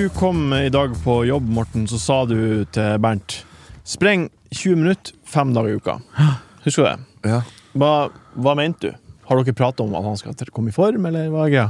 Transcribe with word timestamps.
Du 0.00 0.08
kom 0.08 0.52
i 0.56 0.70
dag 0.72 0.94
på 1.04 1.14
jobb, 1.28 1.48
Morten, 1.52 1.82
så 1.84 1.98
sa 2.00 2.14
du 2.24 2.64
til 2.72 2.94
Bernt 3.04 3.34
Spreng 3.84 4.22
20 4.48 4.78
minutter 4.80 5.12
fem 5.28 5.50
dager 5.52 5.74
i 5.74 5.76
uka. 5.76 5.96
Husker 6.64 6.80
du 6.80 6.86
det? 6.86 7.28
Ja. 7.28 7.40
Hva, 7.76 7.90
hva 8.32 8.54
mente 8.56 8.94
du? 8.94 9.10
Har 9.28 9.42
dere 9.42 9.52
pratet 9.58 9.82
om 9.84 9.92
at 9.98 10.06
han 10.06 10.16
skal 10.16 10.38
komme 10.56 10.72
i 10.72 10.76
form, 10.78 11.04
eller 11.10 11.28
hva 11.28 11.44
er 11.44 11.52
greia? 11.52 11.66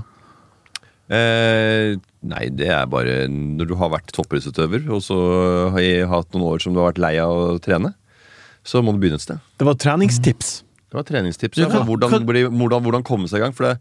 Eh, 1.10 1.98
nei, 2.30 2.44
det 2.54 2.70
er 2.70 2.86
bare 2.92 3.26
når 3.34 3.72
du 3.72 3.74
har 3.82 3.90
vært 3.96 4.14
toppidrettsutøver, 4.14 4.86
og 4.94 5.02
så 5.08 5.18
har 5.74 5.82
jeg 5.88 6.06
hatt 6.14 6.30
noen 6.30 6.52
år 6.52 6.62
som 6.62 6.76
du 6.76 6.84
har 6.84 6.92
vært 6.92 7.02
lei 7.02 7.16
av 7.18 7.34
å 7.34 7.58
trene, 7.58 7.96
så 8.62 8.78
må 8.78 8.94
du 8.94 9.02
begynne 9.02 9.18
et 9.18 9.26
sted. 9.26 9.42
Det 9.58 9.66
var 9.66 9.82
treningstips. 9.88 10.60
Det 10.86 11.02
var 11.02 11.10
treningstips. 11.10 11.64
Ja, 11.66 11.82
hvordan, 11.82 12.20
hvordan, 12.30 12.78
hvordan 12.78 13.10
komme 13.10 13.26
seg 13.26 13.42
i 13.42 13.48
gang. 13.48 13.58
For 13.58 13.72
det, 13.72 13.80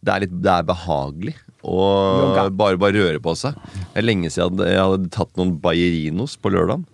det, 0.00 0.14
er, 0.16 0.24
litt, 0.24 0.38
det 0.48 0.60
er 0.62 0.72
behagelig 0.72 1.36
Jogga. 1.62 2.48
bare, 2.58 2.76
bare 2.80 2.92
røre 2.98 3.20
på 3.22 3.36
seg. 3.38 3.54
Det 3.92 4.02
er 4.02 4.08
lenge 4.08 4.30
siden 4.34 4.58
jeg 4.66 4.80
hadde 4.82 5.10
tatt 5.14 5.30
noen 5.38 5.56
Bayerinos 5.62 6.36
på 6.42 6.50
lørdagen. 6.50 6.84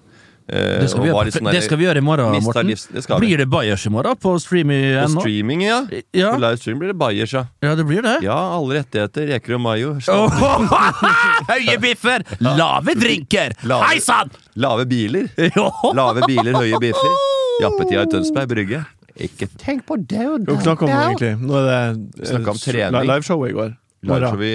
Eh, 0.49 0.79
Det 0.81 0.87
skal, 0.89 1.03
vi 1.05 1.09
gjøre, 1.11 1.25
litt 1.29 1.35
sånn 1.37 1.51
det 1.53 1.61
skal 1.65 1.77
vi 1.77 1.85
gjøre 1.85 2.01
i 2.01 2.05
morgen, 2.05 2.39
Morten. 2.43 2.67
livs- 2.71 2.87
det. 2.89 3.03
Blir 3.21 3.37
det 3.37 3.47
Bayers 3.53 3.83
i 3.85 3.91
morgen 3.93 4.17
på 4.17 4.31
streaming? 4.41 4.85
På 4.97 5.21
streaming, 5.21 5.61
ja. 5.67 5.83
Ja. 6.17 6.31
På 6.33 6.41
livestream 6.41 6.79
blir 6.81 6.89
det 6.89 6.97
Bayers, 6.97 7.35
ja. 7.37 7.43
Ja, 7.61 7.75
det 7.77 7.85
blir 7.85 8.01
det. 8.01 8.15
Ja, 8.25 8.37
alle 8.57 8.79
rettigheter. 8.81 9.27
Reker 9.29 9.55
og 9.59 9.61
mayo. 9.61 9.91
Høye 11.53 11.77
biffer, 11.83 12.25
lave 12.41 12.95
drinker! 12.97 13.53
Lave- 13.69 13.85
Hei 13.91 13.99
sann! 14.01 14.31
Lave 14.57 14.87
biler. 14.89 15.29
Lave 16.01 16.25
biler, 16.27 16.57
høye 16.57 16.81
biffer. 16.81 17.19
Jappetida 17.61 18.07
i 18.07 18.11
Tønsberg 18.13 18.49
Brygge. 18.53 18.85
Ikke 19.19 19.49
tenk 19.59 19.83
på 19.89 19.97
det 20.07 20.25
og 20.31 20.47
Hva 20.47 20.61
snakka 20.63 20.87
om 20.87 20.93
egentlig? 20.95 21.33
Nå 21.43 21.57
er 21.59 21.69
det 21.69 22.35
om 22.39 22.49
eh, 22.55 22.61
trening. 22.63 23.09
liveshowet 23.11 23.51
i 23.51 23.57
går. 23.57 23.73
Liveshow 24.03 24.43
i, 24.43 24.53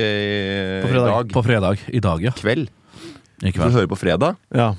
På 0.84 0.88
i 0.88 0.92
fredag. 0.94 1.08
dag. 1.12 1.34
På 1.34 1.44
fredag. 1.44 1.80
I 1.88 2.00
dag, 2.00 2.24
ja. 2.24 2.32
Kveld. 2.38 2.70
I 3.44 3.52
Hvis 3.52 3.60
du 3.60 3.70
hører 3.76 3.88
på 3.92 3.98
fredag, 4.00 4.36
Ja. 4.56 4.74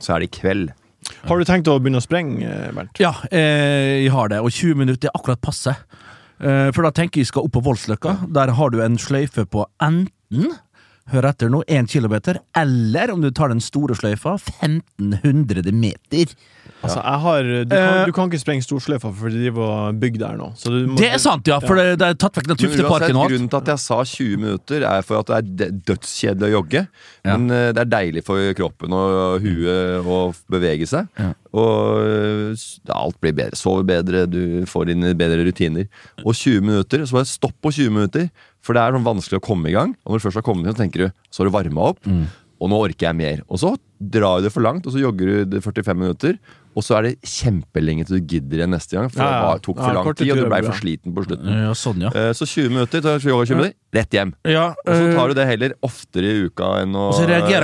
så 0.00 0.14
er 0.14 0.20
det 0.24 0.30
i 0.30 0.40
kveld. 0.40 0.70
Har 1.28 1.38
du 1.38 1.44
tenkt 1.44 1.68
å 1.68 1.78
begynne 1.78 2.00
å 2.00 2.04
sprenge, 2.04 2.42
eh, 2.42 2.72
Bernt? 2.72 2.98
Ja, 2.98 3.12
eh, 3.30 4.02
jeg 4.04 4.10
har 4.10 4.28
det. 4.28 4.40
Og 4.40 4.50
20 4.50 4.74
minutter 4.74 5.08
er 5.08 5.12
akkurat 5.20 5.40
passe. 5.40 5.76
Eh, 6.40 6.70
for 6.72 6.82
da 6.82 6.90
tenker 6.90 7.20
jeg 7.20 7.26
skal 7.26 7.44
opp 7.44 7.52
på 7.52 7.62
Voldsløkka. 7.62 8.32
Der 8.32 8.50
har 8.52 8.70
du 8.70 8.80
en 8.82 8.96
sløyfe 8.98 9.44
på 9.46 9.64
enten 9.80 10.56
Hør 11.12 11.28
etter 11.30 11.50
nå, 11.52 11.60
1 11.70 11.86
kilometer, 11.92 12.40
eller 12.58 13.12
om 13.14 13.20
du 13.22 13.28
tar 13.30 13.52
den 13.52 13.60
store 13.62 13.94
sløyfa, 13.94 14.32
1500 14.58 15.70
meter. 15.72 16.32
Altså, 16.82 16.98
jeg 17.00 17.20
har 17.22 17.42
Du 17.42 17.70
kan, 17.70 17.98
Eh. 18.00 18.06
du 18.06 18.12
kan 18.12 18.28
ikke 18.30 18.40
sprenge 18.42 18.62
Storsløyfa, 18.62 19.10
for 19.14 19.28
de 19.30 19.38
driver 19.38 19.62
og 19.64 20.00
bygger 20.00 20.18
der 20.18 20.36
nå. 20.36 20.48
Så 20.58 20.70
du 20.70 20.86
må, 20.86 20.96
Det 20.98 21.12
er 21.14 21.18
sant, 21.18 21.46
ja, 21.46 21.58
for 21.60 21.74
det, 21.76 21.98
det 21.98 22.06
er 22.08 22.14
tatt 22.14 22.34
vekk 22.36 22.48
den 22.48 22.56
Tufteparken 22.56 23.16
og 23.16 23.22
alt. 23.24 23.30
grunnen 23.32 23.48
til 23.48 23.56
at 23.56 23.66
jeg 23.66 23.78
sa 23.78 24.02
20 24.04 24.36
minutter, 24.36 24.82
er 24.84 25.02
for 25.02 25.18
at 25.22 25.26
det 25.56 25.68
er 25.68 25.78
dødskjedelig 25.94 26.46
å 26.50 26.54
jogge. 26.62 26.88
Ja. 27.24 27.36
Men 27.36 27.50
eh, 27.50 27.72
det 27.72 27.78
er 27.86 27.90
deilig 27.96 28.24
for 28.26 28.52
kroppen 28.58 28.92
og 28.92 29.40
huet 29.42 30.04
å 30.06 30.34
bevege 30.50 30.86
seg. 30.86 31.08
Ja. 31.18 31.32
Og 31.54 32.02
eh, 32.02 32.66
alt 32.92 33.20
blir 33.22 33.32
bedre. 33.32 33.56
Sover 33.56 33.86
bedre, 33.86 34.26
du 34.28 34.64
får 34.66 34.90
inn 34.90 35.06
bedre 35.16 35.46
rutiner. 35.46 35.86
Og 36.24 36.34
20 36.34 36.60
minutter, 36.66 37.06
så 37.06 37.12
bare 37.20 37.30
stopp 37.30 37.54
på 37.62 37.72
20 37.72 37.90
minutter. 37.94 38.28
For 38.66 38.76
det 38.76 38.82
er 38.82 38.96
sånn 38.96 39.06
vanskelig 39.06 39.38
å 39.38 39.46
komme 39.46 39.70
i 39.70 39.76
gang. 39.76 39.94
Og 40.04 40.12
når 40.12 40.20
du 40.20 40.26
først 40.26 40.40
har 40.40 40.46
kommet 40.46 40.66
inn, 40.66 40.74
så 40.74 40.82
tenker 40.82 41.06
du 41.06 41.08
så 41.30 41.42
har 41.42 41.50
du 41.50 41.54
varma 41.54 41.90
opp. 41.92 42.02
Mm. 42.06 42.24
Og 42.56 42.72
nå 42.72 42.78
orker 42.88 43.08
jeg 43.08 43.18
mer. 43.18 43.42
Og 43.46 43.60
så 43.62 43.74
drar 44.00 44.40
du 44.40 44.48
det 44.48 44.54
for 44.54 44.64
langt, 44.64 44.86
og 44.88 44.94
så 44.94 45.02
jogger 45.02 45.30
du 45.30 45.56
det 45.56 45.62
45 45.64 46.00
minutter. 46.00 46.38
Og 46.76 46.84
så 46.84 46.98
er 46.98 47.02
det 47.06 47.12
kjempelenge 47.24 48.04
til 48.06 48.18
du 48.20 48.26
gidder 48.34 48.58
igjen 48.60 48.74
neste 48.76 48.98
gang, 48.98 49.08
for 49.08 49.22
Ja, 49.24 49.30
ja. 49.32 49.54
det 49.56 49.62
tok 49.64 49.78
for 49.80 49.88
Ja, 49.88 49.94
lang 49.96 50.14
tid, 50.14 50.30
og 50.32 50.36
du 50.36 50.44
blei 50.50 50.62
for 50.66 50.76
sliten 50.76 51.14
på 51.16 51.24
slutten. 51.24 51.48
Ja, 51.48 51.72
sånn, 51.72 52.02
ja. 52.04 52.10
Eh, 52.12 52.32
Så 52.36 52.44
20 52.44 52.68
minutter, 52.74 53.00
tar 53.00 53.18
20 53.18 53.48
minutter, 53.56 53.72
rett 53.96 54.10
hjem. 54.12 54.34
ja 54.44 54.66
Og 54.84 54.92
så 54.92 55.06
tar 55.16 55.24
eh, 55.24 55.28
du 55.28 55.34
det 55.40 55.46
heller 55.48 55.72
oftere 55.82 56.28
i 56.28 56.44
uka 56.50 56.68
enn 56.82 56.92
å, 56.92 57.06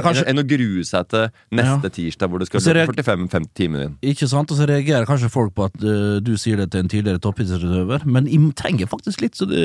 kanskje- 0.00 0.24
enn 0.32 0.40
å 0.40 0.46
grue 0.48 0.82
seg 0.88 1.08
til 1.12 1.28
neste 1.52 1.84
Ja. 1.84 1.92
tirsdag, 1.92 2.30
hvor 2.32 2.38
det 2.40 2.48
skal 2.48 2.60
løpe 2.62 2.86
så 2.88 2.94
bli 2.96 3.02
45-50 3.04 3.52
timer 3.54 3.80
inn. 3.84 3.98
Ikke 4.02 4.26
sant, 4.28 4.50
og 4.50 4.56
så 4.56 4.64
reagerer 4.66 5.04
kanskje 5.04 5.28
folk 5.30 5.52
på 5.54 5.64
at 5.68 5.76
eh, 5.84 6.20
du 6.24 6.32
sier 6.40 6.56
det 6.56 6.70
til 6.72 6.80
en 6.80 6.88
tidligere 6.88 7.20
toppidrettsutøver, 7.20 8.06
men 8.06 8.24
jeg 8.26 8.54
trenger 8.56 8.86
faktisk 8.88 9.20
litt 9.20 9.36
så 9.36 9.44
det, 9.46 9.60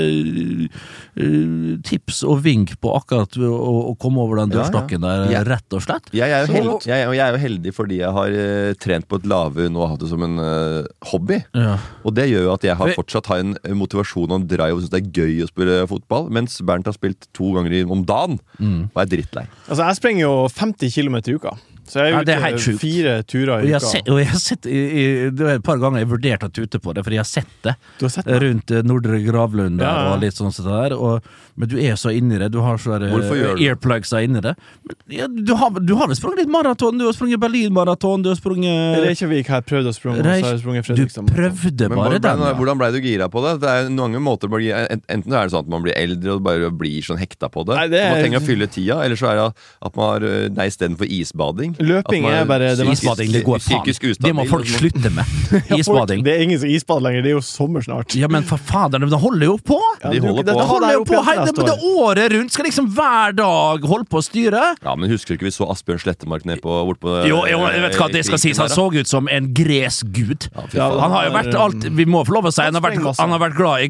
eh, 1.16 1.78
tips 1.88 2.24
og 2.28 2.42
vink 2.46 2.76
på 2.84 2.92
akkurat 2.98 3.38
å, 3.40 3.92
å 3.92 3.98
komme 4.00 4.20
over 4.24 4.42
den 4.42 4.52
Ja, 4.52 4.58
ja. 4.58 4.68
dørstokken 4.68 5.02
der, 5.02 5.46
rett 5.48 5.74
og 5.78 5.82
slett. 5.86 6.12
Jeg 6.12 6.30
er 6.30 6.46
jo, 6.46 6.48
Så- 6.48 6.54
held, 6.54 6.86
jeg, 6.88 7.16
jeg 7.16 7.24
er 7.28 7.32
jo 7.32 7.42
heldig 7.48 7.74
fordi 7.74 7.98
jeg 8.02 8.12
har 8.12 8.28
eh, 8.28 8.74
trent 8.80 9.08
på 9.08 9.16
et 9.22 9.26
lavhund 9.38 9.78
og 9.78 9.92
hatt 9.94 10.02
det 10.04 10.10
som 10.12 10.26
en 10.26 10.36
uh, 10.42 10.82
hobby. 11.14 11.40
Ja. 11.56 11.78
Og 12.04 12.18
det 12.18 12.28
gjør 12.32 12.48
jo 12.50 12.54
at 12.58 12.66
jeg 12.68 12.76
har 12.82 12.94
fortsatt 12.98 13.30
har 13.32 13.46
en 13.46 13.54
motivasjon 13.78 14.28
og 14.34 14.40
en 14.42 14.50
drive 14.50 14.74
og 14.76 14.84
syns 14.84 14.94
det 14.98 15.04
er 15.04 15.14
gøy 15.22 15.46
å 15.46 15.50
spille 15.54 15.80
fotball, 15.94 16.28
mens 16.34 16.58
Bernt 16.66 16.90
har 16.90 16.98
spilt 16.98 17.30
to 17.38 17.54
ganger 17.56 17.86
om 17.94 18.04
dagen 18.08 18.40
Mm. 18.58 18.90
og 18.94 19.02
er 19.04 19.10
drittlei. 19.12 19.44
Altså, 19.70 19.84
jeg 19.86 19.98
sprenger 20.00 20.24
jo 20.26 20.36
50 20.50 20.90
km 20.96 21.18
i 21.22 21.36
uka. 21.38 21.52
Så 21.88 22.04
jeg 22.04 22.14
er 22.14 22.18
ute 22.20 22.26
det 22.28 22.36
er 22.38 22.78
fire 22.82 23.14
turer 23.24 23.64
i 23.64 23.72
uka. 23.72 23.80
sett, 23.80 24.10
og 24.12 24.20
jeg 24.20 24.28
har 24.28 24.42
sett 24.44 24.62
Det 24.68 25.46
er 25.48 25.56
et 25.58 25.64
par 25.64 25.78
ganger 25.82 26.02
jeg 26.02 26.08
har 26.08 26.14
vurdert 26.14 26.44
å 26.44 26.50
tute 26.52 26.80
på 26.84 26.94
det, 26.94 27.04
for 27.06 27.16
jeg 27.16 27.22
har 27.24 27.30
sett 27.30 27.54
det 27.64 27.76
Du 28.00 28.06
har 28.06 28.14
sett 28.14 28.28
det? 28.28 28.40
rundt 28.44 28.72
eh, 28.76 28.84
Nordre 28.84 29.20
Gravlund 29.24 29.80
Ja, 29.82 29.94
ja. 30.04 30.14
og 30.14 30.22
litt 30.24 30.36
sånn 30.38 30.52
sånn 30.52 30.68
der. 30.68 30.96
Og, 30.98 31.24
men 31.56 31.70
du 31.72 31.78
er 31.82 31.96
så 31.98 32.12
inni 32.14 32.38
det. 32.38 32.52
Du 32.54 32.60
har 32.62 32.78
sånne 32.78 33.08
det? 33.08 33.54
earplugs 33.64 34.12
inni 34.20 34.42
det. 34.44 34.54
Men, 34.84 34.96
ja, 35.16 35.28
du 35.28 35.54
har 35.58 35.72
du 35.80 35.96
har 35.96 36.08
vel 36.12 36.18
sprunget 36.20 36.44
litt 36.44 36.52
maraton? 36.54 37.00
Du 37.00 37.06
har 37.08 37.16
sprunget 37.16 37.40
Berlin-maraton, 37.42 38.24
du 38.26 38.30
har 38.34 38.38
sprunget 38.40 39.00
Reykjavik 39.06 39.48
har 39.52 39.62
jeg 39.64 39.68
prøvd 39.72 39.90
å 39.90 39.96
sprunge, 39.96 40.20
og 40.20 40.28
så 40.28 40.36
har 40.36 40.54
jeg 40.58 40.62
sprunget 40.64 40.92
Du 40.98 41.32
prøvde 41.32 41.90
Men 41.90 41.98
bare 41.98 42.20
den, 42.22 42.44
ja. 42.44 42.54
hvordan 42.58 42.82
ble 42.82 42.92
du 42.96 43.00
gira 43.04 43.30
på 43.32 43.44
det? 43.46 43.56
Det 43.64 43.72
er 43.74 43.90
mange 43.96 44.20
måter 44.24 44.52
å 44.52 44.56
bli, 44.58 44.70
Enten 44.74 45.32
er 45.34 45.48
det 45.48 45.54
sånn 45.56 45.64
at 45.66 45.72
man 45.72 45.86
blir 45.86 45.96
eldre 45.98 46.36
og 46.38 46.44
bare 46.46 46.70
blir 46.76 47.00
sånn 47.06 47.20
hekta 47.22 47.50
på 47.54 47.64
det. 47.68 47.78
Nei, 47.80 47.88
det 47.94 48.02
er... 48.04 48.10
Man 48.12 48.20
er- 48.20 48.26
trenger 48.28 48.44
å 48.44 48.48
fylle 48.48 48.68
tida. 48.72 49.00
Eller 49.06 49.20
så 49.20 49.32
er 49.32 49.40
det 49.40 49.48
at 49.88 49.96
man 49.98 50.10
har 50.12 50.28
Nei, 50.58 50.68
istedenfor 50.72 51.10
isbading. 51.18 51.77
Løping 51.80 52.24
man 52.26 52.34
er 52.34 52.46
bare 52.50 52.72
det 52.76 52.88
Isbading, 52.92 53.32
det 53.34 53.44
går 53.46 53.62
faen. 53.64 54.16
Det 54.22 54.34
må 54.36 54.46
folk 54.50 54.68
slutte 54.70 55.12
med. 55.14 55.26
Isbading. 55.80 56.24
Det 56.26 56.34
er 56.36 56.44
ingen 56.46 56.60
som 56.62 56.70
isbader 56.70 57.06
lenger, 57.08 57.26
det 57.26 57.32
er 57.32 57.38
jo 57.38 57.44
sommer 57.46 57.84
snart. 57.86 58.16
Ja, 58.18 58.30
men 58.32 58.46
for 58.48 58.58
fader, 58.58 59.00
det 59.04 59.20
holder 59.22 59.46
jo 59.52 59.58
på! 59.58 59.80
Ja, 60.02 60.12
De 60.12 60.20
holder 60.24 60.44
det- 60.44 60.54
på. 60.54 60.58
det 60.58 60.58
Det 60.58 60.68
holder 60.72 60.94
jo 60.94 61.04
på 61.08 61.22
hele 61.28 61.46
neste 61.46 61.66
det 61.68 61.78
året 62.02 62.32
rundt! 62.34 62.52
Skal 62.58 62.66
liksom 62.70 62.90
hver 62.96 63.36
dag 63.38 63.86
holde 63.88 64.08
på 64.10 64.22
å 64.22 64.26
styre? 64.26 64.64
Ja, 64.84 64.96
men 64.96 65.10
Husker 65.12 65.34
du 65.34 65.38
ikke 65.40 65.48
vi 65.50 65.54
så 65.56 65.68
Asbjørn 65.72 66.02
Slettemark 66.04 66.46
ned 66.46 66.62
på, 66.64 66.74
bort 66.90 67.00
på 67.04 67.14
Jo, 67.28 67.44
jo, 67.50 67.62
vet 67.66 67.98
hva 68.00 68.10
det 68.12 68.26
skal 68.28 68.42
sies, 68.42 68.58
han 68.62 68.70
så 68.72 68.88
ut 68.94 69.08
som 69.08 69.28
en 69.32 69.52
gresk 69.54 70.10
gud. 70.16 70.50
Ja, 70.74 70.88
Ja. 70.88 70.90
Han 71.00 71.12
har 71.12 71.28
jo 71.28 71.32
vært 71.36 71.56
alt 71.58 71.88
Vi 71.98 72.06
må 72.06 72.24
få 72.28 72.38
lov 72.38 72.50
å 72.50 72.52
si 72.54 72.62
han 72.62 72.74
har 72.76 72.84
vært, 72.84 73.00
han 73.18 73.34
har 73.34 73.40
vært 73.42 73.56
glad 73.58 73.86
i 73.86 73.90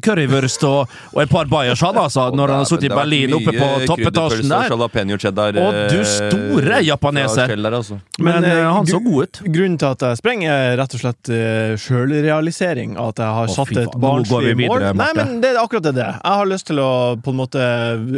currywurst 0.00 0.64
og, 0.68 0.90
og 1.14 1.22
et 1.22 1.30
par 1.30 1.48
bayers, 1.50 1.80
han 1.84 1.96
altså, 2.00 2.28
når 2.34 2.54
han 2.54 2.62
har 2.62 2.68
sittet 2.70 2.88
i 2.90 2.94
Berlin 2.94 3.34
oppe 3.36 3.54
på 3.56 3.68
toppetasjen 3.90 4.50
der. 4.50 4.74
Og 5.60 5.78
du 5.92 5.98
store 6.06 6.78
eh, 6.80 6.86
japaneser. 7.00 7.48
Ja, 7.56 7.70
altså. 7.76 7.98
Men 8.18 8.40
Men 8.42 8.44
eh, 8.44 8.72
han 8.72 8.86
så 8.86 8.98
god 9.02 9.22
ut. 9.22 9.40
Grunnen 9.46 9.78
til 9.78 9.86
at 9.88 10.00
jeg 10.02 10.18
sprenger, 10.20 10.50
er 10.52 10.76
rett 10.80 10.94
og 10.94 11.00
slett 11.00 11.30
uh, 11.32 11.76
sjølrealisering. 11.80 12.96
At 13.00 13.18
jeg 13.18 13.36
har 13.38 13.48
Å, 13.50 13.54
satt 13.54 13.72
et 13.76 13.96
barnslig 14.00 14.54
mål. 14.54 14.58
videre, 14.60 14.92
Nei, 14.98 15.10
men 15.16 15.40
det 15.42 15.52
er 15.54 15.60
akkurat 15.62 15.88
det 15.88 15.94
det 15.96 16.04
er. 16.04 16.18
Jeg 16.20 16.40
har 16.42 16.50
lyst 16.50 16.66
til 16.70 16.80
å 16.82 16.90
på 17.20 17.32
en 17.34 17.40
måte 17.40 17.64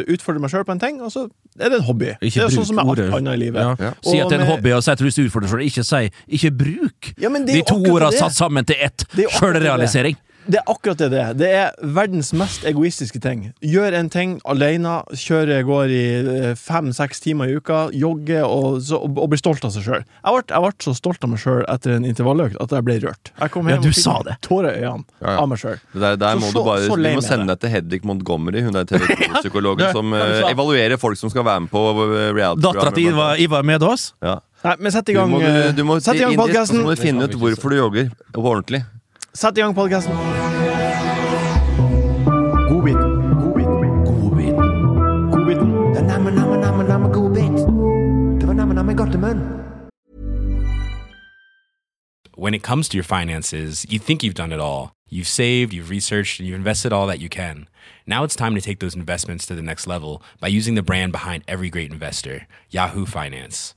utfordre 0.06 0.42
meg 0.42 0.52
sjøl 0.52 0.66
på 0.68 0.74
en 0.76 0.82
ting, 0.82 1.00
og 1.02 1.12
så 1.14 1.26
er 1.60 1.68
det 1.72 1.80
en 1.80 1.86
hobby. 1.86 2.12
Ikke 2.20 2.42
det 2.42 2.48
er 2.48 2.56
sånn 2.56 2.68
som 2.72 2.80
med 2.80 2.92
alt 2.92 3.16
annet 3.20 3.38
i 3.38 3.42
livet. 3.44 3.62
Ja. 3.62 3.90
Ja. 3.90 3.94
Si 4.02 4.18
at 4.18 4.28
det 4.28 4.38
er 4.38 4.42
en 4.42 4.46
med- 4.46 4.52
hobby, 4.56 4.74
og 4.76 4.82
si 4.84 4.90
at 4.94 4.98
du 5.00 5.06
vil 5.06 5.28
utfordre 5.28 5.48
deg 5.48 5.54
sjøl. 5.54 5.64
Ikke 5.68 5.86
si 5.86 6.02
Ikke 6.38 6.52
bruk 6.62 7.12
Ja, 7.20 7.30
er 7.30 7.46
de 7.46 7.62
to 7.62 7.76
ordene 7.78 7.94
orda 7.96 8.12
satt 8.16 8.36
sammen 8.36 8.66
til 8.68 8.76
ett. 8.80 9.06
Er. 9.16 9.28
Sjølrealisering. 9.38 10.16
Det 10.46 10.58
er 10.58 10.64
akkurat 10.66 10.98
det 10.98 11.08
det 11.12 11.20
er. 11.22 11.34
Det 11.38 11.48
er 11.54 11.70
verdens 11.94 12.32
mest 12.34 12.64
egoistiske 12.66 13.20
ting. 13.22 13.52
Gjør 13.62 13.94
en 13.94 14.08
ting 14.10 14.40
alene, 14.48 14.96
kjøre 15.14 15.60
går 15.68 15.92
i 15.94 16.02
fem-seks 16.58 17.20
timer 17.22 17.48
i 17.52 17.56
uka, 17.60 17.84
jogge 17.94 18.40
og, 18.42 18.80
så, 18.82 18.98
og, 18.98 19.20
og 19.22 19.30
bli 19.30 19.38
stolt 19.38 19.64
av 19.68 19.70
seg 19.74 19.84
sjøl. 19.86 20.02
Jeg, 20.02 20.44
jeg 20.50 20.64
ble 20.64 20.72
så 20.86 20.94
stolt 20.98 21.22
av 21.22 21.30
meg 21.30 21.42
sjøl 21.44 21.62
etter 21.70 21.94
en 21.96 22.08
intervalløkt 22.08 22.58
at 22.62 22.74
jeg 22.74 22.86
ble 22.88 22.98
rørt. 23.04 23.32
Jeg 23.38 23.54
kom 23.54 23.70
Ja, 23.70 23.76
du 23.78 23.88
og 23.88 23.94
fikk 23.94 24.02
sa 24.02 24.16
det. 24.26 24.36
tårer 24.42 24.74
i 24.78 24.82
øynene 24.82 25.04
Ja, 25.22 25.28
ja. 25.30 25.36
av 25.44 25.48
meg 25.52 25.62
sjøl. 25.62 25.78
Der, 25.94 26.16
der 26.16 26.34
Så- 26.34 26.40
må 26.42 26.46
så- 26.50 26.52
du 26.58 26.64
bare 26.64 26.80
så 26.88 26.96
Du 27.02 27.08
må 27.16 27.22
sende 27.22 27.46
deg 27.52 27.60
til 27.60 27.70
Hedvig 27.70 28.04
Montgomery, 28.04 28.62
hun 28.66 28.76
er 28.76 28.84
TV2-psykologen 28.84 29.92
som 29.96 30.12
Ja, 30.12 30.24
eh, 30.26 30.40
faen. 30.42 30.54
evaluerer 30.56 30.98
folk 30.98 31.16
som 31.18 31.30
skal 31.30 31.44
være 31.44 31.60
med 31.60 31.70
på 31.70 31.82
eh, 32.18 32.54
Dattera 32.56 32.90
til 32.94 33.12
Ivar. 33.46 33.62
Med 33.62 33.82
oss? 33.82 34.12
Ja. 34.22 34.40
Nei, 34.64 34.76
men 34.78 34.92
sett 34.94 35.08
i 35.08 35.12
Du 35.14 35.18
gang, 35.18 35.30
må, 35.30 35.38
du, 35.42 35.72
du 35.74 35.84
må 35.84 35.96
i 35.98 36.18
gang 36.18 36.32
inn 36.32 36.38
podkasten. 36.38 36.78
så 36.78 36.84
må 36.86 36.94
du 36.94 37.00
finne 37.02 37.24
ut 37.26 37.34
hvorfor 37.38 37.70
du 37.70 37.76
jogger 37.76 38.10
på 38.32 38.42
ordentlig. 38.42 38.84
Sett 39.34 39.58
i 39.58 39.60
gang 39.60 39.74
podkasten. 39.74 40.12
Godbiten. 45.32 45.72
Er 45.96 46.02
namme, 46.02 46.30
namme, 46.30 46.60
namme, 46.60 46.84
namme 46.84 47.08
god. 47.12 47.36
Det 48.40 48.46
var 48.46 48.54
namme, 48.54 48.74
namme 48.74 48.94
godtemunn. 48.94 49.62
when 52.42 52.54
it 52.54 52.62
comes 52.64 52.88
to 52.88 52.96
your 52.96 53.04
finances, 53.04 53.86
you 53.88 54.00
think 54.00 54.24
you've 54.24 54.34
done 54.34 54.50
it 54.50 54.58
all. 54.58 54.92
You've 55.08 55.28
saved, 55.28 55.72
you've 55.72 55.90
researched, 55.90 56.40
and 56.40 56.48
you've 56.48 56.56
invested 56.56 56.92
all 56.92 57.06
that 57.06 57.20
you 57.20 57.28
can. 57.28 57.68
Now 58.04 58.24
it's 58.24 58.34
time 58.34 58.56
to 58.56 58.60
take 58.60 58.80
those 58.80 58.96
investments 58.96 59.46
to 59.46 59.54
the 59.54 59.62
next 59.62 59.86
level 59.86 60.20
by 60.40 60.48
using 60.48 60.74
the 60.74 60.82
brand 60.82 61.12
behind 61.12 61.44
every 61.46 61.70
great 61.70 61.92
investor, 61.92 62.48
Yahoo 62.68 63.06
Finance. 63.06 63.76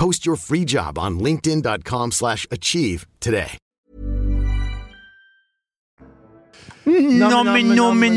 Post 0.00 0.24
your 0.24 0.36
free 0.36 0.64
job 0.64 0.98
on 0.98 1.18
linkedin.com/achieve 1.20 2.12
slash 2.12 2.46
achieve 2.50 3.06
today. 3.20 3.58
Namme, 6.86 7.60
namme, 7.76 8.08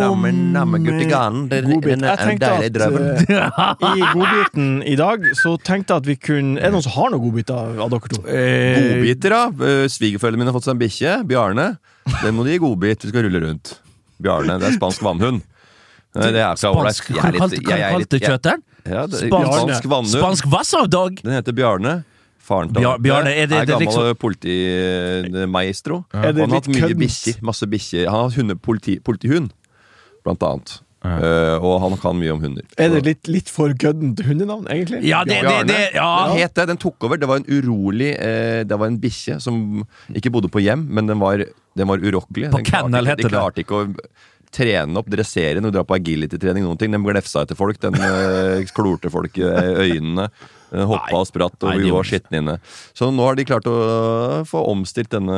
Namme, 0.00 0.32
namme, 0.32 0.78
Godbit. 0.78 2.00
den 2.00 2.04
er 2.04 2.16
tenkte 2.16 2.48
deilig 2.48 2.70
drømmen. 2.74 3.04
eh, 3.28 3.92
i 4.00 4.06
godbiten 4.14 4.82
i 4.88 4.96
dag 4.96 5.28
så 5.36 5.52
tenkte 5.60 5.92
jeg 5.92 6.00
at 6.00 6.08
vi 6.08 6.16
kunne 6.16 6.56
Er 6.58 6.70
det 6.70 6.72
noen 6.78 6.86
som 6.88 6.96
har 6.96 7.12
noen 7.12 7.24
godbiter 7.28 7.78
av 7.84 7.92
dere 7.92 8.12
to? 8.16 8.24
Eh, 8.24 8.80
Godbiter, 8.80 9.36
da. 9.36 9.44
Eh, 9.68 9.84
Svigerforeldrene 9.92 10.42
mine 10.42 10.50
har 10.50 10.56
fått 10.56 10.70
seg 10.70 10.78
en 10.78 10.82
bikkje. 10.82 11.14
Bjarne. 11.28 11.68
Den 12.24 12.34
må 12.40 12.48
de 12.48 12.56
gi 12.56 12.64
godbit. 12.64 13.04
Vi 13.04 13.12
skal 13.12 13.28
rulle 13.28 13.44
rundt. 13.44 13.76
Bjarne, 14.16 14.56
det 14.64 14.72
er 14.72 14.78
spansk 14.80 15.04
vannhund. 15.04 15.44
Det 16.16 16.32
er 16.40 16.56
så 16.56 16.72
ålreit. 16.72 17.04
Hva 17.12 17.36
kalte 17.36 17.60
du 17.60 18.32
er 18.32 18.62
Ja, 18.86 19.06
det, 19.06 19.20
Spansk- 19.28 19.52
spansk 19.52 19.84
vannhund. 19.90 20.16
Spansk 20.16 20.46
Wasserdag! 20.52 21.20
Den 21.22 21.32
heter 21.36 21.52
Bjarne. 21.54 22.04
Faren 22.42 22.72
til 22.74 22.82
Bjar- 22.82 22.98
Bjarne, 22.98 23.30
er 23.30 23.46
det- 23.46 23.58
er 23.60 23.66
gammel 23.66 23.86
liksom- 23.86 24.16
politimaestro. 24.18 26.04
Ja. 26.12 26.22
Han 26.26 26.36
har 26.40 26.54
hatt 26.56 26.68
mye 26.68 26.94
bikkjer. 26.98 27.42
Masse 27.42 27.66
bikkjer. 27.70 28.08
Han 28.08 28.14
har 28.18 28.28
hatt 28.30 28.38
hunde, 28.40 28.56
politi, 28.58 28.98
politihund, 28.98 29.52
blant 30.24 30.42
annet. 30.42 30.80
Uh, 31.02 31.58
og 31.58 31.80
han 31.82 31.96
kan 31.98 32.14
mye 32.14 32.30
om 32.30 32.38
hunder. 32.40 32.62
Er 32.78 32.88
det 32.94 33.00
litt, 33.04 33.26
litt 33.26 33.48
for 33.50 33.72
køddent 33.74 34.20
hundenavn, 34.22 34.68
egentlig? 34.70 35.00
Ja, 35.02 35.24
det, 35.26 35.34
det, 35.34 35.48
Bjarne. 35.48 35.66
det 35.66 35.94
ja. 35.96 36.10
Den 36.28 36.36
het 36.38 36.54
det, 36.54 36.66
den 36.68 36.76
tok 36.78 37.02
over. 37.02 37.16
Det 37.18 37.26
var 37.26 37.40
en 37.40 37.46
urolig 37.50 38.12
uh, 38.20 38.62
Det 38.62 38.78
var 38.78 38.86
en 38.86 39.00
bikkje 39.02 39.40
som 39.42 39.82
ikke 40.14 40.30
bodde 40.30 40.48
på 40.48 40.62
hjem, 40.62 40.86
men 40.94 41.06
den 41.10 41.18
var, 41.18 41.42
den 41.76 41.88
var 41.90 41.98
urokkelig. 41.98 42.52
På 42.52 42.60
Den 42.62 42.64
kennel 42.70 43.04
heter 43.10 43.16
det. 43.26 43.32
De 43.32 43.34
klarte 43.34 43.64
ikke 43.64 43.80
å 43.80 43.96
trene 44.52 45.00
opp, 45.00 45.10
dressere 45.10 45.60
når 45.60 45.72
du 45.72 45.78
drar 45.78 45.86
på 45.88 45.96
agility-trening. 45.96 46.66
noen 46.66 46.80
ting 46.80 46.92
Den 46.92 47.04
glefsa 47.06 47.46
etter 47.46 47.58
folk. 47.58 47.80
Den 47.82 47.96
eh, 47.96 48.64
klorte 48.76 49.12
folk 49.12 49.38
i 49.40 49.46
øynene. 49.46 50.28
Den 50.72 50.86
hoppa 50.88 51.18
og 51.20 51.26
spratt, 51.28 51.56
og 51.60 51.68
Nei, 51.68 51.82
vi 51.84 51.90
var 51.92 52.06
skitne 52.08 52.38
inne. 52.40 52.54
Så 52.96 53.10
nå 53.12 53.26
har 53.26 53.36
de 53.36 53.44
klart 53.44 53.66
å 53.68 53.74
få 54.48 54.62
omstilt 54.72 55.10
denne 55.12 55.36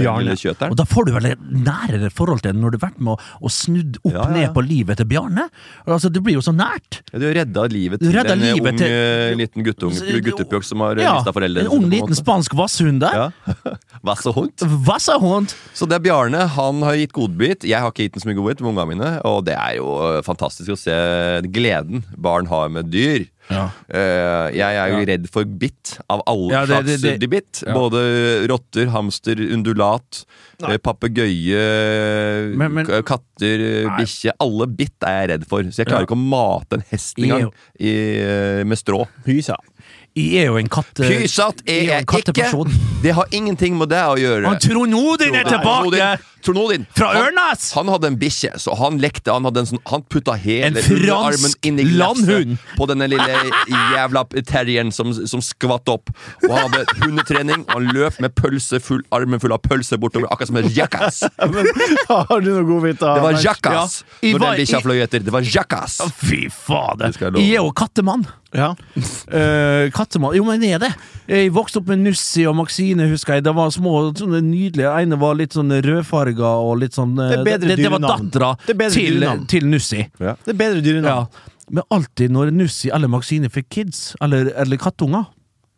Bjarne. 0.00 0.32
lille 0.34 0.54
Og 0.68 0.76
da 0.80 0.86
får 0.90 1.06
du 1.06 1.12
vel 1.14 1.28
et 1.32 1.44
nærere 1.54 2.10
forhold 2.10 2.42
til 2.42 2.50
den 2.52 2.62
når 2.64 2.74
du 2.74 2.78
har 2.80 2.88
vært 2.90 2.98
med 3.00 3.12
og, 3.14 3.20
og 3.46 3.54
snudd 3.54 4.00
opp 4.02 4.10
Ja, 4.12 4.24
ja, 4.26 4.32
ned 4.34 4.54
på 4.56 4.64
livet 4.66 4.98
til 4.98 5.06
Bjarne. 5.12 5.46
Altså, 5.86 6.10
Det 6.12 6.22
blir 6.26 6.34
jo 6.38 6.42
så 6.44 6.54
nært. 6.56 7.00
Ja, 7.12 7.20
du 7.22 7.28
redda 7.30 7.66
livet 7.70 8.02
til 8.02 8.12
redda 8.16 8.34
en 8.34 8.42
livet 8.42 8.72
ung 8.72 8.78
til- 8.82 8.90
eh, 8.90 9.34
liten 9.38 9.62
guttepjokk 9.64 10.64
som 10.66 10.80
har 10.82 10.98
Ja, 10.98 11.14
mista 11.20 11.32
foreldrene 11.32 11.66
en 11.70 11.76
ung 11.78 11.88
liten 11.90 12.14
spansk 12.18 12.54
vasshund 12.58 13.00
der. 13.00 13.14
Ja. 13.14 13.28
Vassehund. 14.02 14.66
Vassahund! 14.86 15.54
Så 15.78 15.86
det 15.88 16.00
er 16.00 16.04
Bjarne. 16.08 16.46
Han 16.56 16.82
har 16.82 16.98
gitt 16.98 17.12
godbit. 17.14 17.62
Jeg 17.68 17.78
har 17.80 17.92
ikke 17.92 18.08
gitt 18.08 18.16
den 18.18 18.24
så 18.24 18.30
mye 18.32 18.38
godbit 18.40 18.60
med 18.64 18.72
ungene 18.74 18.88
mine. 18.96 19.10
Og 19.30 19.44
det 19.46 19.54
er 19.54 19.76
jo 19.78 19.94
eh, 20.08 20.22
fantastisk 20.26 20.74
å 20.74 20.78
se 20.78 20.96
gleden 21.54 22.02
barn 22.18 22.50
har 22.50 22.68
med 22.72 22.90
dyr. 22.90 23.28
Ja. 23.50 23.64
Uh, 23.92 24.46
jeg 24.54 24.76
er 24.78 24.92
jo 24.92 25.00
redd 25.08 25.24
for 25.34 25.44
bitt 25.44 25.96
av 26.08 26.22
alle 26.30 26.52
Ja, 26.54 26.60
det- 26.64 27.00
slags 27.00 27.18
det- 27.20 27.30
bitt. 27.30 27.62
ja. 27.66 27.74
Både 27.74 28.46
rotter, 28.48 28.86
hamster, 28.94 29.34
undulat, 29.52 30.24
eh, 30.62 30.78
papegøye, 30.78 31.64
katter, 33.04 33.58
Nei. 33.88 33.96
bikkje. 33.98 34.32
Alle 34.40 34.66
bitt 34.66 35.02
er 35.06 35.18
jeg 35.20 35.30
redd 35.32 35.46
for. 35.48 35.62
Så 35.64 35.82
jeg 35.82 35.86
klarer 35.86 36.00
Ja. 36.02 36.06
ikke 36.06 36.16
å 36.18 36.28
mate 36.28 36.72
en 36.78 36.84
hest 36.90 37.16
engang 37.18 37.50
i, 37.80 37.92
eh, 38.20 38.64
med 38.64 38.78
strå. 38.78 39.06
Pysa. 39.26 39.56
Jeg 40.14 40.42
er 40.42 40.46
jo 40.46 40.56
en 40.58 40.68
katte... 40.68 41.02
Pysat 41.08 41.62
jeg 41.66 41.88
er 41.88 42.02
jo 42.02 42.06
en 42.06 42.06
jeg 42.06 42.34
ikke! 42.34 43.02
Det 43.02 43.12
har 43.14 43.24
ingenting 43.32 43.76
med 43.78 43.88
det 43.88 44.02
å 44.04 44.16
gjøre. 44.20 44.44
Han 44.46 44.58
Trond 44.58 44.94
Odin 44.94 45.34
er 45.34 45.44
tilbake! 45.44 46.20
Trond 46.42 46.58
Odin. 46.58 46.86
Fra 46.96 47.12
Han- 47.14 47.28
Ørnes! 47.28 47.68
Han 47.76 47.88
hadde 47.92 48.08
en 48.12 48.16
bikkje, 48.20 48.50
så 48.58 48.74
han 48.78 48.98
lekte 49.02 49.32
Han, 49.32 49.44
hadde 49.48 49.60
en 49.62 49.66
sånn, 49.70 49.80
han 49.86 50.02
putta 50.10 50.34
hele 50.38 50.82
armen 51.14 51.54
inn 51.62 51.78
i 51.78 51.84
glasset 51.86 52.56
på 52.76 52.86
denne 52.90 53.06
lille 53.10 53.36
jævla 53.94 54.24
terrieren 54.48 54.90
som, 54.92 55.12
som 55.14 55.40
skvatt 55.44 55.88
opp. 55.92 56.10
Og 56.42 56.50
han 56.56 56.72
hadde 56.74 56.98
hundetrening, 57.04 57.64
og 57.68 57.74
han 57.78 57.88
løp 57.94 58.18
med 58.24 58.34
pølse 58.38 58.80
full, 58.82 59.02
armen 59.14 59.40
full 59.42 59.54
av 59.54 59.62
pølse 59.64 59.98
bortover, 60.02 60.26
akkurat 60.32 60.50
som 60.52 60.60
en 60.62 60.68
jackass. 60.74 61.22
Har 62.08 62.40
du 62.42 62.50
noen 62.52 62.66
godbiter? 62.68 63.14
Det 63.16 63.24
var 63.28 63.38
jackass 63.42 63.98
Ja, 64.20 64.32
når 64.34 64.38
var- 64.38 64.56
den 64.56 64.62
bikkja 64.64 64.82
fløy 64.84 65.00
etter. 65.06 65.22
Det 65.26 65.32
var 65.34 65.46
jackass. 65.46 66.00
Fy 66.22 66.44
fader! 66.52 67.12
Jeg 67.38 67.54
er 67.56 67.60
jo 67.62 67.72
kattemann. 67.76 68.26
Ja. 68.52 68.74
uh, 69.32 69.88
kattemann 69.96 70.34
Jo, 70.36 70.44
men 70.44 70.60
jeg 70.64 70.76
er 70.76 70.82
det. 70.82 70.92
Jeg 71.32 71.52
vokste 71.56 71.80
opp 71.80 71.88
med 71.88 72.02
Nussi 72.04 72.42
og 72.48 72.56
Maxine, 72.58 73.06
husker 73.08 73.38
jeg. 73.38 73.44
Det 73.46 73.54
var 73.56 73.70
små, 73.72 73.94
sånne 74.18 74.42
nydelige. 74.44 74.90
ene 75.00 75.16
var 75.20 75.38
litt 75.38 75.56
sånn 75.56 75.72
rødfarga 75.72 76.50
og 76.60 76.82
litt 76.82 76.98
sånn 76.98 77.14
eh, 77.16 77.30
Det 77.32 77.38
er 77.38 77.46
bedre 77.46 77.70
det, 77.70 77.76
det 77.80 77.92
var 77.94 78.02
dattera 78.04 78.50
er 78.68 78.92
til, 78.92 79.24
til 79.48 79.68
Nussi. 79.72 80.02
Ja. 80.20 80.34
Det 80.44 80.52
er 80.52 80.58
bedre 80.60 80.84
dyrenavn. 80.84 81.30
Ja. 81.32 81.62
Men 81.72 81.86
alltid 81.96 82.34
når 82.34 82.52
Nussi 82.52 82.90
eller 82.92 83.08
Maxine 83.08 83.48
fikk 83.52 83.70
kids, 83.72 84.02
eller, 84.20 84.50
eller 84.60 84.80
kattunger, 84.82 85.30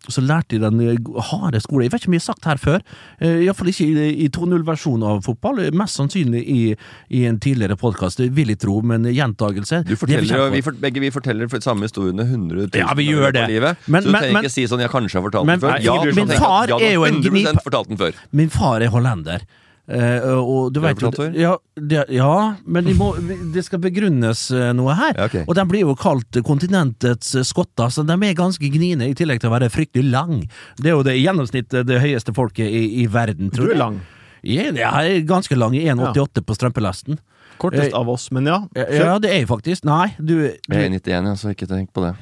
så 0.08 0.20
lærte 0.20 0.56
de 0.56 0.58
den 0.60 0.80
eh, 0.80 0.96
harde 1.30 1.60
skolen. 1.60 1.84
Jeg 1.86 1.92
vet 1.92 2.02
ikke 2.02 2.08
om 2.10 2.16
jeg 2.18 2.20
har 2.20 2.34
sagt 2.34 2.44
her 2.44 2.56
før, 2.60 2.80
uh, 3.22 3.40
iallfall 3.44 3.68
ikke 3.72 3.86
i, 3.86 4.08
i 4.24 4.28
2.0-versjonen 4.28 5.06
av 5.08 5.22
fotball. 5.24 5.58
eh, 5.64 5.70
Mest 5.72 5.96
sannsynlig 5.96 6.42
i, 6.44 6.76
i 7.10 7.24
en 7.26 7.38
tidligere 7.40 7.76
podkast, 7.80 8.20
vil 8.20 8.48
jeg 8.52 8.58
tro, 8.60 8.80
men 8.82 9.04
gjentagelse 9.08 9.82
på. 9.88 10.50
vi 10.52 10.60
for, 10.62 10.72
begge 10.72 11.00
vi 11.00 11.10
forteller 11.10 11.48
for 11.48 11.60
samme 11.64 11.88
historiene 11.88 12.22
100 12.28 12.68
000 12.68 12.80
Ja, 12.82 12.92
vi 12.94 13.08
gjør 13.08 13.32
det. 13.32 13.48
Livet, 13.48 13.76
Men- 13.86 14.02
så 14.02 14.06
du 14.06 14.12
men- 14.12 14.20
trenger 14.22 14.32
men- 14.34 14.44
ikke 14.44 14.50
si 14.52 14.64
sånn 14.66 14.80
'jeg 14.80 14.90
kanskje 14.90 15.14
har 15.20 15.24
fortalt 15.30 15.46
Men- 15.46 15.60
den 15.60 15.70
før'. 15.70 15.82
Ja, 15.82 16.04
min 16.04 16.28
far 16.28 16.66
tenker 16.66 16.84
er 16.86 16.92
jo 16.94 17.04
en 17.04 17.22
gnip-. 17.22 18.14
Min 18.32 18.48
far 18.50 18.80
er 18.82 18.88
hollender. 18.88 19.40
Eh, 19.84 20.22
og 20.32 20.70
du 20.72 20.78
vet 20.80 21.02
jo 21.02 21.10
ja, 21.36 21.50
det, 21.76 22.06
ja, 22.16 22.54
men 22.64 22.86
de 22.86 22.94
må, 22.96 23.10
det 23.52 23.66
skal 23.66 23.82
begrunnes 23.84 24.46
eh, 24.54 24.70
noe 24.76 24.94
her. 24.96 25.12
Ja, 25.12 25.26
okay. 25.28 25.44
Og 25.44 25.58
de 25.58 25.64
blir 25.68 25.84
jo 25.84 25.96
kalt 25.98 26.40
kontinentets 26.46 27.34
eh, 27.36 27.44
skotter, 27.44 27.92
så 27.92 28.06
de 28.08 28.16
er 28.16 28.38
ganske 28.38 28.70
gniene, 28.72 29.10
i 29.10 29.18
tillegg 29.18 29.42
til 29.42 29.52
å 29.52 29.54
være 29.56 29.68
fryktelig 29.74 30.08
lang. 30.08 30.40
Det 30.80 30.88
er 30.88 30.96
jo 30.96 31.04
det 31.04 31.18
i 31.18 31.26
gjennomsnitt 31.26 31.76
det 31.84 32.00
høyeste 32.00 32.32
folket 32.36 32.64
i, 32.64 33.04
i 33.04 33.06
verden, 33.12 33.52
Du 33.52 33.60
tror 33.60 33.74
er 33.74 33.82
lang. 33.82 34.00
Jeg, 34.44 34.72
jeg 34.76 34.88
er 35.18 35.28
ganske 35.28 35.56
lang, 35.56 35.76
i 35.76 35.84
1,88 35.92 36.44
på 36.44 36.56
strømpelesten. 36.56 37.20
Kortest 37.58 37.92
av 37.94 38.08
oss, 38.10 38.30
men 38.34 38.46
ja. 38.46 38.58
Ja, 38.76 38.84
ja, 38.90 39.18
det 39.18 39.30
er 39.30 39.34
jeg 39.42 39.48
faktisk. 39.50 39.84
Nei, 39.88 40.08
du, 40.18 40.34
du 40.34 40.74
Jeg 40.74 40.84
er 40.86 40.90
91, 40.94 41.28
ja, 41.28 41.34
så 41.40 41.46
ikke 41.54 41.66
tenk 41.70 41.88
på 41.94 42.00
det. 42.04 42.12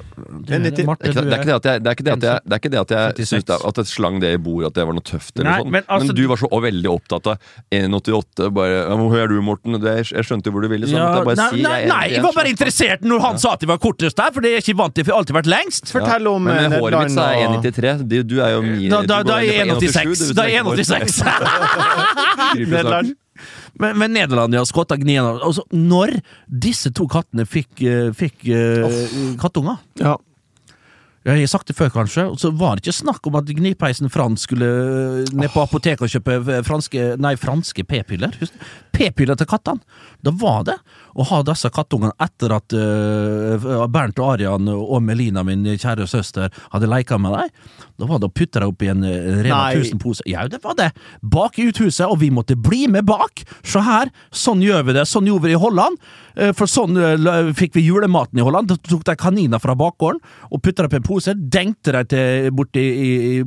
Jeg 0.49 0.55
er 0.59 0.63
Marte, 0.87 1.03
Det 1.13 1.13
er 1.13 1.15
ikke 1.15 1.23
det, 1.23 1.33
er 1.33 1.39
ikke 1.39 1.45
det 1.45 1.55
at 1.55 1.65
jeg, 1.69 1.75
det 1.83 1.89
er 1.89 1.93
ikke 1.97 2.05
det 2.07 2.13
at 2.13 2.23
jeg, 2.23 2.39
det 2.43 2.53
er 2.53 2.57
ikke 2.63 2.71
det 2.73 2.79
at 2.81 2.91
jeg 2.93 3.03
56. 3.23 3.27
syns 3.33 3.45
det, 3.49 3.55
at 3.69 3.75
jeg 3.81 3.87
slang 3.93 4.15
det 4.23 4.29
i 4.33 4.37
bordet, 4.41 4.65
at 4.71 4.75
det 4.79 4.83
var 4.89 4.95
noe 4.97 5.05
tøft. 5.05 5.33
Eller 5.37 5.49
Nei, 5.49 5.57
sånn. 5.61 5.71
men 5.73 5.81
men, 5.83 5.89
altså- 5.99 6.15
du 6.15 6.27
var 6.27 6.37
så 6.37 6.47
veldig 6.63 6.89
opptatt 6.89 7.27
av 7.27 7.37
1,88. 7.71 8.49
Bare, 8.53 8.85
'Hvor 8.87 9.09
høy 9.11 9.19
er 9.23 9.27
du, 9.27 9.41
Morten?' 9.41 9.81
Det, 9.83 9.95
jeg 10.11 10.23
skjønte 10.23 10.45
jo 10.47 10.51
hvor 10.53 10.61
du 10.61 10.67
ville. 10.69 10.87
Sånn, 10.87 10.95
ja, 11.01 11.23
bare 11.23 11.35
nei, 11.35 11.49
si 11.49 11.61
nei, 11.61 11.79
jeg 11.81 11.87
nei, 11.89 12.07
jeg 12.13 12.21
var 12.23 12.33
bare 12.33 12.49
interessert 12.53 13.01
når 13.01 13.19
han 13.19 13.37
sa 13.39 13.51
at 13.53 13.59
de 13.59 13.65
var 13.67 13.77
kortest 13.77 14.15
der, 14.15 14.31
for 14.31 14.39
det 14.41 14.49
er 14.51 14.55
jeg 14.61 14.69
ikke 14.69 14.77
vant 14.77 14.95
til, 14.95 15.03
for 15.03 15.09
jeg 15.11 15.15
har 15.15 15.21
alltid 15.23 15.35
vært 15.35 15.47
lengst. 15.51 15.91
Fortell 15.91 16.27
om 16.27 16.43
Men 16.43 16.57
eh, 16.57 16.69
med 16.69 16.79
håret 16.79 16.99
mitt 17.03 17.11
så 17.11 17.21
er 17.27 17.33
jeg 17.41 17.49
1,93. 17.73 18.07
Du, 18.07 18.23
du 18.23 18.39
er 18.41 18.49
jo 18.55 18.61
min 18.61 18.89
Da, 18.89 19.01
da, 19.01 19.23
da 19.23 19.37
er 19.39 19.43
jeg 19.43 19.67
1,86. 19.67 20.31
1,87, 20.31 20.35
Da 20.35 20.41
er 20.43 20.49
jeg 20.49 20.63
1,86. 20.63 23.13
Men, 23.79 23.97
men 24.01 24.13
Nederland, 24.15 24.55
ja. 24.55 24.65
Skotta 24.67 24.97
gnien 24.99 25.25
altså, 25.33 25.65
Når 25.73 26.17
disse 26.47 26.91
to 26.95 27.07
kattene 27.11 27.47
fikk, 27.49 27.71
eh, 27.81 28.11
fikk 28.17 28.47
uh, 28.51 29.01
kattunger 29.41 29.81
Ja. 30.01 30.17
Jeg 31.23 31.39
har 31.39 31.47
sagt 31.47 31.69
det 31.71 31.77
før, 31.77 31.91
kanskje. 31.93 32.25
Og 32.27 32.39
så 32.41 32.51
var 32.51 32.75
det 32.75 32.83
ikke 32.83 32.97
snakk 32.97 33.27
om 33.29 33.37
at 33.39 33.47
gnipeisen 33.47 34.11
Frans 34.11 34.43
skulle 34.43 34.67
eh, 34.67 35.31
ned 35.31 35.53
på 35.53 35.63
apoteket 35.63 36.03
og 36.03 36.11
kjøpe 36.11 36.35
eh, 36.41 36.63
franske 36.67 37.05
Nei, 37.23 37.37
franske 37.39 37.85
p-piller. 37.87 38.35
P-piller 38.91 39.39
til 39.39 39.47
kattene! 39.47 39.79
Da 40.23 40.33
var 40.35 40.67
det 40.67 40.75
å 41.13 41.25
ha 41.29 41.41
disse 41.45 41.69
kattungene 41.73 42.13
etter 42.23 42.55
at 42.55 42.73
uh, 42.73 43.85
Bernt 43.91 44.19
og 44.21 44.33
Arian 44.35 44.69
og 44.73 44.99
Melina, 45.05 45.43
min 45.45 45.65
kjære 45.73 46.07
søster, 46.09 46.53
hadde 46.73 46.89
leka 46.89 47.19
med 47.21 47.35
dem. 47.37 47.51
Da 48.01 48.07
var 48.09 48.19
det 48.21 48.29
å 48.31 48.33
putte 48.33 48.61
dem 48.63 48.73
i 48.83 48.89
en 48.89 49.03
eh, 49.05 49.41
Rema 49.45 49.59
1000-pose. 49.77 50.25
Ja, 50.29 50.47
det 50.49 50.63
var 50.63 50.73
det! 50.79 50.89
Bak 51.21 51.59
i 51.61 51.67
uthuset, 51.69 52.07
og 52.07 52.17
vi 52.23 52.31
måtte 52.33 52.57
bli 52.57 52.87
med 52.91 53.05
bak! 53.07 53.43
Se 53.61 53.83
her, 53.85 54.09
sånn 54.33 54.63
gjør 54.65 54.87
vi 54.89 54.95
det. 54.97 55.05
Sånn 55.09 55.29
gjorde 55.29 55.45
vi 55.45 55.53
det 55.53 55.59
i 55.59 55.61
Holland. 55.61 55.99
Eh, 56.33 56.51
For 56.57 56.69
sånn 56.69 56.97
fikk 57.55 57.77
vi 57.77 57.85
julematen 57.85 58.41
i 58.41 58.45
Holland. 58.45 58.71
Da 58.71 58.79
tok 58.89 59.05
de 59.07 59.15
kaniner 59.19 59.61
fra 59.61 59.75
bakgården 59.77 60.19
og 60.49 60.63
putta 60.65 60.87
dem 60.87 60.97
i 60.97 61.01
en 61.01 61.05
pose, 61.05 61.35
dengte 61.37 61.93
dem 61.93 62.57
borti, 62.57 62.83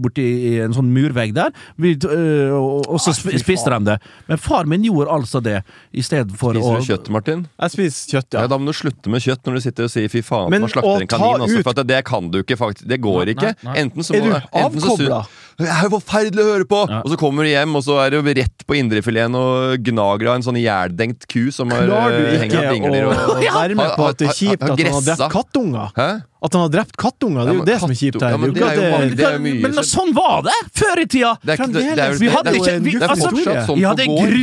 borti 0.00 0.26
i 0.52 0.54
en 0.64 0.74
sånn 0.76 0.92
murvegg 0.94 1.34
der, 1.36 1.50
vi, 1.80 1.96
og, 2.06 2.86
og 2.86 3.02
så 3.02 3.14
spiste 3.16 3.72
de 3.72 3.80
det. 3.90 3.98
Men 4.30 4.40
far 4.40 4.70
min 4.70 4.86
gjorde 4.86 5.12
altså 5.12 5.42
det, 5.44 5.60
i 5.90 6.04
stedet 6.06 6.38
for 6.38 6.54
å 6.54 6.62
Spiser 6.62 6.82
du 6.82 6.90
kjøtt, 6.92 7.10
Martin? 7.14 7.44
Jeg 7.56 7.70
spiser 7.72 8.10
kjøtt, 8.12 8.34
Ja. 8.34 8.40
ja. 8.42 8.46
Da 8.52 8.58
må 8.58 8.66
du 8.68 8.72
slutte 8.76 9.08
med 9.08 9.22
kjøtt 9.24 9.42
når 9.48 9.54
du 9.54 9.60
sitter 9.64 9.84
og 9.84 9.90
sier 9.90 10.08
'fy 10.12 10.20
faen', 10.22 10.50
Men 10.50 10.60
man 10.60 10.70
slakter 10.70 11.00
en 11.00 11.06
kanin. 11.08 11.40
Også, 11.40 11.62
for 11.64 11.70
at 11.80 11.86
det 11.86 12.04
kan 12.04 12.30
du 12.30 12.42
ikke, 12.42 12.56
faktisk. 12.56 12.86
Det 12.86 13.00
går 13.00 13.24
Nei, 13.24 13.32
ikke. 13.34 13.54
nei. 13.64 13.76
Enten 13.80 14.02
så 14.04 14.14
Er 14.14 14.20
må 14.20 14.28
du 14.28 14.34
enten 14.52 14.80
så 14.80 14.92
avkobla? 14.92 15.26
Det 15.56 15.68
er 15.72 15.86
jo 15.86 15.92
forferdelig 15.94 16.42
å 16.42 16.48
høre 16.50 16.66
på! 16.68 16.82
Ja. 16.90 17.00
Og 17.00 17.12
så 17.12 17.18
kommer 17.20 17.46
du 17.46 17.50
hjem, 17.50 17.76
og 17.78 17.84
så 17.86 17.96
er 18.02 18.12
du 18.12 18.20
rett 18.20 18.64
på 18.68 18.76
indrefileten 18.76 19.38
og 19.38 19.86
gnager 19.86 20.30
av 20.30 20.38
en 20.38 20.46
sånn 20.46 20.60
jævdengt 20.60 21.26
ku 21.32 21.48
som 21.54 21.72
har 21.72 21.86
Klarer 21.88 22.16
du 22.16 22.22
eh, 22.26 22.30
ikke 22.34 22.42
hengt 22.44 22.56
av 22.60 22.76
dingler 22.76 23.08
å 23.08 23.12
og 23.16 23.42
være 23.60 23.78
med 23.78 23.92
på 23.96 24.08
at 24.10 24.20
det 24.20 24.30
er 24.30 24.38
kjipt 24.40 24.66
at 24.66 24.72
han 24.76 24.96
har 24.98 25.06
drept 25.10 25.26
kattunger? 25.32 25.92
Hæ? 25.96 26.08
At 26.46 26.56
han 26.56 26.66
har 26.66 26.72
drept 26.76 26.96
kattunger, 27.00 27.46
det 27.48 27.54
er 27.54 27.60
jo 27.60 27.68
det 27.72 27.76
som 27.82 27.92
er 27.94 28.00
kjipt 28.02 28.22
her. 28.22 28.36
men 28.38 28.52
Det 28.52 28.72
det 29.16 29.76
det 29.76 29.86
sånn 29.88 30.12
var 30.16 30.42
det 30.46 30.56
før 30.76 31.00
i 31.00 31.06
tida! 31.08 31.36
Det 31.42 31.54
er 31.54 31.62
ikke, 31.62 31.72
det, 31.72 31.86
det 31.96 32.04
er. 32.04 32.18
Vi 32.20 32.34
hadde 32.34 32.58
ikke 32.60 32.80
vi, 32.84 32.98
det 33.00 33.08
altså, 33.08 33.32
sånn 33.32 33.80
vi 33.80 33.86
hadde 33.88 34.10
gru... 34.12 34.42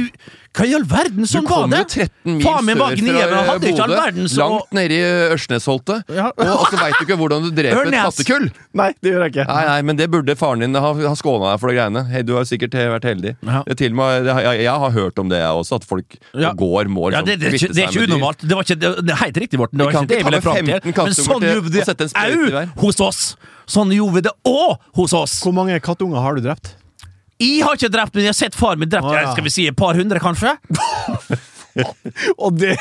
Hva 0.54 0.68
i 0.70 0.74
all 0.78 0.84
verden, 0.86 1.26
sånn 1.26 1.48
du 1.48 1.50
kom 1.50 1.72
jo 1.74 1.80
13 1.82 2.30
mil 2.30 2.44
Faen 2.46 2.68
sør 2.70 2.76
fra 2.78 3.40
all 3.56 3.62
Bodø, 3.64 4.26
langt 4.38 4.76
nede 4.78 5.00
i 5.00 5.06
Ørsnesholtet, 5.34 6.12
og, 6.14 6.44
og 6.44 6.68
så 6.70 6.78
veit 6.78 7.00
du 7.00 7.08
ikke 7.08 7.18
hvordan 7.18 7.48
du 7.48 7.50
dreper 7.58 7.88
et 7.90 7.96
kattekull! 7.98 8.46
Nei, 8.78 8.92
det 9.02 9.16
gjør 9.16 9.26
jeg 9.26 9.34
ikke. 9.34 9.48
Nei, 9.50 9.64
nei, 9.72 9.80
men 9.90 9.98
det 9.98 10.08
burde 10.14 10.36
faren 10.38 10.62
din 10.62 10.78
ha, 10.78 10.92
ha 11.10 11.16
skåna 11.20 11.52
deg 11.54 11.60
for 11.62 11.70
de 11.72 11.76
greiene. 11.78 12.04
Hei, 12.12 12.22
du 12.28 12.34
har 12.38 12.44
sikkert 12.50 12.74
vært 12.78 13.08
heldig. 13.08 13.36
Ja. 13.46 13.62
Til 13.80 13.92
og 13.94 13.98
med, 14.00 14.26
det, 14.28 14.36
jeg, 14.46 14.62
jeg 14.64 14.76
har 14.84 14.92
hørt 14.98 15.20
om 15.24 15.30
det, 15.32 15.40
jeg 15.44 15.60
også, 15.64 15.80
at 15.82 15.88
folk 15.90 16.18
Ja. 16.34 16.52
går 16.54 16.62
gård 16.64 16.92
må 16.94 17.12
Ja, 17.12 17.22
det, 17.22 17.40
det, 17.40 17.40
det, 17.40 17.48
er 17.50 17.58
ikke- 17.60 17.74
det 17.74 17.84
er 17.84 17.90
ikke 17.92 18.06
unormalt. 18.08 18.40
Det 18.48 18.56
var 18.58 18.64
ikke 18.68 18.80
det, 18.80 18.92
det 19.08 19.14
er 19.16 19.22
helt 19.24 19.38
riktig, 19.46 19.60
Morten. 19.60 19.78
Det 19.78 19.86
var 19.86 19.92
ikke 19.94 20.08
det 20.08 20.18
jeg 20.18 20.26
ville 20.30 20.42
fram 20.42 20.56
til. 20.56 20.80
Men 21.04 21.18
sånn 21.18 21.48
gjorde 21.50 21.72
det 21.74 21.84
au 22.16 22.86
hos 22.86 23.00
oss! 23.02 23.24
Sånn 23.66 23.92
gjorde 23.96 24.14
vi 24.18 24.22
det 24.28 24.34
òg 24.46 24.78
hos 25.00 25.14
oss! 25.14 25.38
Hvor 25.44 25.54
mange 25.56 25.80
kattunger 25.80 26.20
har 26.20 26.36
du 26.36 26.42
drept? 26.44 26.74
Jeg 27.40 27.64
har 27.66 27.76
ikke 27.76 27.90
drept, 27.92 28.14
men 28.16 28.24
jeg 28.24 28.32
har 28.34 28.38
sett 28.38 28.56
far 28.56 28.76
min 28.80 28.90
drept 28.92 29.06
Ah, 29.10 29.22
ja. 29.22 29.32
skal 29.34 29.44
vi 29.44 29.50
si 29.52 29.68
et 29.68 29.76
par 29.76 29.96
hundre, 29.96 30.20
kanskje. 30.20 30.54
Og 32.38 32.54
det 32.60 32.76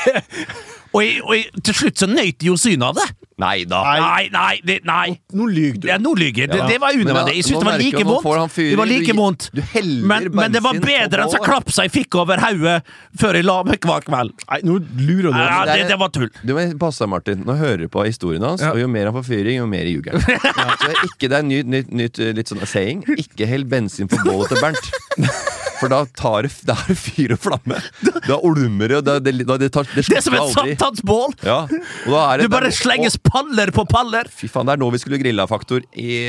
Og, 0.93 1.01
jeg, 1.01 1.23
og 1.25 1.33
jeg, 1.33 1.47
til 1.65 1.75
slutt 1.79 2.03
så 2.03 2.07
nøt 2.11 2.43
jeg 2.43 2.51
jo 2.51 2.57
synet 2.61 2.85
av 2.91 2.99
det. 2.99 3.07
Nei 3.41 3.65
da. 3.65 3.81
Nei, 3.97 4.29
nei, 4.33 4.61
det, 4.67 4.81
nei. 4.85 5.15
Nå 5.33 5.47
lyver 5.49 5.79
du. 5.81 5.87
Ja, 5.89 5.97
nå 6.03 6.13
lyver 6.19 6.43
jeg. 6.45 6.51
Det, 6.53 6.61
det 6.69 6.79
var 6.83 6.93
unødvendig. 6.93 7.35
Jeg 7.39 7.47
syns 7.49 7.63
det 7.63 7.69
var 7.71 7.79
like 7.81 8.05
vondt. 8.05 8.57
Det 8.59 8.77
var 8.79 8.91
like 8.91 9.15
vondt. 9.17 9.47
du 9.57 9.61
heller 9.73 10.07
Men, 10.13 10.29
men 10.37 10.53
det 10.53 10.63
var 10.65 10.79
bedre 10.83 11.25
enn 11.25 11.33
så 11.33 11.41
klapsa 11.43 11.87
jeg 11.89 11.95
fikk 11.95 12.19
over 12.23 12.43
hodet 12.45 12.83
før 13.19 13.39
jeg 13.41 13.47
la 13.49 13.57
meg 13.67 13.81
hver 13.89 14.05
kveld. 14.07 14.35
Nei, 14.51 14.61
nå 14.69 14.79
lurer 15.01 15.31
du. 15.31 15.39
Ja, 15.39 15.63
det 15.65 15.73
er- 15.73 15.83
det, 15.83 15.89
det 15.95 15.99
var 16.03 16.13
tull. 16.15 16.29
Du 16.45 16.55
må 16.57 16.67
passe 16.83 17.03
deg, 17.05 17.11
Martin. 17.15 17.43
Nå 17.49 17.57
hører 17.59 17.85
du 17.87 17.89
på 17.93 18.05
historien 18.07 18.43
hans, 18.47 18.61
Ja. 18.63 18.73
og 18.73 18.81
jo 18.83 18.89
mer 18.89 19.09
han 19.11 19.17
får 19.17 19.27
fyring, 19.31 19.57
jo 19.63 19.67
mer 19.67 19.89
ljuger 19.89 20.13
han. 20.19 20.23
Så 20.83 20.89
det 20.89 20.95
er 20.97 21.03
ikke 21.09 21.29
det 21.33 21.39
er 21.41 21.49
nytt, 21.49 21.67
nytt, 21.73 21.93
nytt 22.03 22.19
eh, 22.23 22.33
litt 22.37 22.53
sånn 22.53 22.63
saying. 22.67 23.03
Ikke 23.19 23.49
hell 23.49 23.65
bensin 23.65 24.09
på 24.13 24.21
bålet 24.27 24.53
til 24.53 24.63
Bernt. 24.63 24.93
For 25.83 25.91
da 25.91 26.05
tar 26.19 26.47
det, 26.47 26.77
er 26.77 26.99
fyr 26.99 27.35
og 27.35 27.43
flamme. 27.43 27.81
Da 28.29 28.39
olmer 28.39 28.93
det, 28.93 29.01
og 29.01 29.07
da, 29.09 29.17
det, 29.19 29.35
det, 29.41 29.59
det, 29.65 29.71
tar, 29.75 29.89
det 29.91 30.07
Det 30.07 30.21
er 30.21 30.25
som 30.25 30.37
et 30.39 30.55
satansbål! 30.55 31.35
Ja, 31.43 31.65
og 31.67 32.43
Du 32.43 32.47
bare 32.53 32.69
der, 32.69 32.77
slenges 32.77 33.17
slenges 33.17 33.19
paller 33.27 33.73
på 33.75 33.85
paller! 33.91 34.31
Fy 34.31 34.51
faen, 34.53 34.69
det 34.69 34.77
er 34.77 34.83
nå 34.83 34.93
vi 34.95 35.03
skulle 35.03 35.19
grilla 35.23 35.49
faktor 35.51 35.83
i, 35.99 36.23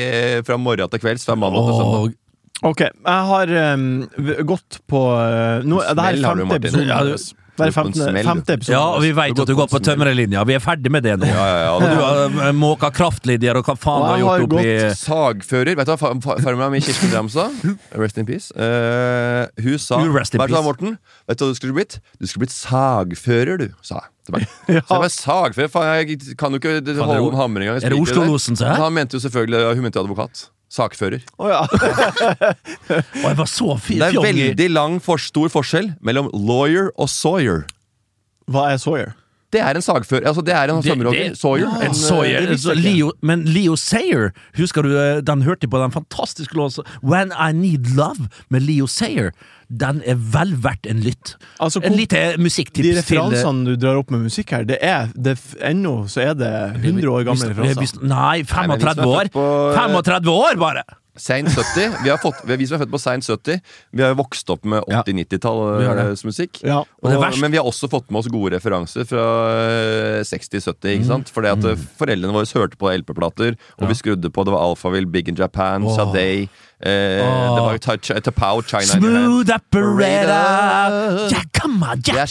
fra 0.46 0.58
morgen 0.58 0.90
til 0.90 1.02
kvelds. 1.04 1.26
Fra 1.28 1.38
mandag 1.38 1.68
til 1.70 1.78
søndag. 1.78 2.20
Ok, 2.64 2.80
jeg 2.80 3.30
har 3.30 3.50
um, 3.74 3.88
gått 4.48 4.78
på 4.88 5.00
uh, 5.12 5.64
nå, 5.66 5.82
Det 5.84 6.06
her 6.06 6.18
er 6.18 6.28
femte 6.28 6.60
episode. 6.62 7.18
Er 7.54 7.62
er 7.62 7.70
en 7.70 7.74
femte, 7.76 8.06
femte 8.26 8.54
episode. 8.56 8.74
Ja, 8.74 8.82
og 8.96 9.02
vi 9.04 9.10
veit 9.14 9.30
vet 9.30 9.42
at 9.44 9.46
du 9.46 9.54
går 9.54 9.68
på 9.70 9.78
tømmerlinja. 9.86 10.42
Vi 10.48 10.54
er 10.56 10.62
ferdig 10.64 10.90
med 10.90 11.04
det 11.06 11.12
nå. 11.20 11.28
Ja, 11.28 11.44
ja, 11.46 11.58
ja. 11.62 11.70
Og 11.76 11.84
du 11.84 12.00
har 12.02 12.48
eh, 12.48 12.54
måka 12.58 12.90
kraftlinjer, 12.90 13.60
og 13.60 13.68
hva 13.68 13.76
faen 13.78 14.00
Og 14.00 14.02
du 14.02 14.08
har 14.10 14.18
jeg 14.18 14.26
har 14.26 14.40
gjort 14.42 14.56
oppi 14.58 14.72
gått 14.74 14.98
Sagfører. 14.98 15.76
Vet 15.78 15.86
du 15.86 15.92
hva 15.92 15.98
fa- 16.00 16.10
fa- 16.24 16.36
farmora 16.42 16.70
mi 16.74 16.80
Kirsten 16.82 17.12
Dram 17.12 17.28
sa? 17.30 17.46
Rest 17.94 18.18
in 18.18 18.26
peace. 18.26 18.50
Uh, 18.58 19.46
hun 19.62 19.78
sa 19.78 20.00
You 20.02 20.10
rest 20.16 20.34
in 20.34 20.42
Hva 20.42 20.48
sa 20.48 20.56
peace. 20.56 20.64
Morten? 20.66 20.98
Vet 21.30 21.38
du 21.38 21.44
hva 21.46 21.52
du 21.54 21.60
skulle 21.60 21.76
blitt? 21.78 22.00
Du 22.18 22.26
skulle 22.26 22.46
blitt 22.48 22.56
sagfører, 22.56 23.62
du, 23.62 23.68
sa 23.86 24.02
jeg. 24.02 24.10
Ja. 24.74 24.80
Så 24.80 24.96
jeg 24.96 25.02
var 25.04 25.12
sagfører, 25.12 25.68
faen, 25.68 25.90
jeg 26.00 26.36
kan 26.40 26.50
jo 26.50 26.58
ikke 26.58 26.80
holde 26.96 27.20
om 27.28 27.34
hammer 27.38 27.60
engang. 27.66 27.78
jeg 27.78 27.90
er 27.90 27.94
det 27.94 28.00
Oslo-losen, 28.00 28.56
se 28.56 28.64
her? 28.66 28.80
Han 28.80 28.94
mente 28.96 29.18
jo 29.18 29.20
selvfølgelig 29.20 29.74
Hun 29.76 29.84
mente 29.84 30.00
advokat. 30.00 30.46
Sakfører. 30.74 31.22
Å 31.38 31.50
ja. 31.52 31.60
oh, 31.70 33.28
jeg 33.28 33.36
var 33.38 33.46
så 33.50 33.76
fi- 33.78 33.98
Det 34.00 34.08
er 34.10 34.24
veldig 34.24 34.68
lang, 34.74 34.96
for 35.04 35.22
stor 35.22 35.52
forskjell 35.52 35.92
mellom 36.04 36.30
lawyer 36.34 36.90
og 36.98 37.08
sawyer. 37.12 37.62
Hva 38.50 38.72
er 38.74 38.80
Sawyer? 38.82 39.14
Det 39.54 39.62
er 39.62 39.78
en 39.78 39.84
sagfører. 39.86 40.26
Altså, 40.30 40.42
det 40.44 40.54
er 40.58 40.72
en 40.74 40.82
sommerhogger. 40.82 41.34
Sawyer. 41.38 41.64
Ja, 41.68 41.80
En, 41.86 41.92
eh, 41.94 41.98
Sawyer. 41.98 42.40
det 42.44 42.54
visste 42.56 42.74
Så. 42.74 42.78
Leo, 42.82 43.12
men 43.22 43.44
Leo 43.54 43.76
Sayer, 43.78 44.32
husker 44.58 44.82
du 44.86 44.92
eh, 44.98 45.20
den 45.22 45.42
hørte 45.46 45.68
på 45.70 45.78
den 45.82 45.94
fantastiske 45.94 46.54
låten 46.58 46.84
When 47.02 47.30
I 47.38 47.52
Need 47.54 47.92
Love 47.96 48.26
med 48.50 48.66
Leo 48.66 48.86
Sayer? 48.90 49.30
Den 49.74 50.02
er 50.06 50.18
vel 50.18 50.52
verdt 50.62 50.86
en 50.90 51.00
lytt. 51.02 51.36
Altså, 51.62 51.80
en 51.82 51.94
lite 51.96 52.18
De 52.36 52.42
musikktips 52.44 52.84
De 52.84 52.96
referansene 52.98 53.64
du 53.64 53.76
drar 53.80 53.96
opp 54.02 54.10
med 54.12 54.26
musikk 54.26 54.50
her, 54.52 54.66
det 54.68 54.76
er, 54.84 55.08
det 55.16 55.38
ennå 55.64 56.04
så 56.12 56.20
er 56.26 56.34
det 56.38 56.50
100 56.82 57.08
år 57.10 57.24
gamle 57.30 57.48
referanser. 57.54 58.02
Nei, 58.04 58.42
Nei, 58.44 58.66
men 58.68 58.76
vi 58.78 58.84
som 58.84 58.92
35 58.92 59.00
er 59.00 59.08
år. 59.08 59.24
født 59.24 59.32
på, 59.38 59.46
eh, 59.70 59.80
35 59.80 60.30
år, 60.34 60.60
bare! 60.60 60.84
Sein 61.16 61.46
70. 61.46 61.92
Vi, 62.02 62.10
har 62.10 62.18
fått, 62.18 62.40
vi 62.44 62.66
som 62.66 62.74
er 62.74 62.82
født 62.84 62.90
på 62.90 62.98
sein 62.98 63.22
70, 63.22 63.60
vi 63.94 64.02
har 64.02 64.10
jo 64.10 64.18
vokst 64.18 64.48
opp 64.50 64.64
med 64.66 64.82
80-90-tallets 64.90 66.24
musikk. 66.26 66.58
Ja. 66.66 66.80
Og 66.82 67.06
det 67.10 67.14
er 67.16 67.22
verst- 67.22 67.40
men 67.40 67.52
vi 67.54 67.58
har 67.60 67.64
også 67.70 67.88
fått 67.92 68.10
med 68.10 68.18
oss 68.18 68.28
gode 68.32 68.56
referanser 68.56 69.06
fra 69.06 69.24
eh, 69.54 70.20
60-70. 70.26 70.90
ikke 70.96 71.06
sant? 71.06 71.30
Fordi 71.30 71.52
at 71.52 71.64
eh, 71.70 71.76
Foreldrene 72.00 72.34
våre 72.34 72.50
hørte 72.58 72.76
på 72.80 72.90
LP-plater, 72.90 73.54
og 73.78 73.88
vi 73.88 73.94
skrudde 73.94 74.30
på. 74.30 74.44
Det 74.44 74.52
var 74.56 74.66
Alphaville, 74.66 75.06
Big 75.10 75.28
in 75.28 75.36
Japan, 75.38 75.84
Åh. 75.86 75.94
Eh. 76.84 76.90
Det 76.90 77.62
var 77.62 77.72
jo 77.72 77.78
Tapao, 78.20 78.62
China. 78.62 78.82
Smooth 78.82 79.50
operator. 79.54 81.28
Yeah, 81.30 81.42
come 81.52 81.82
on, 81.82 82.02
yeah. 82.08 82.26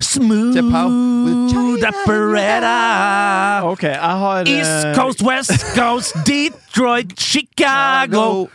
Smooth 0.00 1.84
operator. 1.88 3.68
Ok, 3.70 3.82
jeg 3.82 3.98
har 4.00 4.36
eh, 4.46 4.58
East 4.58 5.00
Coast, 5.00 5.22
West 5.22 5.64
Coast, 5.76 6.14
Detroit, 6.26 7.06
Chicago 7.32 8.48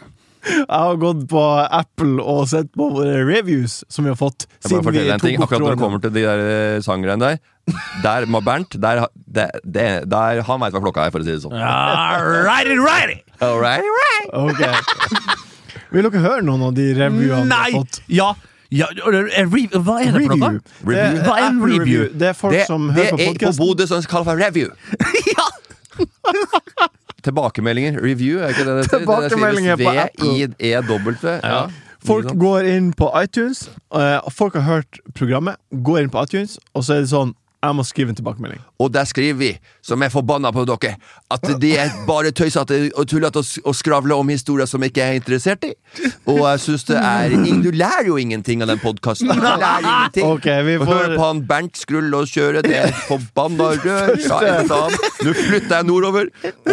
Jeg 0.44 0.68
har 0.68 0.98
gått 1.00 1.24
på 1.32 1.42
Apple 1.72 2.20
og 2.20 2.48
sett 2.52 2.72
på 2.76 2.90
våre 2.98 3.24
reviews 3.24 3.80
som 3.92 4.04
vi 4.04 4.12
har 4.12 4.20
fått 4.20 4.44
Jeg 4.44 4.50
bare 4.50 4.70
siden 4.70 4.82
vi 4.82 4.88
forteller 4.90 5.10
deg 5.10 5.16
en 5.16 5.24
ting, 5.24 5.44
Akkurat 5.44 5.64
når 5.64 5.76
det 5.76 5.84
kommer 5.84 6.04
til 6.04 6.14
de 6.16 6.24
der 6.26 6.44
eh, 6.44 6.80
sanggreiene 6.84 7.24
der 7.24 7.38
Der 8.04 8.28
må 8.28 8.42
Bernt 8.44 8.76
der, 8.76 9.06
der, 9.14 9.54
der, 9.64 10.04
der, 10.10 10.42
Han 10.50 10.64
veit 10.64 10.76
hva 10.76 10.84
klokka 10.84 11.08
er, 11.08 11.14
for 11.16 11.24
å 11.24 11.28
si 11.28 11.32
det 11.32 11.44
sånn. 11.46 11.56
Righty, 11.56 12.76
righty 12.80 13.22
All 13.44 13.60
right, 13.60 13.84
all 14.34 14.52
right. 14.52 14.64
Ok. 14.64 15.40
Vil 15.94 16.08
dere 16.10 16.24
høre 16.24 16.44
noen 16.46 16.68
av 16.70 16.76
de 16.76 16.90
revyene 16.98 17.24
vi 17.24 17.54
har 17.54 17.78
fått? 17.80 18.04
ja 18.12 18.34
ja, 18.74 18.88
Hva 18.90 20.00
er 20.02 20.16
det 20.16 20.24
for 20.26 20.40
noe? 20.42 20.56
Det, 20.90 21.02
Hva 21.28 21.36
er 21.38 21.44
en 21.46 21.60
review? 21.62 22.08
Det 22.10 22.32
er 22.32 22.38
folk 22.38 22.56
Det, 22.56 22.64
som 22.66 22.88
det 22.90 22.96
hører 22.96 23.12
på 23.12 23.20
er 23.20 23.28
på 23.28 23.34
podkasten. 23.36 23.62
Bodø 23.62 23.86
som 23.92 24.08
kaller 24.10 24.32
for 24.32 24.42
review. 24.42 24.74
Ja! 25.38 26.90
Tilbakemeldinger. 27.24 28.00
Review, 28.04 28.40
er 28.44 28.54
ikke 28.54 28.66
det 28.68 28.76
det 28.76 28.86
heter? 28.86 29.00
Tilbakemeldinger 29.04 29.80
på 29.80 29.94
Apple. 30.06 30.34
V-I-E-W. 30.34 31.38
Ja. 31.44 31.64
Folk 32.04 32.34
går 32.36 32.66
inn 32.68 32.90
på 33.00 33.08
iTunes, 33.16 33.70
eh, 33.96 34.20
folk 34.36 34.58
har 34.60 34.66
hørt 34.68 35.00
programmet, 35.16 35.56
går 35.72 36.02
inn 36.04 36.10
på 36.12 36.24
iTunes, 36.26 36.58
og 36.76 36.84
så 36.84 36.98
er 36.98 37.06
det 37.06 37.14
sånn 37.14 37.34
Jeg 37.64 37.76
må 37.78 37.84
skrive 37.88 38.12
en 38.12 38.16
tilbakemelding. 38.18 38.60
Og 38.84 38.90
der 38.92 39.06
skriver 39.08 39.38
vi, 39.40 39.52
som 39.82 40.02
er 40.04 40.10
forbanna 40.12 40.50
på 40.52 40.66
dere, 40.68 40.98
at 41.34 41.48
det 41.62 41.72
er 41.82 41.92
bare 42.08 42.32
tøysete 42.36 42.78
og 42.98 43.08
tullete 43.10 43.42
å 43.42 43.74
skravle 43.76 44.14
om 44.16 44.30
historier 44.30 44.68
som 44.70 44.84
ikke 44.86 45.02
er 45.04 45.18
interessert 45.20 45.64
i. 45.68 45.74
Og 46.30 46.40
jeg 46.46 46.60
syns 46.64 46.84
det 46.90 46.98
er 47.00 47.34
Du 47.64 47.70
lærer 47.72 48.08
jo 48.08 48.18
ingenting 48.22 48.62
av 48.64 48.68
den 48.72 48.80
podkasten. 48.82 49.30
Du 49.34 49.42
lærer 49.42 49.80
ingenting. 49.82 50.26
Ok, 50.30 50.48
Og 50.48 50.88
får- 50.88 50.94
Hør 50.94 51.16
på 51.18 51.26
han 51.28 51.42
Bernt 51.50 51.78
Skrull 51.78 52.14
og 52.14 52.28
kjøre, 52.30 52.62
det 52.64 52.76
et 52.84 52.94
forbanna 53.08 53.72
rør. 53.82 54.14
Nå 55.24 55.34
flytter 55.34 55.76
jeg 55.80 55.86
nordover 55.88 56.30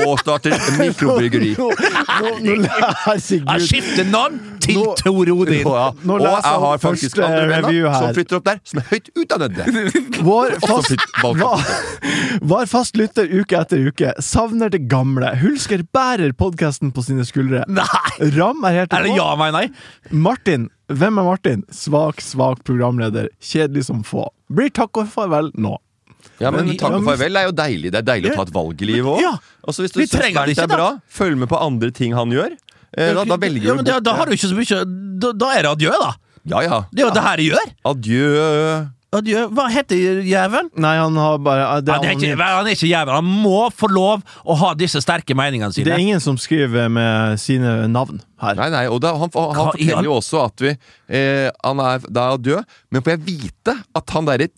og 0.06 0.18
starter 0.20 0.56
mikrobryggeri. 0.78 1.54
Jeg 2.60 3.60
skifter 3.66 4.04
navn 4.10 4.38
til 4.60 4.74
Tor 5.00 5.30
Odin. 5.32 5.64
Ja. 5.64 5.86
Og 5.90 6.20
jeg 6.20 6.42
har 6.64 6.78
faktisk 6.82 7.18
andre 7.18 7.46
review 7.56 7.86
venner 7.86 7.98
som 8.00 8.14
flytter 8.16 8.36
opp 8.40 8.44
der, 8.44 8.58
som 8.68 8.78
er 8.82 8.84
høyt 8.90 9.10
utdannede. 9.16 9.62
Vår 10.26 10.56
fast, 10.66 10.90
var, 11.22 11.64
var 12.52 12.66
fast 12.70 12.96
lytter 13.00 13.24
uke 13.40 13.56
etter 13.60 13.78
uke. 13.88 14.12
Savner 14.20 14.49
det 14.58 14.88
gamle. 14.88 15.36
Hulsker 15.38 15.82
bærer 15.94 16.32
podkasten 16.34 16.90
på 16.92 17.02
sine 17.06 17.22
skuldre. 17.24 17.62
Nei! 17.68 18.30
Ram 18.36 18.64
er 18.64 18.72
helt 18.80 18.92
Er 18.92 19.02
det 19.06 19.10
på. 19.12 19.16
ja, 19.16 19.34
nei, 19.36 19.50
nei? 19.50 19.70
Martin. 20.10 20.68
Hvem 20.90 21.18
er 21.18 21.24
Martin? 21.28 21.62
Svak, 21.70 22.20
svak 22.20 22.64
programleder. 22.64 23.28
Kjedelig 23.40 23.84
som 23.86 24.02
få. 24.02 24.26
Blir 24.50 24.70
takk 24.74 24.96
og 24.98 25.06
farvel 25.08 25.52
nå. 25.54 25.76
Ja, 26.40 26.50
men 26.50 26.66
Men- 26.66 26.76
takk 26.76 26.92
og 26.98 27.04
farvel 27.04 27.36
er 27.36 27.44
jo 27.48 27.52
deilig. 27.52 27.92
Det 27.92 28.00
er 28.02 28.08
deilig 28.14 28.32
å 28.32 28.36
ta 28.36 28.42
et 28.42 28.52
valg 28.52 28.82
i 28.82 28.86
livet 28.86 29.06
òg. 29.06 29.20
Ja. 29.22 29.36
Og 29.64 29.72
så 29.74 29.82
hvis 29.86 29.92
du 29.92 30.00
Vi 30.00 30.06
syns 30.06 30.20
trenger 30.20 30.46
det 30.46 30.56
ikke 30.56 30.66
er 30.66 30.76
bra, 30.76 30.88
følg 31.08 31.38
med 31.38 31.48
på 31.48 31.60
andre 31.60 31.90
ting 31.90 32.12
han 32.12 32.30
gjør. 32.30 32.56
Eh, 32.98 33.14
da, 33.14 33.24
da 33.24 33.36
velger 33.36 33.62
ja, 33.62 33.72
du 33.72 33.76
bort. 33.76 33.86
da, 33.86 34.00
da 34.00 34.14
har 34.18 34.26
du 34.26 34.32
ikke 34.32 34.50
så 34.50 34.56
mye 34.58 35.18
Da, 35.20 35.32
da 35.32 35.50
er 35.54 35.62
det 35.62 35.70
adjø, 35.76 35.92
da. 36.02 36.12
Ja 36.50 36.60
ja. 36.64 36.80
Det 36.90 37.04
er 37.04 37.06
jo 37.06 37.14
det 37.14 37.22
her 37.22 37.36
jeg 37.38 37.52
gjør. 37.52 37.70
Adjø. 37.84 38.90
Adjø. 39.10 39.48
Hva 39.50 39.64
heter 39.74 40.20
jævelen? 40.22 40.68
Nei, 40.78 40.92
han 41.00 41.16
har 41.18 41.40
bare 41.42 41.80
det, 41.82 41.94
Han 41.96 42.04
er, 42.06 42.12
ikke, 42.14 42.36
han 42.38 42.68
er 42.68 42.76
ikke 42.76 42.90
jævel. 42.92 43.16
Han 43.16 43.30
må 43.42 43.64
få 43.74 43.88
lov 43.90 44.22
å 44.46 44.56
ha 44.60 44.70
disse 44.78 45.02
sterke 45.02 45.34
meningene 45.34 45.74
sine. 45.74 45.88
det 45.88 45.96
er 45.96 46.04
ingen 46.04 46.22
som 46.22 46.38
skriver 46.38 46.86
med 46.94 47.40
sine 47.42 47.88
navn 47.90 48.20
her. 48.38 48.54
Nei, 48.60 48.68
nei, 48.70 48.84
og 48.86 49.00
da, 49.02 49.16
han, 49.18 49.32
han, 49.34 49.50
han, 49.56 49.72
forteller 49.72 50.06
jo 50.06 50.14
også 50.20 50.44
at 50.44 50.62
vi 50.62 50.70
eh, 50.70 51.50
Han 51.66 51.82
er 51.82 52.06
da 52.06 52.28
død, 52.38 52.78
men 52.90 53.02
får 53.02 53.16
jeg 53.16 53.22
vite 53.26 53.74
at 53.98 54.14
han 54.14 54.30
derre 54.30 54.48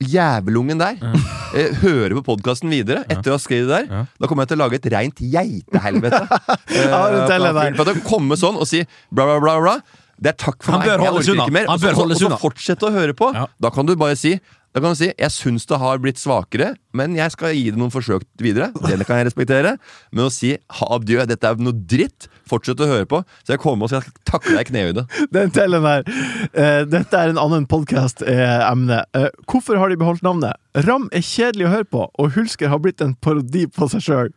jævelungen 0.00 0.80
der 0.80 0.96
eh, 1.58 1.76
hører 1.82 2.16
på 2.16 2.24
podkasten 2.30 2.72
videre 2.72 3.04
etter 3.12 3.34
å 3.34 3.36
ha 3.36 3.42
skrevet 3.44 3.68
det 3.68 3.82
der, 3.90 4.08
da 4.16 4.30
kommer 4.30 4.46
jeg 4.46 4.54
til 4.54 4.60
å 4.60 4.62
lage 4.64 4.80
et 4.80 4.90
reint 4.96 5.20
geitehelvete. 5.20 6.24
Eh, 6.76 6.90
ja, 6.90 7.94
komme 8.04 8.36
sånn 8.36 8.56
og 8.60 8.66
si 8.68 8.82
bla, 9.14 9.24
bla, 9.24 9.38
bla, 9.40 9.54
bla 9.62 9.76
det 10.20 10.32
er 10.32 10.38
takk 10.40 10.62
for 10.62 10.72
Han 10.72 10.80
meg, 10.80 10.88
bør 10.88 10.98
jeg 11.04 11.12
holdes 11.12 11.28
unna. 11.28 11.44
ikke 11.46 11.52
mer. 11.52 11.66
Han 11.66 11.74
Og 11.74 11.80
så- 11.80 11.86
bør 11.86 11.94
holdes 12.02 12.16
og 12.16 12.20
så 12.22 12.26
unna. 12.30 12.36
fortsette 12.38 12.82
å 12.88 12.92
høre 12.92 13.12
på. 13.14 13.32
Ja. 13.34 13.46
Da 13.60 13.70
kan 13.70 13.86
du 13.86 13.96
bare 13.96 14.16
si 14.16 14.40
da 14.76 14.80
kan 14.82 14.90
du 14.92 14.96
si, 14.96 15.06
Jeg 15.18 15.30
syns 15.32 15.64
det 15.64 15.78
har 15.78 15.96
blitt 15.96 16.18
svakere, 16.20 16.76
men 16.92 17.14
jeg 17.16 17.30
skal 17.32 17.54
gi 17.54 17.70
det 17.70 17.78
noen 17.78 17.88
forsøk 17.90 18.20
videre. 18.36 18.70
Det 18.74 19.06
kan 19.06 19.16
jeg 19.16 19.32
respektere. 19.32 19.78
Men 20.12 20.26
å 20.26 20.30
si 20.30 20.50
ha 20.68 20.86
adjø, 20.98 21.24
dette 21.26 21.44
er 21.48 21.54
noe 21.56 21.72
dritt, 21.72 22.28
fortsett 22.46 22.76
å 22.76 22.84
høre 22.86 23.06
på. 23.08 23.24
Så 23.46 23.54
jeg 23.56 23.58
kommer 23.60 23.84
og 23.84 23.88
skal 23.88 24.02
takle 24.26 24.52
deg 24.58 24.66
i 24.66 24.70
knehøyde. 24.70 25.06
Den 25.32 25.50
tellen 25.50 25.80
der. 25.82 26.04
Eh, 26.52 26.84
dette 26.84 27.14
er 27.16 27.30
en 27.32 27.38
annen 27.38 27.64
podkast-emne. 27.66 29.04
Eh, 29.14 29.28
hvorfor 29.48 29.78
har 29.78 29.88
de 29.88 29.96
beholdt 29.96 30.20
navnet? 30.22 30.52
Ram 30.84 31.08
er 31.12 31.20
kjedelig 31.24 31.66
å 31.68 31.72
høre 31.72 31.88
på, 31.88 32.10
og 32.18 32.32
Hulsker 32.36 32.68
har 32.68 32.78
blitt 32.78 33.00
en 33.00 33.14
parodi 33.14 33.64
på 33.66 33.88
seg 33.88 34.00
sjøl. 34.04 34.32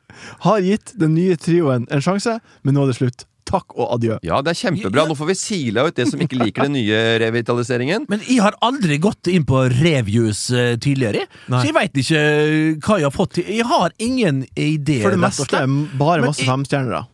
Har 0.45 0.61
gitt 0.63 0.93
den 0.97 1.15
nye 1.15 1.35
trioen 1.35 1.85
en 1.91 1.99
sjanse, 1.99 2.39
men 2.63 2.75
nå 2.75 2.83
er 2.87 2.93
det 2.93 2.97
slutt. 3.01 3.25
Takk 3.49 3.73
og 3.75 3.95
adjø. 3.97 4.19
Ja, 4.25 4.39
det 4.45 4.53
er 4.53 4.59
kjempebra. 4.61 5.05
Nå 5.09 5.17
får 5.17 5.31
vi 5.31 5.37
sila 5.39 5.87
ut 5.87 5.97
det 5.97 6.05
som 6.11 6.21
ikke 6.21 6.37
liker 6.37 6.67
den 6.67 6.77
nye 6.77 6.99
revitaliseringen. 7.23 8.05
Men 8.11 8.21
jeg 8.27 8.43
har 8.45 8.57
aldri 8.65 8.99
gått 9.01 9.29
inn 9.31 9.45
på 9.49 9.63
reviews 9.73 10.45
eh, 10.53 10.75
tidligere, 10.81 11.25
Nei. 11.49 11.61
så 11.61 11.69
jeg 11.71 11.77
veit 11.79 12.01
ikke 12.03 12.21
eh, 12.25 12.57
hva 12.85 12.99
jeg 13.01 13.09
har 13.09 13.15
fått 13.15 13.37
til. 13.39 13.49
Jeg 13.59 13.69
har 13.69 13.95
ingen 13.97 14.43
idé. 14.53 14.99
For 15.03 15.15
det 15.15 15.23
meste 15.25 15.47
slett. 15.49 15.97
bare 15.99 16.27
masse 16.27 16.45
femstjernere. 16.45 17.07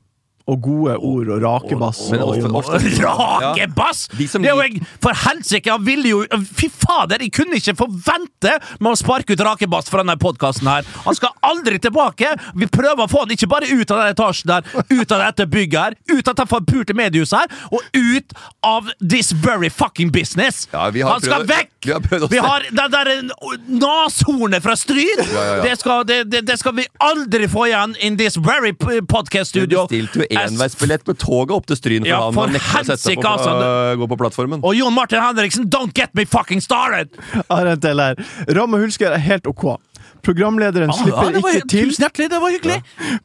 Og 0.46 0.60
gode 0.62 0.94
ord 1.02 1.30
og 1.34 1.40
rakebass. 1.42 2.04
Men 2.14 2.22
ofte, 2.22 2.50
ofte- 2.54 2.78
ofte- 2.82 3.02
Rakebass! 3.02 4.04
De 4.14 4.28
som 4.30 4.44
Det 4.46 4.52
er 4.52 4.56
jo 4.60 4.62
jeg, 4.62 4.84
for 5.02 5.18
helsike, 5.25 5.72
jeg 5.72 5.82
ville 5.88 6.12
jo 6.12 6.20
Fy 6.54 6.68
fader, 6.70 7.18
jeg 7.25 7.32
kunne 7.34 7.58
ikke 7.58 7.74
forvente 7.80 8.52
med 8.78 8.92
å 8.92 9.00
sparke 9.00 9.34
ut 9.34 9.42
Rakebass 9.42 9.90
fra 9.90 10.04
denne 10.04 10.18
podkasten 10.22 10.70
her. 10.70 10.86
Han 11.08 11.18
skal 11.18 11.34
aldri 11.50 11.80
tilbake! 11.82 12.36
Vi 12.62 12.70
prøver 12.70 13.08
å 13.08 13.10
få 13.10 13.24
han 13.25 13.34
ikke 13.34 13.50
bare 13.50 13.72
ut 13.74 13.90
av 13.96 14.04
den 14.04 14.14
etasjen 14.14 14.52
der, 14.54 14.70
ut 14.94 15.16
av 15.18 15.24
dette 15.25 15.48
bygget 15.50 15.80
her, 15.82 15.98
ut 16.14 16.30
av 16.30 16.38
det 16.38 16.48
forpurte 16.54 16.94
mediehuset 16.98 17.42
her, 17.42 17.58
og 17.74 17.82
ut 17.98 18.38
av 18.70 18.94
this 19.02 19.34
very 19.34 19.70
fucking 19.74 20.14
business! 20.14 20.68
Ja, 20.74 20.86
vi 20.94 21.02
har 21.02 21.16
han 21.18 21.25
skal 21.25 21.42
prøvd- 21.42 21.56
vekk! 21.56 21.72
Vi 21.86 21.94
har 21.96 22.04
prøvd 22.04 22.27
å 22.27 22.30
Vi 22.32 22.42
har 22.44 22.65
det 22.80 22.88
der 22.94 23.12
nashornet 23.82 24.63
fra 24.65 24.75
Stryn! 24.80 25.22
Ja, 25.22 25.25
ja, 25.32 25.44
ja. 25.46 25.63
Det, 25.65 25.75
skal, 25.82 26.06
det, 26.10 26.20
det, 26.32 26.44
det 26.50 26.58
skal 26.62 26.75
vi 26.80 26.88
aldri 27.04 27.50
få 27.51 27.68
igjen 27.70 27.96
in 28.06 28.20
this 28.20 28.38
very 28.38 28.74
podcast 28.75 29.54
studio. 29.54 29.86
Du 29.86 29.96
bestilte 29.96 30.24
jo 30.24 30.44
enveisbillett 30.46 31.08
med 31.10 31.20
toget 31.22 31.56
opp 31.58 31.70
til 31.70 31.80
Stryn 31.80 32.06
for 32.06 32.12
Ja, 32.12 32.22
han 32.27 32.38
for 32.38 32.54
nekta 32.56 32.84
å 32.84 32.89
sette 32.92 33.01
seg 33.06 33.22
på, 33.22 33.32
altså, 33.32 33.56
uh, 33.62 33.96
gå 34.01 34.10
på 34.12 34.20
plattformen. 34.22 34.63
Og 34.65 34.77
Jon 34.77 34.96
Martin 34.96 35.24
Henriksen, 35.24 35.70
don't 35.72 35.96
get 35.98 36.13
me 36.18 36.25
fucking 36.30 36.63
started! 36.63 37.13
Har 37.50 37.70
her. 37.70 38.24
Hulsker 38.75 39.13
er 39.15 39.22
helt 39.22 39.48
ok. 39.48 39.75
Programlederen 40.25 40.89
Ah, 40.89 40.98
slipper 40.98 41.29
ja, 41.36 41.39
var, 41.44 41.55
ikke 41.60 41.70
til. 41.70 41.89
Tusen 41.91 42.03
hjertelig, 42.05 42.27
det 42.34 42.41
var 42.41 42.53
hyggelig! 42.55 42.77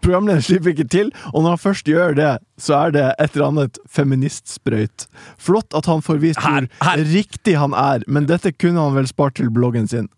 Programlederen 0.05 0.45
slipper 0.45 0.75
ikke 0.75 0.87
til, 0.93 1.11
og 1.33 1.43
når 1.43 1.55
han 1.57 1.63
først 1.63 1.89
gjør 1.89 2.15
det, 2.19 2.31
så 2.61 2.77
er 2.85 2.95
det 2.97 3.05
et 3.17 3.35
eller 3.37 3.47
annet 3.49 3.79
feministsprøyt. 3.89 5.07
Flott 5.41 5.77
at 5.81 5.89
han 5.89 6.03
får 6.05 6.21
vist 6.23 6.41
Her- 6.45 6.69
hvor 6.83 7.05
riktig 7.15 7.57
han 7.59 7.73
er, 7.75 8.05
men 8.07 8.27
dette 8.29 8.53
kunne 8.53 8.81
han 8.85 8.95
vel 9.01 9.09
spart 9.09 9.35
til 9.41 9.49
bloggen 9.51 9.89
sin. 9.89 10.09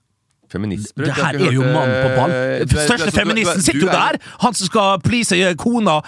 Feministbrød? 0.53 1.07
Det 1.07 1.15
her 1.17 1.39
er 1.39 1.53
jo 1.55 1.63
mannen 1.65 2.03
på 2.03 2.09
ball. 2.19 2.31
eh, 2.31 2.59
Den 2.69 2.83
største 2.83 3.11
feministen 3.15 3.63
sitter 3.65 3.87
jo 3.87 3.89
er- 3.89 4.19
der! 4.19 4.19
Han 4.43 4.53
som 4.55 4.67
skal 4.69 4.99
please 5.01 5.55
kona 5.57 6.01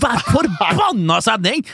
Hver 0.00 0.22
forbanna 0.32 1.20
sending! 1.20 1.66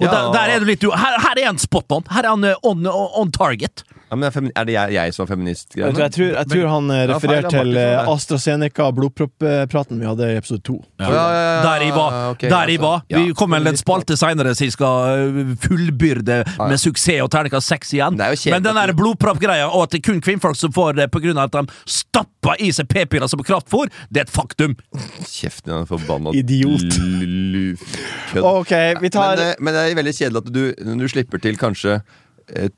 Og 0.00 0.06
Ja. 0.06 0.10
der, 0.14 0.32
der 0.32 0.54
er 0.54 0.58
du 0.60 0.64
litt 0.64 0.82
her, 0.82 1.18
her 1.20 1.34
er 1.42 1.46
han 1.50 1.58
spot 1.58 1.84
on. 1.92 2.02
Her 2.10 2.22
er 2.24 2.28
han 2.30 2.44
eh, 2.44 2.54
on, 2.64 2.86
on 2.86 3.30
target. 3.32 3.82
Ja, 4.10 4.16
men 4.18 4.26
er, 4.26 4.64
det 4.66 4.74
jeg, 4.74 4.94
jeg 4.96 5.14
som 5.14 5.22
er 5.22 5.28
feminist? 5.30 5.76
Jeg 5.78 5.94
tror, 5.94 6.02
jeg 6.02 6.12
tror, 6.16 6.30
jeg 6.34 6.50
tror 6.50 6.64
han 6.66 6.90
eh, 6.90 7.02
refererer 7.06 7.46
ja, 7.46 7.50
til 7.52 7.76
eh. 7.78 8.08
AstraZeneca 8.10 8.88
blodpropp-praten 8.96 10.00
vi 10.00 10.08
hadde 10.08 10.30
i 10.32 10.38
episode 10.40 10.64
to. 10.66 10.80
Ja, 10.98 11.06
ja, 11.06 11.12
ja, 11.14 11.44
ja, 11.44 11.60
Der 11.68 11.84
i 11.86 11.90
var. 11.94 12.16
Okay, 12.32 12.50
der 12.50 12.72
ja, 12.74 12.80
var. 12.82 13.04
Vi 13.06 13.36
kommer 13.38 13.62
med 13.62 13.76
en 13.76 13.78
spalte 13.78 14.16
seinere 14.18 14.56
som 14.58 14.72
skal 14.74 15.28
øh, 15.28 15.52
fullbyrde 15.62 16.40
med 16.58 16.82
suksess 16.82 17.22
og 17.22 17.30
terningkast 17.30 17.70
seks 17.70 17.94
igjen. 17.94 18.18
Men 18.18 18.66
den 18.66 18.82
der 18.82 18.94
blodproppgreia, 18.98 19.70
og 19.70 19.86
at 19.86 19.94
det 19.94 20.02
er 20.02 20.06
kun 20.10 20.20
kvinnfolk 20.26 20.58
som 20.58 20.74
får 20.74 20.98
det 20.98 21.06
pga. 21.14 21.36
at 21.44 21.54
de 21.54 21.64
stapper 21.86 22.58
i 22.58 22.72
seg 22.74 22.90
p-piller 22.90 23.30
som 23.30 23.46
kraftfôr, 23.46 23.86
det 24.10 24.24
er 24.24 24.26
et 24.26 24.34
faktum. 24.34 24.74
Kjeften 25.22 25.70
din, 25.70 25.86
forbanna 25.86 26.34
Idiot. 26.34 26.98
OK, 28.42 28.74
vi 29.00 29.10
tar 29.10 29.36
Men, 29.36 29.46
eh, 29.46 29.54
men 29.60 29.74
det 29.74 29.86
er 29.86 29.98
veldig 30.02 30.18
kjedelig 30.18 30.42
at 30.42 30.54
du, 30.54 30.62
du 30.98 31.08
slipper 31.08 31.38
til 31.38 31.58
kanskje 31.60 32.00
eh, 32.56 32.70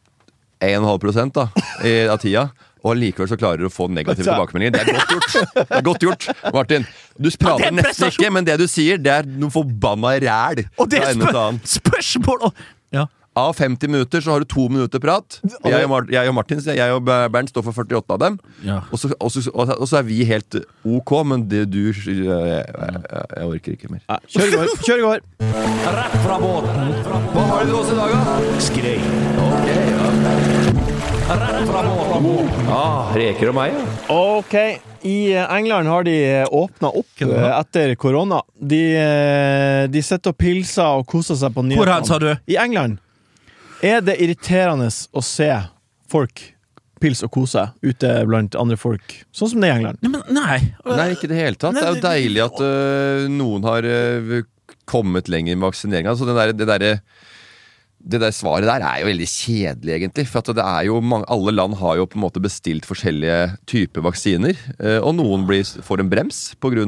1,5 0.62 0.98
prosent 1.02 1.34
da, 1.36 1.48
i, 1.84 1.96
av 2.10 2.20
tida. 2.22 2.50
Og 2.82 2.96
likevel 2.98 3.28
så 3.30 3.38
klarer 3.38 3.62
du 3.62 3.68
å 3.68 3.72
få 3.72 3.86
negative 3.94 4.26
tilbakemeldinger. 4.26 4.74
Det 4.74 4.82
er 4.82 4.94
godt 4.98 5.12
gjort! 5.14 5.54
Det 5.54 5.76
er 5.78 5.84
godt 5.86 6.06
gjort, 6.06 6.28
Martin. 6.54 6.86
Du 7.14 7.28
prater 7.38 7.68
er 7.68 7.76
nesten 7.76 8.10
ikke, 8.10 8.30
men 8.34 8.46
det 8.48 8.56
du 8.58 8.66
sier, 8.70 8.98
det 8.98 9.12
er 9.20 9.28
noe 9.28 9.54
forbanna 9.54 10.16
ræl. 10.24 10.64
Og 10.82 10.90
det 10.90 11.02
er 11.04 11.14
spør 11.14 11.60
spørsmål 11.76 12.48
og, 12.48 12.56
ja. 12.56 12.81
Av 13.34 13.54
50 13.56 13.88
minutter 13.88 14.20
så 14.20 14.34
har 14.34 14.42
du 14.42 14.44
to 14.44 14.66
minutter 14.68 15.00
prat. 15.00 15.38
Jeg 15.64 15.86
og, 15.86 15.88
Mar 15.88 16.08
jeg 16.12 16.28
og 16.28 16.34
Martin 16.36 16.58
jeg 16.60 16.92
og 16.92 17.06
Bernt 17.06 17.48
står 17.48 17.64
for 17.64 17.72
48 17.80 18.12
av 18.12 18.18
dem. 18.20 18.36
Ja. 18.60 18.82
Og, 18.92 19.00
så, 19.00 19.08
og, 19.16 19.32
så, 19.32 19.40
og, 19.54 19.86
så 19.88 20.02
er 20.02 20.04
vi 20.04 20.18
helt 20.28 20.58
ok, 20.84 21.12
men 21.24 21.46
det 21.48 21.64
du 21.72 21.80
jeg, 21.88 22.26
jeg, 22.28 22.64
jeg 22.68 23.46
orker 23.48 23.78
ikke 23.78 23.88
mer. 23.94 24.04
Kjør 24.28 24.50
i 24.50 24.52
går. 24.58 24.74
Kjør 24.84 25.00
i 25.00 25.06
går. 25.06 25.24
Rett 25.96 26.16
fra 26.26 26.36
båten. 26.42 26.92
Hva 27.32 27.44
har 27.48 27.64
du 27.64 27.72
til 27.72 27.78
oss 27.80 27.92
i 27.92 27.96
dag, 27.96 28.12
da? 28.12 28.60
Skrei. 28.68 28.96
Rett 31.32 31.70
fra 31.70 32.20
båten. 32.20 32.68
Ah, 32.68 33.14
reker 33.16 33.52
og 33.52 33.56
meg, 33.56 33.72
ja. 33.78 33.86
OK. 34.12 34.58
I 35.02 35.16
eh, 35.32 35.54
England 35.56 35.88
har 35.90 36.04
de 36.06 36.16
åpna 36.52 36.92
opp 37.00 37.24
eh, 37.24 37.48
etter 37.56 37.94
korona. 37.98 38.42
De, 38.60 38.82
eh, 39.00 39.86
de 39.90 40.04
sitter 40.04 40.34
og 40.34 40.38
pilser 40.38 41.00
og 41.00 41.08
koser 41.08 41.40
seg 41.40 41.56
på 41.56 41.64
nyhetene. 41.64 41.80
Hvor 41.80 41.94
hen, 41.94 42.06
sa 42.06 42.20
du? 42.22 42.28
I 42.52 42.60
England. 42.60 43.00
Er 43.82 44.02
det 44.04 44.14
irriterende 44.22 44.86
å 44.86 45.22
se 45.26 45.50
folk 46.10 46.42
pils 47.02 47.24
og 47.26 47.32
kose 47.34 47.64
ute 47.82 48.10
blant 48.30 48.54
andre 48.54 48.76
folk, 48.78 49.16
sånn 49.34 49.50
som 49.50 49.64
det 49.64 49.72
er 49.72 49.74
i 49.74 49.80
England? 49.80 49.98
Nei, 50.04 50.10
men 50.12 50.36
nei. 50.36 50.58
Nei, 50.86 51.06
ikke 51.16 51.26
i 51.26 51.32
det 51.32 51.40
hele 51.40 51.58
tatt. 51.58 51.74
Det 51.74 51.82
er 51.82 51.96
jo 51.96 52.04
deilig 52.04 52.44
at 52.44 52.62
øh, 52.62 53.24
noen 53.32 53.66
har 53.66 53.88
øh, 53.88 54.36
kommet 54.86 55.30
lenger 55.32 55.58
med 55.58 55.66
vaksineringa. 55.72 56.14
Altså, 56.14 56.30
det 56.54 56.68
der, 56.70 57.00
det 58.04 58.18
der 58.18 58.32
svaret 58.34 58.66
der 58.66 58.82
er 58.82 59.00
jo 59.02 59.06
veldig 59.06 59.26
kjedelig, 59.30 59.92
egentlig. 59.94 60.24
For 60.26 60.42
at 60.42 60.50
det 60.58 60.64
er 60.64 60.86
jo 60.88 60.96
mange, 61.04 61.26
alle 61.30 61.52
land 61.54 61.76
har 61.78 62.00
jo 62.00 62.06
på 62.10 62.18
en 62.18 62.24
måte 62.24 62.40
bestilt 62.42 62.86
forskjellige 62.88 63.36
typer 63.70 64.02
vaksiner. 64.02 64.58
eh, 64.82 64.98
Og 64.98 65.14
noen 65.14 65.44
blir, 65.46 65.62
får 65.62 66.02
en 66.02 66.10
brems 66.10 66.40
pga. 66.58 66.82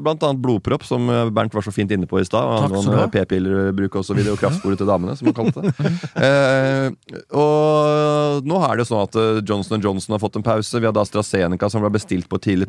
bl.a. 0.00 0.30
blodpropp, 0.40 0.86
som 0.88 1.10
eh, 1.12 1.28
Bernt 1.36 1.52
var 1.54 1.66
så 1.66 1.74
fint 1.74 1.92
inne 1.92 2.08
på 2.08 2.20
i 2.20 2.24
stad. 2.24 2.40
Og 2.72 2.72
noen 2.72 3.10
p-pillerbruk 3.12 3.98
osv. 4.00 4.16
Og 4.32 4.40
kraftsporet 4.40 4.80
til 4.80 4.88
damene, 4.88 5.16
som 5.18 5.28
man 5.30 5.36
kalte 5.36 5.66
det. 5.66 5.74
Eh, 6.26 6.88
og 7.36 8.46
nå 8.46 8.58
er 8.66 8.78
det 8.80 8.86
sånn 8.88 9.02
at 9.04 9.16
eh, 9.20 9.40
Johnson 9.46 9.82
Johnson 9.84 10.14
har 10.16 10.22
fått 10.22 10.38
en 10.38 10.44
pause. 10.46 10.80
Vi 10.80 10.88
hadde 10.88 11.02
AstraZeneca 11.02 11.68
som 11.70 11.84
ble 11.84 11.92
bestilt 11.94 12.28
på 12.30 12.40
et 12.40 12.46
tidlig 12.48 12.68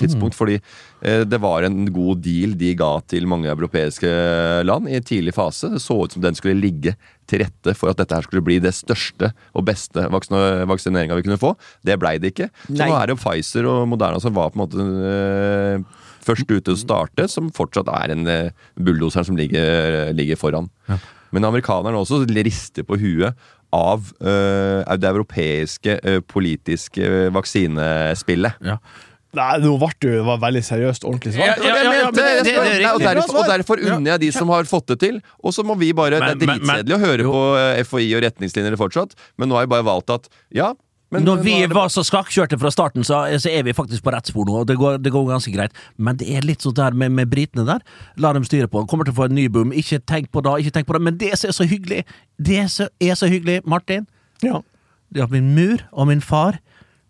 tidspunkt 0.00 0.36
fordi 0.38 0.58
det 1.28 1.38
var 1.42 1.66
en 1.66 1.84
god 1.94 2.20
deal 2.24 2.54
de 2.58 2.72
ga 2.78 2.90
til 3.06 3.26
mange 3.30 3.50
europeiske 3.52 4.08
land 4.66 4.88
i 4.90 4.96
en 4.98 5.06
tidlig 5.06 5.34
fase. 5.36 5.70
Det 5.74 5.82
så 5.84 6.00
ut 6.04 6.16
som 6.16 6.24
den 6.24 6.36
skulle 6.38 6.58
ligge 6.58 6.96
til 7.28 7.44
rette 7.44 7.74
for 7.76 7.92
at 7.92 8.00
dette 8.00 8.16
her 8.16 8.26
skulle 8.26 8.44
bli 8.44 8.58
det 8.62 8.74
største 8.76 9.32
og 9.52 9.66
beste 9.68 10.06
vaksineringa 10.10 11.18
vi 11.18 11.26
kunne 11.26 11.40
få. 11.40 11.54
Det 11.84 11.98
blei 12.00 12.16
det 12.22 12.32
ikke. 12.32 12.50
Så 12.66 12.78
Nei. 12.78 12.88
nå 12.88 12.96
er 12.98 13.10
det 13.10 13.18
Pfizer 13.20 13.68
og 13.68 13.84
Moderna 13.90 14.22
som 14.22 14.36
var 14.36 14.52
på 14.52 14.58
en 14.58 14.64
måte 14.64 14.88
eh, 15.12 16.08
først 16.24 16.50
ute 16.50 16.74
å 16.74 16.80
starte, 16.80 17.28
som 17.30 17.52
fortsatt 17.54 17.90
er 18.00 18.16
en 18.16 18.26
eh, 18.32 18.66
bulldoseren 18.80 19.28
som 19.30 19.38
ligger, 19.38 20.10
ligger 20.16 20.40
foran. 20.40 20.70
Men 21.34 21.44
amerikanerne 21.44 22.00
også 22.00 22.22
rister 22.24 22.86
på 22.88 22.96
huet 23.00 23.36
av 23.74 24.06
eh, 24.24 24.96
det 24.96 25.10
europeiske 25.10 25.98
eh, 26.00 26.22
politiske 26.24 27.04
eh, 27.04 27.28
vaksinespillet. 27.34 28.62
Ja. 28.64 28.78
Nei, 29.36 29.58
nå 29.60 29.74
ble 29.76 29.90
du 30.00 30.08
det 30.08 30.24
var 30.24 30.38
veldig 30.40 30.62
seriøst 30.64 31.04
ordentlig 31.04 31.34
svar. 31.34 31.50
ja, 31.50 31.54
ja, 31.60 31.74
ja, 31.84 31.90
men 32.06 32.14
det- 32.14 32.44
det- 32.44 32.44
det 32.44 32.82
er 32.86 32.94
og, 32.94 33.00
derfor, 33.00 33.36
og 33.36 33.46
derfor 33.46 33.76
unner 33.84 34.10
jeg 34.12 34.20
de 34.20 34.30
som 34.32 34.48
har 34.48 34.64
fått 34.64 34.86
det 34.86 35.00
til. 35.00 35.20
Og 35.44 35.52
så 35.52 35.62
må 35.62 35.76
vi 35.78 35.92
bare 35.92 36.18
Men- 36.18 36.38
Det 36.38 36.48
er 36.48 36.58
dritkjedelig 36.58 36.96
å 36.96 37.00
høre 37.04 37.18
jo. 37.22 37.32
på 37.32 37.42
eh, 37.58 37.82
FHI 37.84 38.14
og 38.16 38.22
retningslinjer 38.24 38.76
fortsatt, 38.76 39.12
men 39.36 39.48
nå 39.50 39.54
har 39.54 39.62
jeg 39.62 39.68
bare 39.68 39.84
valgt 39.84 40.10
at 40.10 40.28
ja 40.50 40.72
men, 41.10 41.24
Når 41.24 41.42
vi 41.42 41.52
er 41.62 41.68
var 41.68 41.88
så 41.88 42.02
skakkjørte 42.04 42.58
fra 42.60 42.68
starten, 42.70 43.00
så, 43.04 43.24
så 43.40 43.48
er 43.50 43.62
vi 43.64 43.72
faktisk 43.72 44.02
på 44.02 44.12
rett 44.12 44.26
spor 44.26 44.44
nå. 44.44 44.60
og 44.60 44.66
Det 44.66 44.76
går, 44.76 44.98
det 45.02 45.10
går 45.10 45.24
ganske 45.28 45.52
greit. 45.54 45.72
Men 45.96 46.16
det 46.16 46.28
er 46.36 46.42
litt 46.42 46.60
sånn 46.60 46.74
der 46.74 46.90
med, 46.92 47.12
med 47.12 47.30
britene 47.30 47.64
der. 47.64 47.80
La 48.18 48.32
dem 48.34 48.44
styre 48.44 48.68
på. 48.68 48.86
Kommer 48.86 49.04
til 49.08 49.14
å 49.14 49.16
få 49.16 49.24
en 49.24 49.34
ny 49.34 49.46
boom. 49.48 49.72
Ikke 49.72 50.00
tenk 50.04 50.30
på 50.30 50.42
det, 50.44 50.66
ikke 50.66 50.72
tenk 50.72 50.86
på 50.86 50.92
det. 50.92 51.00
Men 51.02 51.16
det 51.16 51.38
som 51.38 51.48
er 51.48 51.52
så 51.56 51.64
hyggelig, 51.68 52.04
det 52.38 52.70
som 52.70 52.88
er 53.00 53.14
så 53.16 53.26
hyggelig, 53.28 53.64
Martin 53.64 54.06
Ja. 54.42 54.60
det 55.10 55.22
at 55.22 55.30
min 55.30 55.54
mur 55.54 55.78
og 55.94 56.08
min 56.08 56.20
far 56.20 56.58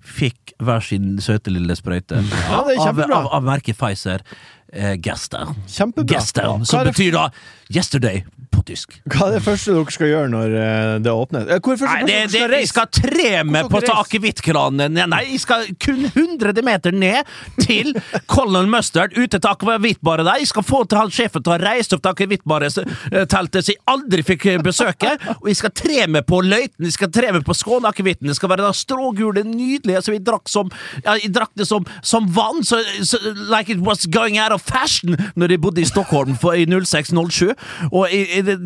fikk 0.08 0.54
hver 0.64 0.82
sin 0.84 1.18
søte 1.22 1.52
lille 1.54 1.76
sprøyte. 1.78 2.22
Ja, 2.48 2.62
av, 2.88 3.02
av, 3.04 3.28
av 3.38 3.44
merket 3.46 3.78
Pfizer. 3.78 4.24
Eh. 4.72 4.96
Kjempebra. 5.00 6.16
Gastown, 6.16 6.66
som 6.66 6.84
betyr 6.84 7.12
da 7.12 7.30
'yesterday' 7.68 8.24
på 8.58 8.62
tysk. 8.66 8.96
Hva 9.08 9.28
er 9.28 9.36
det 9.36 9.42
første 9.44 9.74
dere 9.74 9.92
skal 9.94 10.10
gjøre 10.10 10.30
når 10.32 10.54
eh, 10.58 10.92
det 11.04 11.12
åpner? 11.12 11.46
Eh, 11.46 11.60
Hvor 11.62 11.74
er 11.74 11.76
det 11.76 11.82
første 11.82 11.98
Nei, 11.98 12.08
det, 12.08 12.16
dere 12.32 12.48
skal 12.48 12.58
jeg 12.58 12.70
skal 12.72 12.88
tre 12.96 13.30
med 13.46 13.68
på 13.70 13.80
reise? 13.82 13.96
akevittkranen. 14.02 14.94
Nei, 14.94 15.06
Nei, 15.12 15.20
jeg 15.32 15.42
skal 15.44 15.66
kun 15.82 16.06
100 16.08 16.64
meter 16.66 16.96
ned 16.96 17.28
til 17.62 17.92
Colonel 18.32 18.68
Mustard, 18.70 19.14
ute 19.16 19.38
til 19.38 19.50
akevittbaret 19.50 20.26
der. 20.26 20.42
Jeg 20.42 20.50
skal 20.52 20.66
få 20.66 20.82
til 20.88 21.00
han 21.00 21.12
sjefen 21.14 21.44
til 21.44 21.54
å 21.54 21.58
reise 21.62 21.96
opp 21.96 22.04
til 22.04 22.14
akevittbaret-teltet 22.14 23.68
som 23.68 23.74
jeg 23.74 23.82
aldri 23.94 24.26
fikk 24.26 24.48
eh, 24.54 24.62
besøke. 24.64 25.14
Og 25.38 25.50
jeg 25.52 25.60
skal 25.60 25.74
tre 25.82 26.08
med 26.10 26.26
på 26.28 26.40
løyten, 26.44 26.88
jeg 26.88 26.96
skal 26.96 27.12
tre 27.14 27.32
med 27.36 27.46
på 27.46 27.56
Skåneakevitten. 27.56 28.30
Det 28.30 28.38
skal 28.38 28.52
være 28.54 28.66
da 28.66 28.74
strågule, 28.76 29.44
nydelige 29.46 30.02
som 30.04 30.16
vi 30.16 30.22
drakk 30.24 30.50
som 30.50 30.72
ja, 31.04 31.14
Jeg 31.18 31.32
drakk 31.34 31.52
det 31.58 31.68
som, 31.68 31.86
som 32.02 32.26
vann, 32.34 32.64
så, 32.66 32.80
så, 33.04 33.20
like 33.48 33.70
it 33.72 33.82
was 33.84 34.06
going 34.06 34.38
out 34.38 34.52
of 34.54 34.57
fashion 34.62 35.16
når 35.38 35.54
jeg 35.54 35.62
bodde 35.62 35.82
i 35.82 35.88
Stockholm 35.88 36.36
for, 36.38 36.56
i 36.58 36.66
06-07. 36.66 37.52
Og 37.90 38.08
jeg, 38.12 38.44
det, 38.46 38.58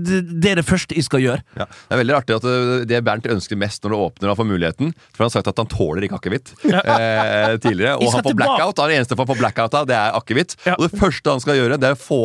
det 0.43 0.53
er 0.53 0.61
det 0.61 0.67
første 0.69 0.97
jeg 0.97 1.07
skal 1.07 1.23
gjøre. 1.25 1.43
Ja. 1.59 1.69
Det 1.69 1.97
er 1.97 2.03
veldig 2.03 2.17
artig 2.19 2.39
at 2.39 2.47
uh, 2.47 2.83
det 2.89 3.03
Bernt 3.07 3.29
ønsker 3.31 3.59
mest 3.61 3.85
når 3.85 3.95
det 3.95 4.01
åpner 4.07 4.29
og 4.29 4.35
han 4.35 4.41
får 4.41 4.49
muligheten 4.49 4.93
For 5.11 5.25
han 5.25 5.31
har 5.31 5.35
sagt 5.37 5.51
at 5.51 5.61
han 5.61 5.71
tåler 5.71 6.07
ikke 6.07 6.19
akevitt 6.21 6.55
eh, 6.65 7.57
tidligere. 7.63 7.97
Og 7.99 8.13
han 8.15 8.25
får 8.25 8.39
blackout. 8.39 8.79
Han 8.79 8.89
er 8.89 8.95
det 8.95 9.01
eneste 9.03 9.19
han 9.23 9.31
får 9.31 9.41
blackout 9.43 9.79
av, 9.79 9.87
det 9.91 9.99
er 9.99 10.19
akevitt. 10.19 10.57
Ja. 10.67 10.77
Og 10.79 10.89
det 10.89 11.01
første 11.01 11.37
han 11.37 11.43
skal 11.45 11.59
gjøre, 11.61 11.79
det 11.81 11.93
er 11.93 11.99
å 11.99 12.01
få 12.01 12.23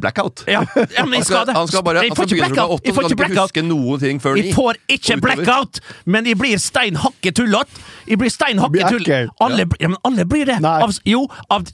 blackout. 0.00 0.44
Ja, 0.50 0.62
ja, 0.96 1.04
men 1.04 1.18
jeg 1.20 1.28
skal 1.28 1.46
det. 1.48 1.54
han 1.56 1.68
skal 1.68 1.84
bare 1.84 2.04
Jeg 2.04 2.16
får 2.16 2.28
ikke 2.30 2.40
blackout. 2.46 2.74
8, 2.78 2.86
Jeg 2.86 2.94
får 2.96 3.08
ikke 3.08 3.20
blackout! 3.22 3.50
huske 3.50 3.64
noen 3.66 4.02
ting 4.02 4.22
før 4.22 4.38
ni. 4.38 4.46
Jeg 4.46 4.56
får 4.56 4.80
ikke 4.96 5.18
blackout, 5.24 5.80
men 6.04 6.30
jeg 6.30 6.38
blir 6.40 6.62
stein 6.62 6.98
hakke 7.00 7.34
tullete. 7.36 7.84
Jeg 8.08 8.20
blir 8.20 8.32
stein 8.32 8.62
hakke 8.62 9.28
Alle, 9.40 9.66
ja, 9.80 9.88
men 9.92 9.98
alle 10.04 10.26
blir 10.28 10.48
det. 10.48 10.60
Nei. 10.64 10.76
Av, 10.84 10.94
jo, 11.06 11.26
av, 11.50 11.68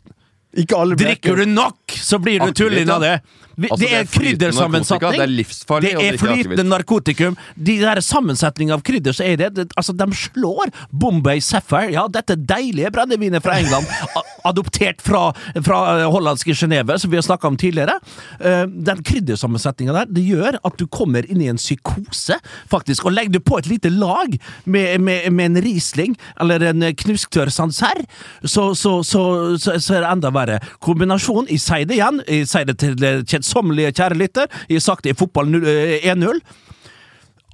drikker 0.56 1.36
du 1.36 1.44
nok, 1.46 1.92
så 1.92 2.18
blir 2.18 2.40
du 2.40 2.52
tullete 2.52 2.94
av 2.94 3.00
det. 3.04 3.20
Altså, 3.56 3.78
det 3.80 3.88
er 3.88 4.04
kryddersammensatning 4.04 5.00
kryddersammensetning. 5.00 5.12
det 5.16 5.24
er 5.24 5.32
livsfarlig 5.32 5.92
Det 5.96 6.06
er 6.06 6.18
flytende 6.20 6.64
narkotikum. 6.68 7.36
De 7.56 7.76
der 7.80 8.00
sammensetning 8.04 8.72
av 8.74 8.82
krydder, 8.84 9.16
så 9.16 9.24
er 9.24 9.36
det, 9.40 9.50
det 9.56 9.66
Altså, 9.76 9.94
de 9.96 10.06
slår 10.12 10.72
Bombay 10.92 11.40
Sapphire. 11.40 11.92
Ja, 11.94 12.06
dette 12.08 12.36
deilige 12.36 12.90
brennevinet 12.92 13.42
fra 13.44 13.56
England, 13.60 13.88
adoptert 14.50 15.00
fra, 15.02 15.30
fra 15.64 15.78
eh, 16.00 16.04
hollandske 16.12 16.54
Geneve, 16.54 16.98
som 17.00 17.10
vi 17.10 17.16
har 17.16 17.24
snakka 17.24 17.48
om 17.48 17.56
tidligere. 17.56 17.96
Eh, 18.40 18.66
Den 18.66 19.02
kryddersammensetninga 19.02 19.96
der, 20.00 20.12
det 20.12 20.26
gjør 20.26 20.60
at 20.62 20.76
du 20.76 20.86
kommer 20.86 21.24
inn 21.24 21.40
i 21.40 21.48
en 21.48 21.60
psykose, 21.60 22.38
faktisk. 22.68 23.06
Og 23.08 23.16
legger 23.16 23.38
du 23.38 23.40
på 23.40 23.58
et 23.58 23.70
lite 23.70 23.90
lag 23.92 24.36
med, 24.64 25.00
med, 25.00 25.30
med 25.32 25.50
en 25.50 25.62
Riesling, 25.64 26.16
eller 26.40 26.68
en 26.70 26.90
knusktørr 26.92 27.50
Sancerre, 27.52 28.04
så, 28.44 28.74
så, 28.74 28.98
så, 29.02 29.22
så, 29.56 29.72
er 29.96 30.04
det 30.04 30.12
enda 30.12 30.30
verre. 30.34 30.60
Kombinasjon, 30.84 31.48
jeg 31.50 31.62
sier 31.62 31.88
det 31.88 31.98
igjen, 31.98 32.20
jeg 32.28 32.48
sier 32.50 32.68
det 32.68 32.78
til 32.82 32.96
det 33.00 33.14
kjedsommelige 33.46 33.94
kjære 33.94 34.18
lytter, 34.18 34.46
jeg 34.68 34.80
har 34.80 34.84
sagt 34.84 35.04
det 35.04 35.14
i 35.14 35.18
fotball 35.18 35.60
eh, 35.62 36.06
1-0. 36.12 36.40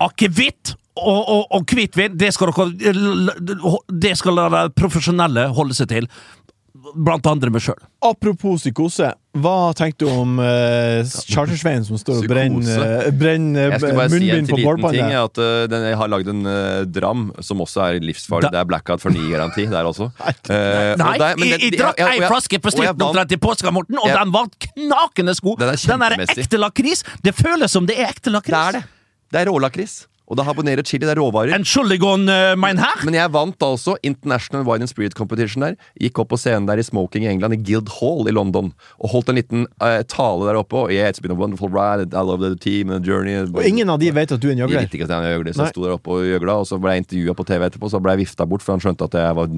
Akevitt 0.03 0.75
og, 0.97 1.29
og, 1.29 1.47
og 1.57 1.65
hvitvin, 1.73 2.17
det 2.19 2.33
skal 2.35 2.51
dere 2.53 3.77
Det 3.89 4.13
skal 4.19 4.37
dere 4.37 4.67
profesjonelle 4.77 5.49
holde 5.57 5.77
seg 5.77 5.89
til. 5.89 6.09
Blant 6.73 7.27
andre 7.29 7.51
meg 7.53 7.61
sjøl. 7.61 7.77
Apropos 8.01 8.63
psykose, 8.63 9.11
hva 9.37 9.57
tenker 9.77 10.07
du 10.07 10.09
om 10.09 10.39
uh, 10.41 11.03
Chartersveien 11.05 11.85
som 11.85 11.99
står 12.01 12.23
og 12.23 12.23
Psykose? 12.25 12.33
brenner, 12.33 13.03
på 13.11 13.13
brenner 13.21 13.75
Jeg 13.75 13.83
skal 13.83 13.99
bare 13.99 14.09
si 14.09 14.17
en 14.17 14.23
munnbind 14.39 14.49
på 14.49 14.59
liten 14.63 14.97
ting. 14.97 15.13
At, 15.21 15.41
uh, 15.43 15.65
den, 15.69 15.85
jeg 15.91 15.99
har 16.01 16.11
lagd 16.15 16.31
en 16.33 16.41
uh, 16.49 16.55
dram 16.89 17.27
som 17.45 17.61
også 17.61 17.83
er 17.85 17.99
livsfarlig. 18.01 18.49
Da- 18.49 18.55
det 18.57 18.63
er 18.63 18.71
blackout 18.73 19.05
for 19.05 19.13
ny-garanti 19.13 19.67
der 19.69 19.91
også. 19.91 20.09
Nei, 20.23 20.33
og 20.33 21.03
Nei, 21.05 21.13
der- 21.21 21.37
men 21.43 21.53
jeg, 21.53 21.61
det- 21.61 21.69
jeg 21.69 21.83
drakk 21.83 22.01
og 22.01 22.15
ei 22.15 22.25
flaske 22.25 22.63
på 22.63 22.73
og 22.73 22.73
til 22.73 22.79
Stritten 22.87 23.07
omtrent 23.11 23.37
i 23.37 23.41
påska, 23.45 23.75
Morten, 23.77 24.01
og 24.01 24.09
jeg, 24.09 24.17
den 24.23 24.33
var 24.33 24.49
knakende 24.69 25.37
god! 25.45 25.61
Den 25.61 25.75
er 25.75 25.85
Den 25.93 26.07
er 26.09 26.17
ekte 26.25 26.63
lakris! 26.65 27.05
Det 27.23 27.37
føles 27.37 27.77
som 27.77 27.85
det 27.87 28.01
er 28.01 28.09
ekte 28.15 28.33
lakris. 28.33 28.57
Det 28.57 28.65
er 28.73 28.81
det. 28.81 28.85
Det 29.33 29.41
er 29.45 29.53
rålakris. 29.53 30.01
Og 30.33 30.39
det 30.39 30.47
har 30.47 30.55
habanero 30.55 30.81
chili. 30.81 31.05
Det 31.05 31.13
er 31.13 31.19
råvarer. 31.21 31.53
Entschuldigon, 31.59 32.25
uh, 32.25 32.55
mein 32.57 32.79
Herr! 32.81 33.03
Men 33.05 33.19
jeg 33.19 33.29
vant 33.35 33.65
altså 33.67 33.99
International 34.01 34.65
Wine 34.65 34.87
and 34.87 34.89
Spirit 34.89 35.13
Competition 35.13 35.61
der. 35.61 35.75
Gikk 36.01 36.23
opp 36.23 36.31
på 36.33 36.39
scenen 36.41 36.65
der 36.71 36.81
i 36.81 36.85
Smoking 36.87 37.27
i 37.27 37.29
England, 37.29 37.53
i 37.53 37.61
Guild 37.61 37.93
Hall 37.99 38.25
i 38.31 38.33
London. 38.33 38.71
Og 38.97 39.13
holdt 39.13 39.29
en 39.29 39.37
liten 39.37 39.67
uh, 39.85 40.01
tale 40.09 40.49
der 40.49 40.57
oppe. 40.57 40.87
Og 40.87 40.95
yeah, 40.95 41.11
it's 41.13 41.21
been 41.21 41.35
a 41.35 41.37
wonderful 41.37 41.69
ride. 41.69 42.17
I 42.17 42.25
love 42.25 42.41
the 42.41 42.57
team 42.57 42.89
and 42.89 43.05
the 43.05 43.13
journey. 43.13 43.37
Og 43.45 43.61
ingen 43.69 43.93
av 43.93 44.01
de 44.01 44.09
vet 44.17 44.33
at 44.33 44.41
du 44.41 44.49
er 44.49 44.55
en 44.57 44.63
gjøgler? 44.65 44.79
Jeg 44.81 44.89
visste 44.89 44.99
ikke 45.03 45.11
at 45.11 45.29
jeg 45.29 45.37
gjøgler, 45.37 45.59
så 45.59 45.67
jeg 45.67 45.75
sto 45.75 45.85
der 45.85 45.95
oppe 45.99 46.17
og 46.17 46.25
gjøgla, 46.25 46.57
og 46.65 46.71
så 46.71 46.81
ble 46.81 46.97
jeg 46.97 47.05
intervjua 47.05 47.37
på 47.37 47.49
TV 47.53 47.69
etterpå, 47.69 47.93
så 47.93 48.01
ble 48.01 48.17
jeg 48.17 48.23
vifta 48.25 48.49
bort, 48.49 48.65
for 48.65 48.77
han 48.79 48.85
skjønte 48.87 49.11
at 49.11 49.21
jeg 49.21 49.37
var 49.37 49.53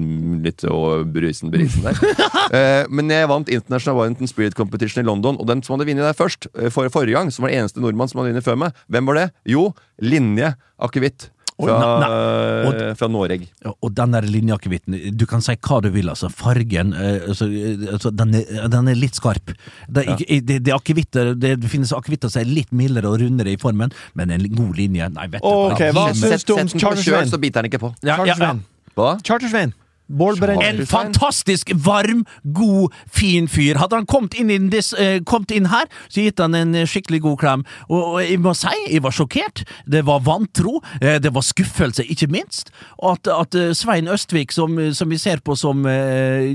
litt 0.49 0.67
og 0.67 1.07
brisen 1.15 1.55
brisen 1.55 1.87
der. 1.87 2.03
uh, 2.51 2.83
men 2.99 3.15
jeg 3.15 3.31
vant 3.31 3.55
International 3.61 4.01
Wine 4.01 4.19
and 4.19 4.31
Spirit 4.31 4.59
Competition 4.59 5.05
i 5.05 5.07
London, 5.07 5.39
og 5.39 5.47
den 5.47 5.63
som 5.63 5.77
hadde 5.77 5.87
vunnet 5.87 6.03
der 6.03 6.19
først, 6.19 6.51
eh, 6.59 6.67
for 6.67 6.91
forrige 6.91 7.15
gang, 7.15 7.31
som 7.31 7.47
var 7.47 7.55
den 7.55 7.63
eneste 7.63 7.83
nordmann 7.83 8.11
som 8.11 8.19
hadde 8.19 8.35
vunnet 8.35 8.47
før 8.47 8.59
meg, 8.65 8.85
hvem 8.91 9.07
var 9.07 9.23
det? 9.23 9.29
Jo, 9.55 9.69
Linje 10.03 10.51
akevitt. 10.85 11.29
Fra, 11.55 11.75
eh, 12.03 12.65
nei, 12.67 12.87
fra 12.99 13.07
Noreg. 13.07 13.45
Og 13.79 13.91
den 13.95 14.11
der 14.11 14.25
linjeakevitten, 14.27 14.97
du 15.15 15.23
kan 15.29 15.43
si 15.43 15.55
hva 15.55 15.77
du 15.85 15.87
vil, 15.93 16.09
altså. 16.11 16.27
Fargen 16.27 16.91
eh, 16.91 17.29
altså, 17.29 17.47
eh, 17.47 17.85
altså, 17.93 18.11
den, 18.11 18.35
er, 18.41 18.67
den 18.73 18.91
er 18.91 18.99
litt 18.99 19.15
skarp. 19.15 19.53
Det, 19.87 20.03
ja. 20.03 20.17
det, 20.19 20.59
det, 20.67 20.73
akevitter, 20.75 21.31
det, 21.39 21.55
finnes 21.71 21.95
akevitter 21.95 22.33
som 22.33 22.43
er 22.43 22.51
litt 22.51 22.75
mildere 22.75 23.07
og 23.07 23.23
rundere 23.23 23.55
i 23.55 23.61
formen, 23.61 23.95
men 24.19 24.35
en 24.35 24.43
god 24.51 24.75
linje 24.75 25.07
Nei, 25.15 25.29
vet 25.31 25.45
du 25.45 25.47
okay, 25.47 25.95
hva 25.95 26.09
Sett 26.17 26.43
den 26.49 26.71
på 26.75 26.91
kjøl, 26.99 27.23
så 27.29 27.39
biter 27.39 27.63
den 27.63 27.71
ikke 27.71 27.85
på. 27.87 27.95
ja, 28.03 28.19
ja, 28.27 28.35
ja. 28.35 28.53
Hva? 28.95 29.15
Chartersveien. 29.23 29.71
En 30.05 30.85
fantastisk 30.85 31.71
varm, 31.81 32.25
god, 32.43 32.93
fin 33.09 33.47
fyr. 33.49 33.79
Hadde 33.81 33.97
han 33.97 34.05
kommet 34.05 34.35
inn, 34.37 34.51
i 34.53 34.59
this, 34.69 34.91
uh, 34.93 35.17
kommet 35.25 35.49
inn 35.51 35.65
her, 35.71 35.89
så 36.07 36.21
gitt 36.21 36.41
han 36.41 36.53
en 36.53 36.75
eh, 36.77 36.85
skikkelig 36.85 37.23
god 37.23 37.37
klem. 37.41 37.63
Og, 37.89 38.01
og 38.03 38.19
jeg 38.21 38.37
må 38.43 38.53
si, 38.57 38.73
jeg 38.85 39.01
var 39.01 39.15
sjokkert. 39.15 39.63
Det 39.89 40.03
var 40.05 40.21
vantro. 40.25 40.77
Eh, 41.01 41.17
det 41.21 41.31
var 41.33 41.45
skuffelse, 41.45 42.05
ikke 42.05 42.29
minst. 42.29 42.69
Og 42.99 43.15
at, 43.15 43.31
at 43.33 43.57
Svein 43.77 44.07
Østvik, 44.11 44.53
som, 44.53 44.77
som 44.93 45.09
vi 45.09 45.17
ser 45.21 45.41
på 45.41 45.55
som 45.57 45.81
uh, 45.89 46.45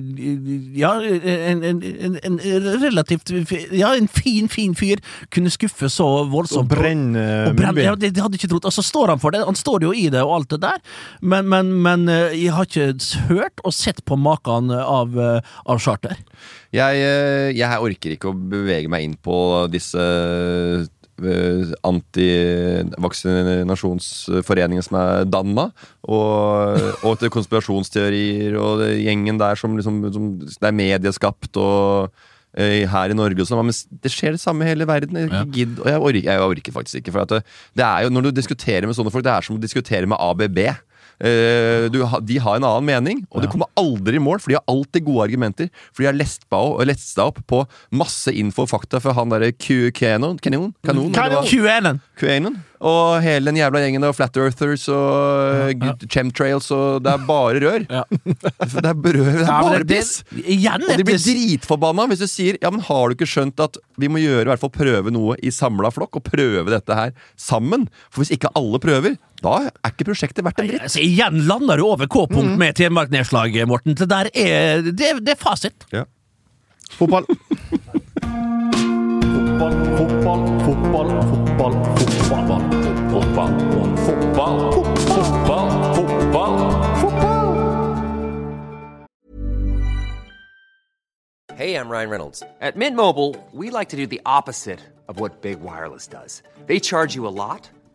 ja, 0.78 0.92
en, 1.02 1.64
en, 1.66 1.82
en, 2.22 2.38
relativt 2.84 3.32
Ja, 3.74 3.92
en 3.96 4.08
fin, 4.08 4.48
fin 4.48 4.76
fyr, 4.78 5.02
kunne 5.34 5.50
skuffe 5.50 5.90
så 5.90 6.06
voldsomt. 6.30 6.70
Og 6.70 6.78
brenne 6.78 7.26
Og 7.50 7.58
brenne-. 7.58 7.88
Ja, 7.88 7.96
det, 7.98 8.14
det 8.14 8.22
hadde 8.22 8.38
jeg 8.38 8.44
ikke 8.44 8.54
trodd. 8.54 8.70
Altså, 8.70 8.86
står 8.86 9.14
han 9.16 9.22
for 9.22 9.34
det. 9.34 9.42
Han 9.42 9.58
står 9.58 9.88
jo 9.88 9.92
i 9.96 10.06
det 10.12 10.22
og 10.22 10.36
alt 10.38 10.54
det 10.54 10.62
der, 10.62 10.78
men, 11.20 11.50
men, 11.50 11.74
men 11.82 12.06
jeg 12.10 12.54
har 12.54 12.68
ikke 12.68 12.92
hørt 13.26 13.39
og 13.64 13.72
sett 13.76 14.00
på 14.08 14.16
maken 14.20 14.70
av, 14.76 15.16
eh, 15.18 15.40
av 15.66 15.80
charter. 15.82 16.16
Jeg, 16.72 17.00
eh, 17.02 17.50
jeg 17.56 17.80
orker 17.82 18.14
ikke 18.16 18.30
å 18.30 18.36
bevege 18.36 18.88
meg 18.92 19.04
inn 19.08 19.16
på 19.20 19.66
disse 19.72 20.00
antivaksinasjonsforeningen 21.20 23.68
antivaksinasjonsforeningene 23.68 24.84
som 24.86 24.96
er 25.00 25.26
danna, 25.28 25.66
og, 26.08 26.80
og 27.04 27.18
til 27.20 27.32
konspirasjonsteorier 27.34 28.56
og 28.60 28.84
gjengen 29.00 29.40
der 29.40 29.58
som 29.60 29.76
liksom 29.76 30.00
som, 30.14 30.30
Det 30.40 30.68
er 30.70 30.76
medieskapt 30.76 31.56
og 31.60 32.10
eh, 32.56 32.86
her 32.88 33.12
i 33.12 33.16
Norge 33.18 33.42
og 33.44 33.48
sånn, 33.50 33.64
men 33.68 33.76
det 34.02 34.12
skjer 34.14 34.32
det 34.36 34.42
samme 34.42 34.64
i 34.64 34.70
hele 34.72 34.88
verden. 34.88 35.16
Jeg, 35.20 35.28
Ja. 35.30 35.44
gidd, 35.44 35.76
og 35.80 35.86
jeg 35.92 36.00
orker, 36.00 36.30
jeg 36.32 36.46
orker 36.48 36.72
faktisk 36.80 36.96
ikke. 37.02 37.12
For 37.12 37.20
at 37.26 37.32
det, 37.36 37.42
det 37.76 37.84
er 37.86 38.06
jo, 38.06 38.10
når 38.16 38.22
du 38.28 38.32
diskuterer 38.40 38.86
med 38.88 38.96
sånne 38.96 39.12
folk, 39.12 39.24
det 39.26 39.34
er 39.34 39.44
som 39.46 39.58
å 39.58 39.62
diskutere 39.62 40.08
med 40.10 40.18
ABB. 40.18 40.58
Eh, 41.20 41.88
du, 41.92 42.00
de 42.24 42.38
har 42.40 42.56
en 42.56 42.64
annen 42.64 42.86
mening, 42.88 43.18
og 43.30 43.42
du 43.44 43.48
kommer 43.52 43.68
aldri 43.76 44.16
i 44.16 44.22
mål, 44.24 44.40
for 44.40 44.48
de 44.52 44.56
har 44.56 44.64
alltid 44.72 45.04
gode 45.04 45.26
argumenter. 45.28 45.68
For 45.92 46.02
de 46.04 46.08
har 46.10 46.16
lest 46.16 46.46
deg 46.48 47.26
opp 47.26 47.42
på 47.50 47.62
masse 47.92 48.32
info 48.32 48.64
og 48.64 48.70
fakta 48.72 49.00
fra 49.04 49.12
han 49.18 49.28
derre 49.32 49.52
Q- 49.52 49.92
Canon, 49.96 50.38
Kanon? 50.40 50.72
Kanon, 50.86 51.12
hva? 51.12 51.44
QN-en! 52.20 52.58
Og 52.80 53.18
hele 53.20 53.50
den 53.50 53.58
jævla 53.60 53.80
gjengen 53.82 54.04
av 54.08 54.14
Flat 54.16 54.36
Earthers 54.40 54.86
og 54.88 55.08
Ja, 55.12 55.66
ja. 55.68 55.92
uh, 55.92 56.06
chemtrails 56.08 56.70
og 56.72 57.02
Det 57.04 57.12
er 57.12 57.26
bare 57.28 57.60
rør. 57.60 57.82
Ja. 57.92 58.04
Det 58.80 58.84
er, 58.88 58.94
brød, 58.96 59.18
det 59.26 59.34
er 59.34 59.42
Ja, 59.44 59.58
bare 59.66 59.82
det- 59.84 59.98
piss. 60.00 60.22
Og 60.32 60.96
de 60.96 61.04
blir 61.04 61.20
dritforbanna 61.20 62.06
hvis 62.08 62.22
du 62.24 62.28
sier 62.30 62.56
Ja, 62.62 62.70
men 62.72 62.80
har 62.86 63.08
du 63.12 63.16
ikke 63.18 63.28
skjønt 63.28 63.60
at 63.60 63.76
vi 64.00 64.08
må 64.08 64.22
gjøre 64.22 64.46
i 64.46 64.50
hvert 64.54 64.62
fall 64.62 64.72
prøve 64.72 65.12
noe 65.12 65.36
i 65.44 65.52
samla 65.52 65.90
flokk, 65.92 66.16
og 66.16 66.24
prøve 66.30 66.64
dette 66.72 66.96
her 66.96 67.12
sammen? 67.36 67.84
For 68.08 68.22
hvis 68.24 68.32
ikke 68.38 68.48
alle 68.56 68.80
prøver, 68.80 69.18
da 69.44 69.54
er 69.68 69.92
ikke 69.92 70.06
prosjektet 70.10 70.44
verdt 70.44 70.60
en 70.62 70.68
dritt. 70.70 70.84
Altså, 70.88 71.00
igjen 71.04 71.40
lander 71.48 71.80
du 71.80 71.86
over 71.88 72.06
K-punkt 72.10 72.58
med 72.60 72.76
Telemark-nedslag, 72.78 73.56
Morten. 73.68 73.96
Det 73.98 74.08
der 74.10 74.30
er 74.34 74.82
Det, 74.90 75.12
det 75.24 75.34
er 75.34 75.40
fasit. 75.40 75.86
Fotball. 76.98 77.24
Fotball, 79.60 79.76
fotball, 79.96 80.42
fotball, 80.64 81.10
fotball, 81.28 81.74
fotball. 82.28 82.62
Fotball. 83.10 83.52
Fotball. 84.06 84.58
Fotball. 85.94 86.54
Fotball. 87.00 87.40
Hey, 91.60 91.74
I'm 91.76 91.90
Ryan 91.90 92.08
Reynolds. 92.08 92.42
At 92.62 92.76
Mint 92.76 92.96
Mobile, 92.96 93.36
we 93.52 93.68
like 93.68 93.90
to 93.90 93.96
do 93.96 94.06
the 94.06 94.22
opposite 94.24 94.80
of 95.08 95.20
what 95.20 95.42
Big 95.42 95.60
Wireless 95.60 96.06
does. 96.06 96.42
They 96.66 96.80
charge 96.80 97.14
you 97.14 97.26
a 97.26 97.34
lot, 97.44 97.68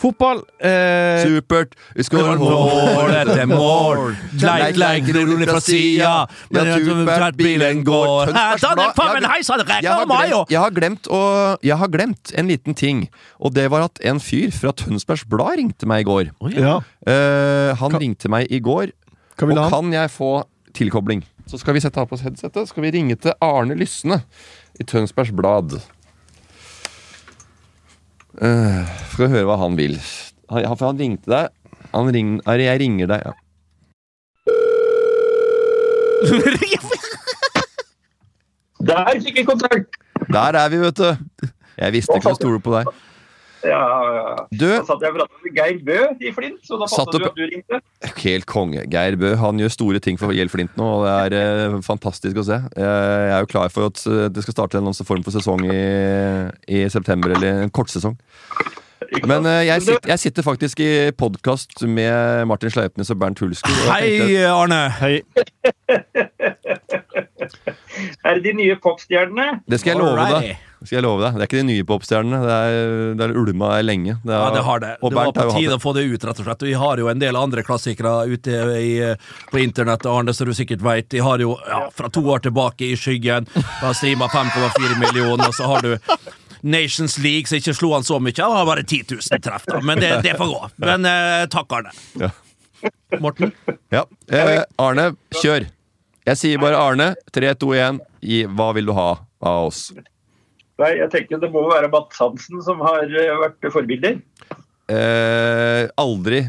Fotball 0.00 0.40
eh, 0.58 1.22
Supert! 1.24 1.74
Vi 1.96 2.04
skårer 2.04 2.36
Mål, 2.40 3.12
etter 3.14 3.46
mål. 3.48 4.02
Leik, 4.42 4.78
leik, 4.80 5.10
ruller 5.16 5.48
fra 5.48 5.60
sida. 5.64 6.12
Tror 6.50 7.36
bilen 7.38 7.84
går 7.86 8.32
Jeg 10.50 10.60
har, 10.60 10.74
glemt, 10.76 11.08
å, 11.08 11.20
jeg 11.64 11.78
har 11.80 11.92
glemt 11.92 12.34
en 12.36 12.50
liten 12.50 12.76
ting, 12.78 13.04
og 13.38 13.54
det 13.56 13.68
var 13.72 13.86
at 13.86 14.02
en 14.04 14.20
fyr 14.22 14.52
fra 14.54 14.74
Tønsbergs 14.76 15.24
Blad 15.30 15.60
ringte 15.62 15.88
meg 15.88 16.04
i 16.04 16.08
går. 16.10 16.32
ja. 16.58 16.80
Eh, 17.06 17.70
han 17.78 17.96
ringte 18.00 18.30
meg 18.32 18.50
i 18.52 18.60
går, 18.64 18.92
og 19.40 19.70
kan 19.70 19.92
jeg 19.92 20.10
få 20.14 20.34
tilkobling? 20.74 21.24
Så 21.46 21.58
skal 21.60 21.76
vi 21.76 21.82
sette 21.84 22.00
av 22.00 22.08
på 22.08 22.16
oss 22.16 22.24
headsetet, 22.24 22.68
skal 22.70 22.86
vi 22.86 22.92
ringe 22.94 23.16
til 23.20 23.34
Arne 23.44 23.76
Lysne 23.78 24.22
i 24.80 24.86
Tønsbergs 24.88 25.32
Blad. 25.36 25.76
Eh, 28.42 28.94
skal 29.12 29.28
vi 29.28 29.36
høre 29.36 29.46
hva 29.46 29.56
han 29.60 29.76
vil. 29.78 29.94
Han, 30.50 30.66
for 30.74 30.86
han 30.90 30.98
ringte 30.98 31.30
deg. 31.30 31.52
Han 31.94 32.10
ring, 32.14 32.40
er, 32.50 32.58
jeg 32.64 32.80
ringer 32.82 33.06
deg, 33.12 33.20
ja. 33.28 33.32
Der 38.84 39.20
fikk 39.22 39.36
vi 39.38 39.44
kontakt! 39.48 39.96
Der 40.28 40.56
er 40.58 40.68
vi, 40.72 40.78
vet 40.82 40.98
du. 40.98 41.10
Jeg 41.78 41.92
visste 41.94 42.16
ikke 42.18 42.32
å 42.34 42.36
stole 42.36 42.60
på 42.62 42.74
deg. 42.74 42.90
Ja, 43.64 43.80
ja. 44.14 44.34
Du, 44.52 44.66
Da 44.68 44.82
satt 44.86 45.02
jeg 45.04 45.14
og 45.14 45.18
pratet 45.18 45.44
med 45.46 45.56
Geir 45.56 45.78
Bø 45.86 45.98
i 46.20 46.32
Flint, 46.36 46.60
så 46.66 46.78
da 46.80 46.88
fant 46.90 47.12
du 47.14 47.24
at 47.24 47.36
du 47.38 47.44
ringte. 47.48 47.80
helt 48.20 48.46
konge. 48.50 48.84
Geir 48.92 49.16
Bø 49.20 49.34
han 49.40 49.60
gjør 49.62 49.72
store 49.72 50.02
ting 50.04 50.20
for 50.20 50.34
Gjeld 50.36 50.52
Flint 50.52 50.76
nå, 50.80 50.84
og 51.00 51.06
det 51.32 51.40
er 51.40 51.68
eh, 51.70 51.78
fantastisk 51.86 52.40
å 52.42 52.46
se. 52.46 52.60
Jeg, 52.76 52.84
jeg 52.84 53.34
er 53.38 53.44
jo 53.46 53.50
klar 53.54 53.72
for 53.74 53.90
at 53.92 54.04
eh, 54.10 54.26
det 54.34 54.44
skal 54.44 54.58
starte 54.58 54.80
en 54.80 54.92
form 55.04 55.24
for 55.26 55.34
sesong 55.34 55.64
i, 55.66 55.82
i 56.68 56.84
september, 56.92 57.34
eller 57.36 57.64
en 57.64 57.72
kortsesong. 57.74 58.16
Men 59.28 59.46
eh, 59.46 59.62
jeg, 59.68 59.82
sitter, 59.84 60.08
jeg 60.12 60.18
sitter 60.22 60.46
faktisk 60.46 60.80
i 60.84 60.90
podkast 61.16 61.84
med 61.86 62.44
Martin 62.50 62.72
Sleipnes 62.72 63.12
og 63.12 63.20
Bernt 63.20 63.40
Hulsker. 63.40 63.70
og 63.70 63.92
Hei, 63.94 64.44
Arne. 64.48 64.82
Hei. 65.00 65.14
Er 68.24 68.38
det 68.38 68.44
de 68.44 68.52
nye 68.58 68.76
popstjernene? 68.82 69.60
Det 69.70 69.80
skal 69.80 69.94
jeg 69.94 70.00
love 70.00 70.24
deg. 70.32 70.54
Skal 70.84 70.98
jeg 70.98 71.04
love 71.06 71.22
deg. 71.24 71.38
Det 71.38 71.42
er 71.44 71.48
ikke 71.48 71.60
de 71.62 71.66
nye 71.70 71.86
popstjernene. 71.88 72.40
Det 72.44 72.54
er, 72.54 72.88
det 73.18 73.26
er 73.26 73.34
ulma 73.40 73.70
lenge. 73.82 74.18
Det 74.22 74.34
er, 74.34 74.44
Ja, 74.44 74.52
det 74.54 74.62
har 74.66 74.82
det. 74.84 74.92
Det 75.00 75.16
var 75.16 75.32
på 75.32 75.46
tide 75.56 75.78
å 75.78 75.82
få 75.82 75.94
det 75.96 76.04
ut, 76.04 76.26
rett 76.28 76.42
og 76.42 76.48
slett. 76.48 76.64
Vi 76.68 76.76
har 76.84 77.00
jo 77.02 77.08
en 77.12 77.22
del 77.22 77.38
andre 77.40 77.64
klassikere 77.66 78.14
ute 78.28 78.60
i, 78.78 78.92
på 79.50 79.62
internett, 79.62 80.06
Arne, 80.10 80.34
som 80.36 80.48
du 80.50 80.54
sikkert 80.56 80.84
vet. 80.84 81.08
De 81.14 81.24
har 81.24 81.42
jo 81.42 81.56
ja, 81.68 81.84
fra 81.94 82.10
to 82.12 82.22
år 82.28 82.44
tilbake 82.46 82.90
i 82.92 82.96
skyggen. 83.00 83.48
Streama 83.94 84.28
5,4 84.32 84.98
millioner, 85.00 85.48
og 85.48 85.54
så 85.56 85.68
har 85.72 85.84
du 85.84 85.96
Nations 86.64 87.18
League, 87.18 87.46
som 87.50 87.58
ikke 87.60 87.74
slo 87.76 87.92
han 87.92 88.04
så 88.06 88.16
mye. 88.24 88.36
Han 88.40 88.56
har 88.56 88.66
bare 88.68 88.84
10 88.84 89.04
000 89.16 89.42
treff, 89.44 89.66
da. 89.68 89.80
Men 89.84 90.00
det, 90.00 90.14
det 90.24 90.36
får 90.40 90.48
gå. 90.52 90.60
Men 90.84 91.04
eh, 91.08 91.44
takk, 91.52 91.72
Arne. 91.80 91.92
Ja. 92.20 92.30
Morten? 93.20 93.52
Ja. 93.92 94.04
Eh, 94.32 94.62
Arne, 94.80 95.10
kjør. 95.42 95.68
Jeg 96.24 96.40
sier 96.40 96.60
bare 96.60 96.80
Arne. 96.80 97.10
3, 97.36 97.52
2, 97.60 97.74
1. 97.84 98.00
Gi, 98.24 98.42
hva 98.48 98.70
vil 98.76 98.88
du 98.88 98.94
ha 98.96 99.10
av 99.44 99.66
oss? 99.68 99.90
Nei, 100.82 100.90
jeg 100.98 101.10
tenker 101.12 101.38
det 101.42 101.52
må 101.54 101.62
være 101.70 101.86
Mats 101.92 102.18
Hansen 102.18 102.62
som 102.66 102.80
har 102.82 103.04
eh, 103.06 103.32
vært 103.44 103.68
forbilder. 103.74 104.16
Eh, 104.90 105.86
aldri. 106.02 106.44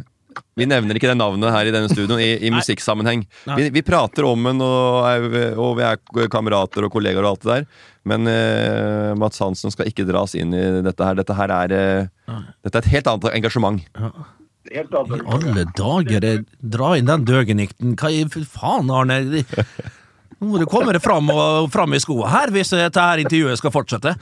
Vi 0.59 0.65
nevner 0.67 0.97
ikke 0.97 1.07
det 1.11 1.17
navnet 1.19 1.51
her 1.53 1.67
i 1.69 1.71
denne 1.71 1.88
studioen 1.91 2.19
i, 2.23 2.31
i 2.47 2.49
musikksammenheng. 2.51 3.21
Vi, 3.55 3.69
vi 3.75 3.83
prater 3.88 4.25
om 4.27 4.41
den, 4.49 4.59
og, 4.63 5.05
er- 5.07 5.55
og 5.59 5.77
vi 5.79 5.85
er 5.88 6.27
kamerater 6.31 6.88
og 6.88 6.91
kollegaer 6.95 7.23
og 7.27 7.35
alt 7.35 7.45
det 7.45 7.51
der. 7.53 7.67
Men 8.11 8.27
eh, 8.31 9.11
Mats 9.19 9.39
Hansen 9.43 9.71
skal 9.73 9.88
ikke 9.91 10.05
dras 10.09 10.35
inn 10.38 10.51
i 10.55 10.63
dette 10.85 11.05
her. 11.07 11.15
Dette 11.21 11.38
her 11.38 11.53
er 11.55 11.75
eh, 11.75 12.41
Dette 12.65 12.81
er 12.81 12.83
et 12.83 12.91
helt 12.97 13.11
annet 13.13 13.29
engasjement. 13.39 13.79
Helt 14.73 14.95
annet. 14.99 15.23
Alle 15.38 15.65
dager, 15.77 16.27
dra 16.75 16.91
inn 16.99 17.07
den 17.11 17.25
døgenikten. 17.29 17.95
Hva 18.01 18.09
i 18.11 18.23
faen, 18.49 18.89
Arne? 18.91 19.21
Nå 20.39 20.50
må 20.52 20.60
du 20.60 20.65
komme 20.69 20.93
deg 20.95 21.04
fram, 21.04 21.30
og, 21.32 21.69
fram 21.74 21.95
i 21.95 22.02
skoa 22.02 22.30
her, 22.34 22.52
hvis 22.54 22.74
dette 22.76 23.02
her 23.02 23.21
intervjuet 23.24 23.62
skal 23.62 23.74
fortsette. 23.74 24.15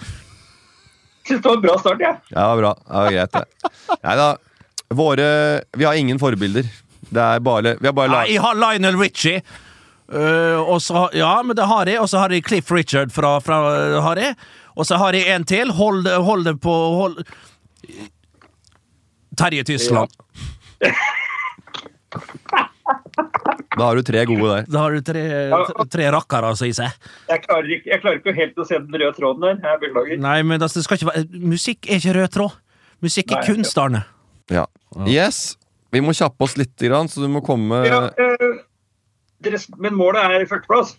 Synes 1.23 1.41
det 1.41 1.49
var 1.49 1.57
en 1.57 1.63
bra 1.63 1.75
start, 1.79 2.01
jeg. 2.03 2.19
Ja, 2.35 2.47
bra. 2.59 2.73
Ja, 2.87 3.03
greit, 3.09 3.31
det. 3.33 3.71
Nei 4.03 4.15
da. 4.19 4.31
Våre 4.93 5.27
Vi 5.73 5.85
har 5.87 5.97
ingen 5.97 6.19
forbilder. 6.21 6.67
Det 7.13 7.21
er 7.21 7.39
bare 7.41 7.77
Vi 7.79 7.87
har 7.87 7.95
bare 7.95 8.11
Ja, 8.11 8.25
jeg 8.29 8.41
har 8.43 8.59
Lionel 8.59 8.97
Richie. 8.99 9.41
Uh, 10.13 10.59
og 10.59 10.81
så, 10.83 11.07
ja, 11.15 11.41
men 11.41 11.55
det 11.57 11.65
har 11.65 11.89
jeg. 11.89 12.01
Og 12.03 12.09
så 12.11 12.19
har 12.21 12.29
jeg 12.35 12.43
Cliff 12.45 12.71
Richard 12.71 13.13
fra, 13.15 13.39
fra 13.41 13.61
har 14.03 14.21
jeg. 14.21 14.35
Og 14.75 14.85
så 14.85 14.99
har 15.01 15.15
jeg 15.17 15.31
en 15.33 15.47
til. 15.47 15.71
Hold, 15.73 16.07
hold 16.27 16.45
det 16.45 16.59
på 16.61 16.75
hold. 16.99 17.23
Terje 19.39 19.63
Tysland. 19.63 20.09
Da 23.73 23.87
har 23.87 23.97
du 23.97 24.03
tre 24.05 24.23
gode 24.29 24.49
der. 24.49 24.67
Da 24.69 24.83
har 24.83 24.93
du 24.93 25.05
tre, 25.05 25.23
tre 25.91 26.09
rakkere 26.13 26.51
altså, 26.53 26.67
i 26.69 26.73
seg. 26.77 26.93
Jeg 27.29 27.43
klarer, 27.45 27.71
ikke, 27.77 27.89
jeg 27.89 28.03
klarer 28.03 28.19
ikke 28.19 28.35
helt 28.37 28.59
å 28.59 28.67
se 28.69 28.79
den 28.79 28.99
røde 28.99 29.13
tråden 29.17 29.45
der. 29.47 29.57
Jeg 29.65 29.81
beklager. 29.81 30.21
Nei, 30.21 30.37
men 30.45 30.61
altså, 30.61 30.79
det 30.79 30.87
skal 30.87 30.99
ikke 30.99 31.09
være 31.09 31.43
Musikk 31.53 31.89
er 31.89 32.01
ikke 32.01 32.15
rød 32.19 32.35
tråd. 32.37 32.59
Musikk 33.03 33.33
er 33.35 33.47
kunst, 33.47 33.79
Arne. 33.81 34.03
Ja. 34.53 34.67
Yes. 35.09 35.41
Vi 35.93 36.01
må 36.03 36.13
kjappe 36.15 36.45
oss 36.45 36.55
litt, 36.57 36.73
så 36.79 37.21
du 37.21 37.27
må 37.29 37.41
komme 37.45 37.83
Ja, 37.85 38.07
eh, 38.17 38.61
men 39.77 39.97
målet 39.97 40.23
er 40.23 40.45
førsteplass. 40.49 40.95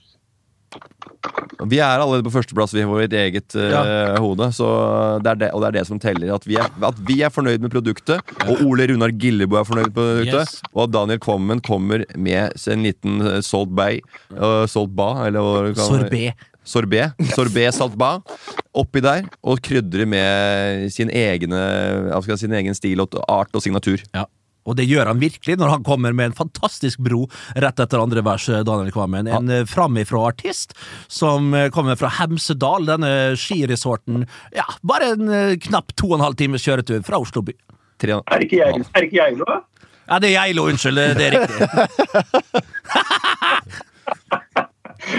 Vi 1.65 1.79
er 1.81 2.01
allerede 2.03 2.25
på 2.27 2.33
førsteplass 2.35 2.75
i 2.77 2.85
vårt 2.89 3.13
eget 3.17 3.55
eh, 3.57 4.17
hode, 4.21 4.49
så 4.53 4.67
det 5.25 5.31
er 5.33 5.39
det, 5.45 5.51
og 5.55 5.63
det 5.63 5.69
er 5.71 5.77
det 5.79 5.85
som 5.89 6.01
teller. 6.03 6.33
At 6.35 6.47
vi, 6.49 6.59
er, 6.61 6.69
at 6.85 6.99
vi 7.09 7.21
er 7.25 7.33
fornøyd 7.33 7.63
med 7.65 7.73
produktet, 7.73 8.35
og 8.45 8.65
Ole 8.67 8.89
Runar 8.91 9.15
Gillebo 9.21 9.61
er 9.61 9.69
fornøyd 9.69 9.89
med 9.91 9.97
produktet, 9.97 10.35
Yes. 10.35 10.59
og 10.73 10.87
at 10.87 10.95
Daniel 10.97 11.21
Kommen 11.23 11.61
kommer 11.65 12.05
med 12.17 12.59
en 12.75 12.85
liten 12.85 13.21
uh, 13.23 13.39
Salt 13.45 13.73
Bay, 13.77 14.01
uh, 14.35 14.65
Salt 14.71 14.93
Ba, 14.97 15.09
eller 15.29 15.73
hva 15.73 15.89
Sorbet. 15.89 16.47
Sorbet. 16.65 17.13
Sorbet 17.35 17.77
Salt 17.77 17.97
Ba. 18.01 18.15
Oppi 18.75 19.03
der, 19.05 19.27
og 19.45 19.61
krydrer 19.65 20.09
med 20.09 20.89
sin, 20.95 21.13
egne, 21.13 21.61
si, 22.25 22.39
sin 22.45 22.57
egen 22.57 22.77
stil 22.77 23.05
og 23.05 23.17
art 23.29 23.53
og 23.55 23.65
signatur. 23.65 24.03
Ja. 24.17 24.27
Og 24.65 24.77
det 24.79 24.87
gjør 24.89 25.11
han 25.13 25.21
virkelig 25.23 25.59
når 25.61 25.69
han 25.77 25.85
kommer 25.87 26.15
med 26.17 26.31
en 26.31 26.37
fantastisk 26.39 27.03
bro 27.05 27.27
rett 27.61 27.81
etter 27.81 28.01
andre 28.01 28.25
vers. 28.25 28.47
Daniel 28.47 28.93
Kvammen 28.95 29.29
En 29.29 29.53
ja. 29.53 29.65
framifrå 29.69 30.25
artist 30.29 30.75
som 31.09 31.55
eh, 31.55 31.71
kommer 31.75 31.97
fra 32.01 32.11
Hemsedal, 32.21 32.87
denne 32.89 33.37
skiresorten. 33.41 34.27
Ja, 34.57 34.67
bare 34.87 35.13
en 35.15 35.29
eh, 35.29 35.59
knapp 35.69 35.95
to 35.99 36.13
og 36.13 36.19
en 36.19 36.27
halv 36.29 36.37
times 36.41 36.65
kjøretur 36.65 37.05
fra 37.07 37.21
Oslo 37.21 37.45
by. 37.45 37.55
Er 38.05 38.39
det 38.41 38.49
ikke 38.49 38.59
Geilo? 39.17 39.61
Ja, 40.05 40.19
det 40.21 40.29
er 40.29 40.35
Geilo, 40.43 40.67
unnskyld. 40.69 41.01
Det 41.17 41.25
er 41.29 41.33
riktig. 41.39 41.59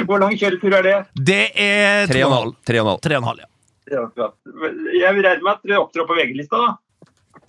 Hvor 0.05 0.21
lang 0.21 0.33
kjøretur 0.37 0.73
er 0.79 0.83
det? 0.85 0.95
Det 1.31 1.43
er 1.53 2.07
tre 2.09 2.23
og 2.25 2.31
en 2.31 2.37
halv. 2.39 2.55
Tre 2.65 2.79
og 2.79 2.85
en 2.85 2.91
halv. 2.91 3.01
Tre 3.05 3.17
og 3.17 3.21
en 3.21 3.29
halv, 3.29 3.39
ja. 3.45 3.49
Ja. 3.85 4.01
Jeg 4.49 5.03
regner 5.05 5.27
regne 5.27 5.43
med 5.45 5.51
at 5.51 5.61
dere 5.65 5.81
opptrer 5.83 6.07
på 6.09 6.17
VG-lista, 6.17 6.57
da. 6.57 6.69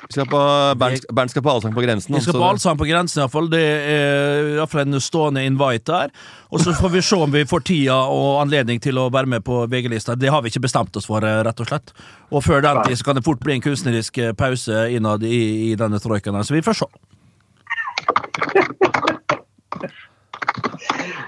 Vi 0.06 0.12
Skal 0.14 0.26
på, 0.30 0.40
Bernt, 0.78 1.06
Bernt 1.12 1.32
skal 1.32 1.42
på 1.42 1.50
Allsang 1.50 1.72
på 1.74 1.82
grensen. 1.82 2.14
Vi 2.14 2.20
skal 2.22 2.36
på 2.38 2.44
Allsang 2.46 2.76
på 2.78 2.86
grensen, 2.86 3.24
iallfall. 3.24 3.48
Det 3.50 3.62
er 3.64 4.50
iallfall 4.54 4.84
en 4.84 5.00
stående 5.02 5.42
invite 5.42 5.90
der. 5.90 6.12
Og 6.54 6.62
så 6.62 6.74
får 6.78 6.92
vi 6.94 7.02
se 7.02 7.18
om 7.18 7.32
vi 7.34 7.42
får 7.48 7.64
tida 7.66 7.96
og 8.12 8.38
anledning 8.44 8.78
til 8.82 9.00
å 9.02 9.08
være 9.10 9.26
med 9.34 9.42
på 9.46 9.64
VG-lista. 9.72 10.14
Det 10.14 10.30
har 10.30 10.44
vi 10.44 10.52
ikke 10.52 10.62
bestemt 10.68 10.94
oss 10.96 11.08
for, 11.10 11.26
eh, 11.26 11.42
rett 11.42 11.60
og 11.60 11.66
slett. 11.66 11.90
Og 12.30 12.44
før 12.46 12.62
den 12.62 12.82
tid 12.86 13.00
så 13.00 13.08
kan 13.08 13.18
det 13.18 13.24
fort 13.26 13.42
bli 13.42 13.58
en 13.58 13.64
kunstnerisk 13.66 14.18
eh, 14.22 14.32
pause 14.32 14.86
innad 14.94 15.26
i, 15.26 15.72
i 15.72 15.74
denne 15.74 15.98
troikaen. 15.98 16.38
Så 16.46 16.54
vi 16.54 16.62
får 16.62 16.84
se. 16.84 16.90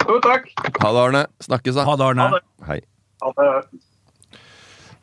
Jo, 0.08 0.20
takk. 0.24 0.48
Ha 0.78 0.92
det, 0.94 1.02
Arne. 1.02 1.26
Snakkes, 1.44 1.74
da. 1.74 1.84
Ha 1.84 1.98
det, 1.98 2.04
Arne. 2.12 2.30
Ha 2.30 2.38
det. 2.38 2.44
Hei. 2.70 2.80
Ha 3.26 3.34
det. 3.34 3.87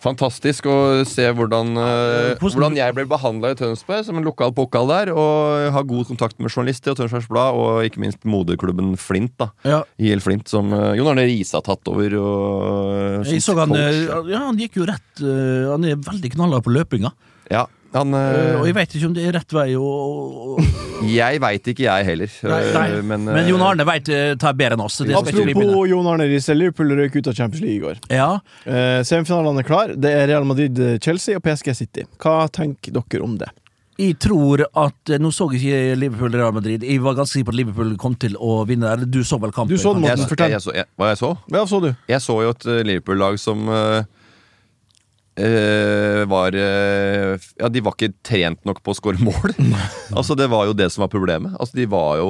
Fantastisk 0.05 0.67
å 0.69 0.75
se 1.09 1.23
hvordan, 1.33 1.71
eh, 1.81 2.35
hvordan- 2.37 2.75
jeg 2.77 2.93
ble 2.93 3.05
behandla 3.09 3.51
i 3.51 3.55
Tønsberg, 3.57 4.05
som 4.05 4.17
en 4.19 4.23
lokal 4.23 4.53
pokal 4.53 4.87
der. 4.87 5.11
Og 5.15 5.71
har 5.73 5.83
god 5.83 6.05
kontakt 6.07 6.39
med 6.39 6.51
journalister 6.51 6.91
og 6.91 6.97
Tønsbergs 6.97 7.27
Blad, 7.27 7.55
og 7.55 7.83
ikke 7.89 7.97
minst 8.03 8.21
moderklubben 8.23 8.95
Flint. 8.97 9.31
da 9.37 9.49
Ja. 9.63 9.83
IL 9.99 10.19
Flint, 10.19 10.47
som 10.47 10.71
eh, 10.71 10.93
Jon 10.95 11.07
Arne 11.07 11.25
Riise 11.25 11.53
har 11.53 11.61
tatt 11.63 11.87
over. 11.87 12.13
Og, 12.15 13.25
Jeg 13.25 13.41
så 13.41 13.57
han, 13.57 13.69
coach. 13.69 13.79
eh, 13.79 14.31
ja, 14.31 14.37
han 14.45 14.57
gikk 14.57 14.73
jo 14.75 14.85
rett 14.85 15.21
eh, 15.21 15.71
Han 15.71 15.83
er 15.85 15.95
veldig 15.95 16.31
knallhard 16.35 16.63
på 16.63 16.73
løpinga. 16.75 17.11
Ja, 17.49 17.65
han 17.95 18.13
uh, 18.13 18.21
og 18.59 18.65
eh, 18.65 18.69
jeg 18.69 18.75
vet 18.77 18.95
ikke 18.97 19.07
om 19.09 19.15
det 19.15 19.25
er 19.25 19.35
rett 19.37 19.55
vei 19.55 19.69
å 19.79 19.89
Jeg 21.05 21.41
veit 21.43 21.67
ikke, 21.71 21.85
jeg 21.85 22.07
heller. 22.07 22.35
Nei, 22.47 22.59
Eh, 22.65 22.71
nei. 22.75 23.01
Men, 23.03 23.25
Men 23.27 23.41
eh, 23.43 23.49
Jon 23.51 23.63
Arne 23.65 23.85
vet, 23.87 24.09
eh, 24.13 24.35
tar 24.39 24.55
bedre 24.57 24.77
enn 24.77 24.85
oss. 24.85 25.01
Apropos 25.03 25.81
Jon 25.91 26.07
Arne 26.11 26.27
Riise, 26.29 26.55
Liverpool 26.55 26.95
røyk 26.97 27.19
ut 27.19 27.29
av 27.31 27.35
Champions 27.37 27.63
League 27.63 27.77
i 27.79 27.83
går. 27.83 28.01
Ja, 28.13 28.31
Uh, 28.65 29.03
Semifinalene 29.05 29.61
er 29.61 29.67
klar. 29.67 29.91
Det 29.93 30.09
er 30.09 30.25
Real 30.31 30.45
Madrid-Chelsea 30.47 31.37
og 31.37 31.43
PSG 31.45 31.75
City. 31.77 32.05
Hva 32.21 32.47
tenker 32.49 32.95
dere 32.95 33.21
om 33.23 33.35
det? 33.37 33.51
jeg 33.95 34.17
tror 34.19 34.65
at 34.67 35.11
eh, 35.13 35.21
Nå 35.21 35.31
så 35.31 35.47
jeg 35.53 35.61
ikke 35.61 35.99
Liverpool 35.99 36.35
Real 36.35 36.53
Madrid. 36.55 36.83
Jeg 36.83 37.01
var 37.03 37.15
ganske 37.15 37.37
sikker 37.37 37.49
på 37.49 37.53
at 37.55 37.59
Liverpool 37.61 37.93
kom 38.01 38.15
til 38.19 38.35
å 38.35 38.63
vinne. 38.67 38.91
der. 38.91 39.05
du 39.07 39.21
så 39.23 39.39
vel 39.39 39.53
kampen? 39.55 39.75
Du 39.75 39.81
så 39.81 39.93
den, 39.95 40.03
jeg, 40.03 40.17
Morten. 40.17 40.25
jeg, 40.25 40.31
Fortell. 40.33 40.51
jeg, 40.51 40.63
så, 40.65 40.73
jeg, 40.75 40.89
hva 40.99 41.11
jeg 41.13 41.21
så? 41.21 41.31
Hva 41.51 41.63
så 41.69 41.81
du? 41.83 41.89
Jeg 42.11 42.23
så 42.25 42.37
jo 42.43 42.51
et 42.55 42.67
eh, 42.67 42.81
Liverpool-lag 42.89 43.39
som 43.39 43.63
eh, 43.71 43.83
eh, 44.01 44.09
var 45.35 46.55
eh, 46.55 47.35
Ja, 47.59 47.67
de 47.67 47.81
var 47.83 47.95
ikke 47.97 48.13
trent 48.23 48.61
nok 48.67 48.79
på 48.85 48.93
å 48.93 48.97
skåre 48.97 49.19
mål. 49.19 49.51
altså 50.17 50.37
Det 50.39 50.47
var 50.51 50.69
jo 50.69 50.77
det 50.77 50.87
som 50.93 51.03
var 51.03 51.11
problemet. 51.11 51.57
Altså 51.59 51.81
De 51.81 51.87
var 51.91 52.21
jo 52.21 52.29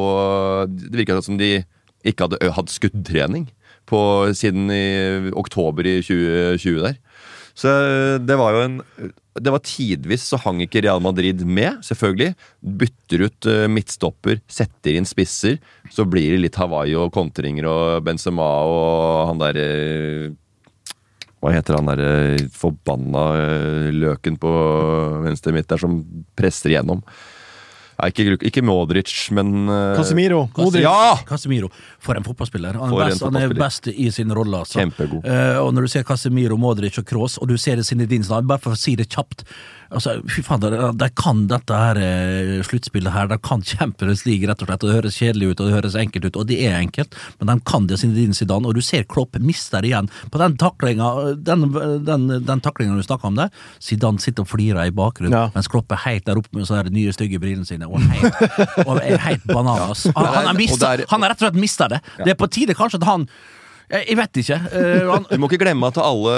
Det 0.72 0.94
virka 0.98 1.22
som 1.22 1.38
de 1.42 1.60
ikke 2.06 2.28
hadde 2.28 2.54
hatt 2.54 2.70
skuddtrening 2.70 3.48
på, 3.90 4.00
siden 4.38 4.70
i 4.74 5.32
oktober 5.38 5.86
i 5.90 6.00
2020 6.02 6.82
der. 6.86 7.00
Så 7.56 7.72
eh, 7.72 8.16
det 8.22 8.36
var 8.40 8.56
jo 8.56 8.64
en 8.66 8.80
Det 9.36 9.52
var 9.52 9.64
tidvis 9.64 10.26
så 10.30 10.40
hang 10.44 10.62
ikke 10.64 10.84
Real 10.86 11.02
Madrid 11.04 11.42
med, 11.48 11.82
selvfølgelig. 11.84 12.36
Bytter 12.82 13.26
ut 13.28 13.50
eh, 13.52 13.66
midtstopper, 13.72 14.42
setter 14.48 14.96
inn 14.96 15.08
spisser. 15.08 15.60
Så 15.92 16.06
blir 16.08 16.36
det 16.36 16.44
litt 16.44 16.60
Hawaii 16.60 16.96
og 17.00 17.14
kontringer 17.16 17.68
og 17.70 18.06
Benzema 18.08 18.48
og 18.70 19.32
han 19.32 19.42
derre 19.42 19.68
hva 21.46 21.54
heter 21.54 21.78
han 21.78 21.90
derre 21.92 22.50
forbanna 22.50 23.24
eh, 23.38 23.90
løken 23.94 24.40
på 24.42 24.52
venstre 25.28 25.54
midt 25.54 25.70
der 25.70 25.82
som 25.82 26.00
presser 26.38 26.74
igjennom? 26.74 27.04
Nei, 27.96 28.10
ikke, 28.12 28.34
ikke 28.50 28.64
Modric, 28.66 29.12
men 29.32 29.70
uh, 29.70 29.94
Casemiro. 29.96 30.42
Modric. 30.58 30.84
Ja! 30.84 31.14
Casemiro. 31.30 31.70
For 32.04 32.18
en 32.20 32.26
fotballspiller. 32.26 32.76
Han 32.82 32.92
er 32.92 33.06
en 33.06 33.14
best, 33.14 33.24
han 33.24 33.38
er 33.40 33.54
best 33.56 33.88
i 33.94 34.10
sin 34.12 34.34
rolle. 34.36 34.66
Altså. 34.66 34.82
Kjempegod. 34.82 35.24
Uh, 35.24 35.62
og 35.62 35.70
når 35.78 35.88
du 35.88 35.94
ser 35.94 36.04
Casemiro, 36.08 36.58
Modric 36.60 37.00
og 37.00 37.08
Kroos, 37.08 37.38
og 37.40 37.48
du 37.54 37.56
ser 37.62 37.80
det 37.80 37.88
sine 37.88 38.10
din 38.10 38.26
bare 38.28 38.60
for 38.60 38.76
å 38.76 38.80
si 38.80 38.98
det 39.00 39.08
kjapt 39.14 39.46
altså, 39.90 40.16
Fy 40.32 40.42
faen, 40.46 40.62
de, 40.64 40.70
de 41.00 41.10
kan 41.20 41.44
dette 41.52 41.80
her 41.80 42.00
eh, 42.02 42.62
sluttspillet 42.66 43.14
her. 43.14 43.28
De 43.32 43.38
kan 43.44 43.62
Champions 43.66 44.26
League, 44.26 44.48
rett 44.50 44.62
og 44.64 44.70
slett. 44.70 44.84
Og 44.86 44.90
det 44.92 44.96
høres 44.98 45.18
kjedelig 45.20 45.52
ut, 45.52 45.60
og 45.62 45.70
det 45.70 45.76
høres 45.78 45.98
enkelt 46.00 46.26
ut, 46.30 46.40
og 46.42 46.48
det 46.50 46.60
er 46.68 46.78
enkelt, 46.80 47.16
men 47.40 47.52
de 47.52 47.56
kan 47.70 47.88
det 47.90 48.00
sine 48.02 48.16
din 48.18 48.34
Zidane, 48.36 48.68
og 48.70 48.76
du 48.78 48.82
ser 48.86 49.04
Klopp 49.10 49.38
mister 49.42 49.86
igjen 49.86 50.08
på 50.32 50.40
den 50.42 50.56
taklinga 50.62 51.10
Den, 51.46 51.66
den, 52.06 52.28
den 52.46 52.62
taklinga 52.64 52.96
du 52.98 53.04
snakka 53.06 53.28
om 53.30 53.36
der. 53.40 53.50
Zidane 53.84 54.20
sitter 54.24 54.46
og 54.46 54.52
flirer 54.54 54.88
i 54.90 54.94
bakgrunnen, 54.96 55.36
Ja. 55.36 55.50
mens 55.56 55.68
Klopp 55.72 55.92
er 55.92 56.02
helt 56.06 56.26
der 56.26 56.40
oppe 56.42 56.56
med 56.56 56.68
sånne 56.70 56.94
nye, 56.96 57.14
stygge 57.16 57.40
brillene 57.42 57.66
sine, 57.68 57.88
og 57.90 58.00
helt, 58.02 58.40
og 58.86 59.00
er 59.02 59.18
helt 59.28 59.44
bananas. 59.50 60.06
Han, 60.16 60.26
han, 60.32 60.48
er, 60.54 60.58
mistet, 60.58 61.06
han 61.12 61.24
er 61.26 61.34
rett 61.34 61.42
og 61.44 61.50
slett 61.50 61.60
mista 61.62 61.88
det. 61.92 62.02
Det 62.24 62.34
er 62.34 62.40
på 62.40 62.48
tide 62.52 62.76
kanskje 62.78 63.02
at 63.02 63.08
han 63.10 63.28
Jeg, 63.92 64.08
jeg 64.10 64.18
vet 64.18 64.42
ikke. 64.42 64.60
Uh, 64.74 65.12
han, 65.12 65.28
Du 65.32 65.42
må 65.42 65.50
ikke 65.52 65.62
glemme 65.66 65.92
at 65.92 66.02
alle 66.02 66.36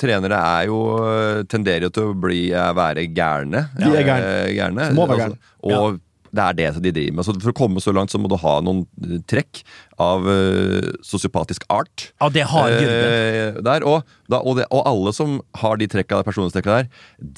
trenere 0.00 0.36
er 0.36 0.68
jo 0.68 0.80
eh, 1.06 1.40
tenderer 1.50 1.88
jo 1.88 1.94
til 1.96 2.12
å 2.12 2.20
bli, 2.26 2.42
eh, 2.52 2.70
være 2.76 3.08
gærne. 3.16 3.66
De 3.78 3.90
er 3.90 4.06
gærne. 4.06 4.30
Eh, 4.44 4.52
gærne. 4.58 4.92
Må 4.96 5.08
være 5.10 5.30
Altså, 5.30 5.40
og 5.60 6.00
det 6.30 6.44
er 6.44 6.56
det 6.58 6.68
de 6.84 6.92
driver 6.94 7.16
med. 7.18 7.26
Så 7.26 7.34
for 7.42 7.52
å 7.52 7.56
komme 7.56 7.82
så 7.82 7.94
langt 7.94 8.12
så 8.12 8.20
må 8.22 8.30
du 8.30 8.36
ha 8.40 8.56
noen 8.64 8.84
eh, 9.02 9.18
trekk 9.30 9.62
av 10.00 10.26
uh, 10.26 10.90
sosiopatisk 11.04 11.66
art. 11.68 12.10
ja, 12.20 12.28
det 12.32 12.46
har. 12.48 12.72
Eh, 12.80 13.60
der, 13.60 13.84
og, 13.86 14.06
da, 14.30 14.40
og, 14.40 14.56
det, 14.58 14.66
og 14.72 14.86
alle 14.88 15.12
som 15.16 15.38
har 15.60 15.80
de 15.80 15.88
trekka, 15.90 16.22
personlighetstrekka 16.26 16.78
der, 16.80 16.88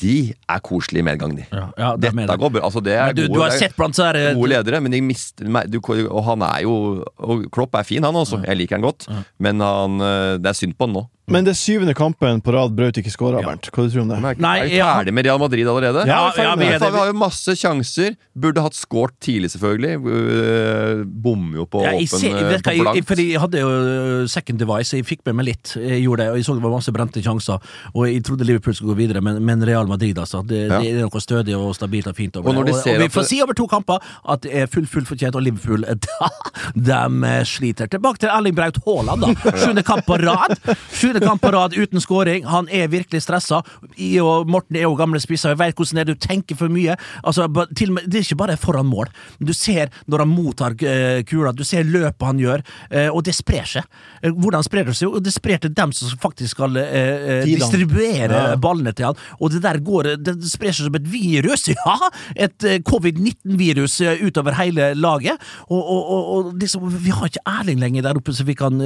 de 0.03 0.16
er 0.33 0.62
koselige 0.64 1.03
i 1.03 1.09
medgang, 1.11 1.35
de. 1.38 1.46
Ja, 1.51 1.68
ja, 1.79 1.92
det 1.96 2.12
Dette 2.16 2.38
går 2.38 2.55
bra. 2.57 2.64
Altså, 2.68 2.83
det 2.85 2.94
er 2.94 3.16
du, 3.16 3.25
gode, 3.27 3.35
du 3.35 3.42
har 3.42 3.55
er 3.55 3.64
sett 3.64 3.77
blant 3.79 3.98
så 3.98 4.11
her 4.11 4.37
gode 4.38 4.53
ledere, 4.55 4.83
men 4.85 4.94
de 4.94 5.03
mister 5.05 5.48
du, 5.72 5.81
Og 5.83 6.22
han 6.27 6.44
er 6.46 6.62
jo 6.64 6.75
Og 7.22 7.46
Klopp 7.53 7.75
er 7.79 7.87
fin, 7.87 8.05
han 8.05 8.16
også. 8.16 8.42
Jeg 8.46 8.61
liker 8.61 8.79
han 8.79 8.87
godt. 8.87 9.09
Men 9.42 9.61
han, 9.64 9.98
eh, 10.01 10.38
det 10.42 10.53
er 10.53 10.59
synd 10.59 10.79
på 10.79 10.88
han 10.88 10.96
nå. 11.01 11.07
Men 11.31 11.46
det 11.46 11.55
syvende 11.57 11.94
kampen 11.94 12.40
på 12.42 12.53
rad 12.53 12.75
Braut 12.77 12.98
ikke 12.98 13.12
skåra, 13.12 13.40
Bernt. 13.44 13.68
Hva 13.70 13.85
tror 13.87 13.92
du 13.94 14.01
om 14.03 14.11
det? 14.11 14.18
Men 14.18 14.33
er, 14.33 14.40
Nei, 14.42 14.55
er 14.59 14.68
vi 14.68 14.79
ja. 14.81 14.88
ferdig 14.98 15.14
med 15.14 15.27
Real 15.29 15.38
Madrid 15.40 15.68
allerede? 15.70 16.03
Ja, 16.09 16.18
ja, 16.35 16.55
vi 16.59 16.66
er 16.66 16.83
det. 16.83 16.90
vi 16.90 16.98
har 16.98 17.12
jo 17.12 17.16
masse 17.20 17.55
sjanser. 17.59 18.16
Burde 18.35 18.64
hatt 18.64 18.77
skåret 18.77 19.14
tidlig, 19.22 19.53
selvfølgelig. 19.55 20.01
Uh, 20.03 21.05
Bommer 21.07 21.62
jo 21.62 21.68
på 21.70 21.85
Ja, 21.87 21.94
åpen 21.94 22.27
vet 22.56 22.64
på 22.66 22.74
blankt. 22.82 23.08
fordi 23.08 23.24
jeg 23.32 23.40
hadde 23.42 23.60
jo 23.62 23.68
uh, 23.68 24.26
second 24.30 24.58
device, 24.62 24.96
jeg 24.96 25.06
fikk 25.08 25.24
med 25.26 25.38
meg 25.40 25.46
litt. 25.50 25.72
Jeg 25.76 26.02
gjorde 26.04 26.22
det, 26.24 26.30
og 26.32 26.36
jeg 26.40 26.46
så 26.48 26.54
det 26.58 26.62
var 26.66 26.74
masse 26.76 26.92
brente 26.94 27.22
sjanser. 27.24 27.58
Og 27.94 28.06
jeg 28.08 28.22
trodde 28.28 28.46
Liverpool 28.48 28.74
skulle 28.76 28.94
gå 28.94 29.00
videre, 29.02 29.22
men, 29.24 29.40
men 29.44 29.64
Real 29.66 29.86
Madrid, 29.90 30.18
altså. 30.18 30.42
Det, 30.46 30.62
Ja. 30.68 30.78
det 30.80 30.92
er 30.92 31.06
noe 31.06 31.20
stødig 31.22 31.56
og 31.58 31.74
stabilt 31.76 32.06
og 32.10 32.16
fint 32.16 32.36
over 32.36 32.48
Og 32.52 32.64
det. 32.66 32.72
de 32.72 32.78
Og, 32.78 32.94
og 32.96 33.00
vi 33.02 33.08
får 33.14 33.28
si 33.28 33.40
over 33.42 33.54
to 33.58 33.66
kamper 33.66 33.98
at 34.28 34.42
det 34.44 34.52
er 34.62 34.66
full, 34.70 34.86
full 34.86 35.04
fortjent, 35.08 35.34
og 35.36 35.42
Liverpool 35.42 35.84
de 36.88 37.34
sliter. 37.48 37.88
Tilbake 37.92 38.22
til 38.22 38.30
Erling 38.32 38.54
Braut 38.56 38.78
Haaland, 38.86 39.24
da. 39.24 39.32
Sjuende 39.62 39.82
kamp 39.86 40.06
på 40.06 40.16
rad. 40.22 40.56
Sjuende 40.92 41.22
kamp 41.24 41.42
på 41.42 41.52
rad 41.54 41.76
uten 41.76 42.00
skåring. 42.02 42.46
Han 42.48 42.68
er 42.72 42.88
virkelig 42.92 43.22
stressa. 43.24 43.62
I 43.96 44.14
og 44.22 44.48
Morten 44.50 44.76
er 44.78 44.86
jo 44.86 44.94
gamle 44.98 45.20
spisser, 45.22 45.54
jeg 45.54 45.60
vet 45.62 45.76
hvordan 45.78 46.00
det 46.00 46.04
er. 46.06 46.12
Du 46.12 46.26
tenker 46.28 46.58
for 46.58 46.72
mye. 46.72 46.96
Altså, 47.24 47.46
til 47.78 47.94
det 48.02 48.20
er 48.22 48.26
ikke 48.26 48.40
bare 48.42 48.56
foran 48.60 48.88
mål. 48.88 49.10
Du 49.42 49.52
ser 49.56 49.90
når 50.10 50.24
han 50.24 50.32
mottar 50.32 50.76
eh, 50.86 51.22
kula, 51.28 51.52
du 51.56 51.64
ser 51.66 51.86
løpet 51.88 52.26
han 52.28 52.41
gjør, 52.42 52.62
eh, 52.90 53.09
og 53.12 53.22
det 53.26 53.35
sprer 53.37 53.64
seg. 53.68 53.87
Eh, 54.22 54.31
Hvordan 54.33 54.64
sprer 54.66 54.88
det 54.88 54.96
seg? 54.98 55.14
Det 55.22 55.33
sprer 55.35 55.61
til 55.62 55.72
dem 55.76 55.92
som 55.96 56.12
faktisk 56.22 56.57
skal 56.57 56.76
eh, 56.81 57.42
eh, 57.42 57.44
distribuere 57.48 58.42
Ja. 58.52 58.57
ballene 58.61 58.92
til 58.96 59.07
han. 59.11 59.18
Og 59.40 59.50
det 59.55 59.62
der 59.64 59.78
går 59.83 60.11
Det 60.22 60.35
sprer 60.50 60.72
seg 60.74 60.87
som 60.88 60.94
et 60.98 61.07
virus, 61.09 61.68
ja! 61.72 61.96
Et 62.37 62.64
eh, 62.68 62.78
covid-19-virus 62.88 64.00
eh, 64.05 64.22
utover 64.26 64.57
hele 64.59 64.92
laget. 64.98 65.38
Og, 65.68 65.81
og, 65.83 66.31
og, 66.37 66.52
liksom, 66.61 66.87
vi 67.02 67.11
har 67.14 67.28
ikke 67.31 67.44
Erling 67.46 67.81
lenger 67.83 68.02
der 68.07 68.18
oppe 68.18 68.33
som 68.35 68.46
vi 68.48 68.55
kan 68.59 68.78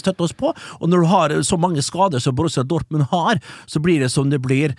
støtte 0.00 0.24
oss 0.26 0.32
på. 0.36 0.52
Og 0.80 0.88
når 0.90 1.00
du 1.04 1.06
har 1.10 1.34
så 1.46 1.56
mange 1.60 1.82
skader 1.84 2.20
som 2.22 2.34
Borussia 2.36 2.62
Dortmund 2.66 3.06
har, 3.10 3.40
så 3.70 3.80
blir 3.82 4.00
det 4.00 4.10
som 4.12 4.30
det 4.30 4.40
blir. 4.44 4.74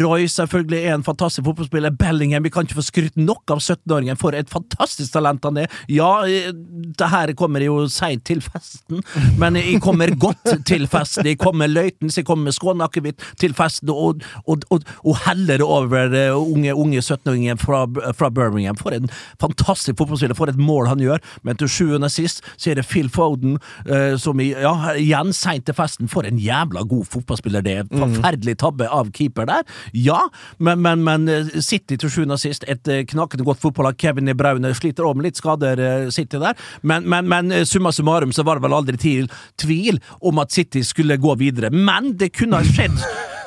Roy 0.00 0.26
selvfølgelig 0.30 0.80
er 0.88 0.94
en 0.96 1.04
fantastisk 1.06 1.44
fotballspiller. 1.46 1.90
Bellingham, 1.98 2.42
vi 2.46 2.50
kan 2.50 2.64
ikke 2.66 2.78
få 2.80 2.84
skrytt 2.86 3.16
nok 3.20 3.50
av 3.52 3.60
17-åringen 3.62 4.18
for 4.20 4.34
et 4.38 4.48
fantastisk 4.52 5.12
talent 5.14 5.44
han 5.44 5.58
er. 5.64 5.68
Ja, 5.92 6.22
det 6.24 7.08
her 7.12 7.32
kommer 7.38 7.51
jo 7.60 7.86
seint 7.92 8.24
til 8.24 8.40
festen, 8.40 9.02
men 9.38 9.56
jeg 9.60 9.80
kommer 9.84 10.10
godt 10.16 10.64
til 10.68 10.86
festen. 10.90 11.26
Jeg 11.28 11.38
kommer 11.38 11.68
løytens, 11.68 12.16
jeg 12.16 12.26
kommer 12.26 12.48
med 12.48 12.56
skåneakevitt 12.56 13.22
til 13.40 13.54
festen, 13.56 13.90
og, 13.92 14.22
og, 14.46 14.64
og, 14.70 14.86
og 15.04 15.18
heller 15.26 15.62
over 15.64 16.14
eh, 16.16 16.36
unge, 16.36 16.74
unge 16.74 17.02
17-åringen 17.02 17.60
fra, 17.60 17.84
fra 18.16 18.30
Birmingham. 18.30 18.78
For 18.78 18.94
en 18.96 19.10
fantastisk 19.40 19.98
fotballspiller, 19.98 20.36
for 20.38 20.52
et 20.52 20.60
mål 20.60 20.90
han 20.90 21.02
gjør. 21.02 21.22
Men 21.42 21.58
til 21.60 21.70
sjuende 21.72 22.10
og 22.10 22.14
sist 22.14 22.42
så 22.56 22.72
er 22.72 22.80
det 22.80 22.86
Phil 22.88 23.10
Foden 23.12 23.58
eh, 23.86 24.16
som 24.20 24.40
i, 24.42 24.52
ja, 24.52 24.74
igjen 24.98 25.32
seint 25.36 25.66
til 25.68 25.76
festen. 25.78 26.10
For 26.12 26.26
en 26.28 26.40
jævla 26.42 26.86
god 26.88 27.08
fotballspiller 27.12 27.64
det 27.64 27.76
er. 27.82 27.90
Forferdelig 27.92 28.58
tabbe 28.62 28.88
av 28.88 29.12
keeper 29.14 29.48
der. 29.50 29.66
Ja, 29.96 30.20
men, 30.58 30.82
men, 30.84 31.04
men 31.06 31.28
eh, 31.32 31.52
City 31.60 31.98
til 32.00 32.12
sjuende 32.12 32.38
og 32.38 32.42
sist, 32.42 32.66
et 32.70 32.88
knakende 33.12 33.46
godt 33.46 33.62
fotballag. 33.62 33.98
Kevin 34.00 34.30
i 34.30 34.36
Braune 34.36 34.72
sliter 34.76 35.06
òg 35.06 35.18
med 35.18 35.28
litt 35.28 35.40
skader, 35.40 35.80
City 36.14 36.40
der. 36.42 36.58
Men, 36.82 37.06
men, 37.08 37.28
men 37.32 37.52
eh, 37.52 37.66
summa 37.68 37.92
summarum 37.92 38.32
så 38.34 38.44
var 38.46 38.58
det 38.58 38.66
vel 38.66 38.78
aldri 38.78 39.00
til 39.00 39.28
tvil 39.60 40.00
om 40.20 40.40
at 40.42 40.52
City 40.54 40.84
skulle 40.86 41.20
gå 41.20 41.36
videre. 41.40 41.72
Men 41.72 42.12
det 42.20 42.34
kunne 42.36 42.60
ha 42.60 42.66
skjedd 42.66 42.98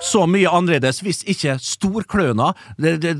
så 0.05 0.25
mye 0.29 0.51
annerledes 0.51 1.01
hvis 1.05 1.23
ikke 1.29 1.57
storkløna 1.61 2.51
det, 2.77 3.13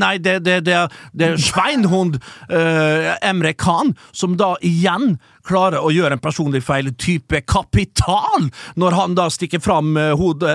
Nei, 0.00 0.14
det, 0.22 0.36
er 0.70 1.40
Schweinhund 1.40 2.20
eh, 2.50 3.10
Emre 3.26 3.52
Khan, 3.58 3.94
som 4.12 4.36
da 4.40 4.54
igjen 4.66 5.16
klarer 5.46 5.80
å 5.82 5.92
gjøre 5.94 6.16
en 6.16 6.22
personlig 6.22 6.62
feil 6.66 6.92
type 7.00 7.42
kapital, 7.48 8.50
når 8.80 8.96
han 8.98 9.16
da 9.18 9.28
stikker 9.32 9.62
fram 9.62 9.96
hodet 10.18 10.50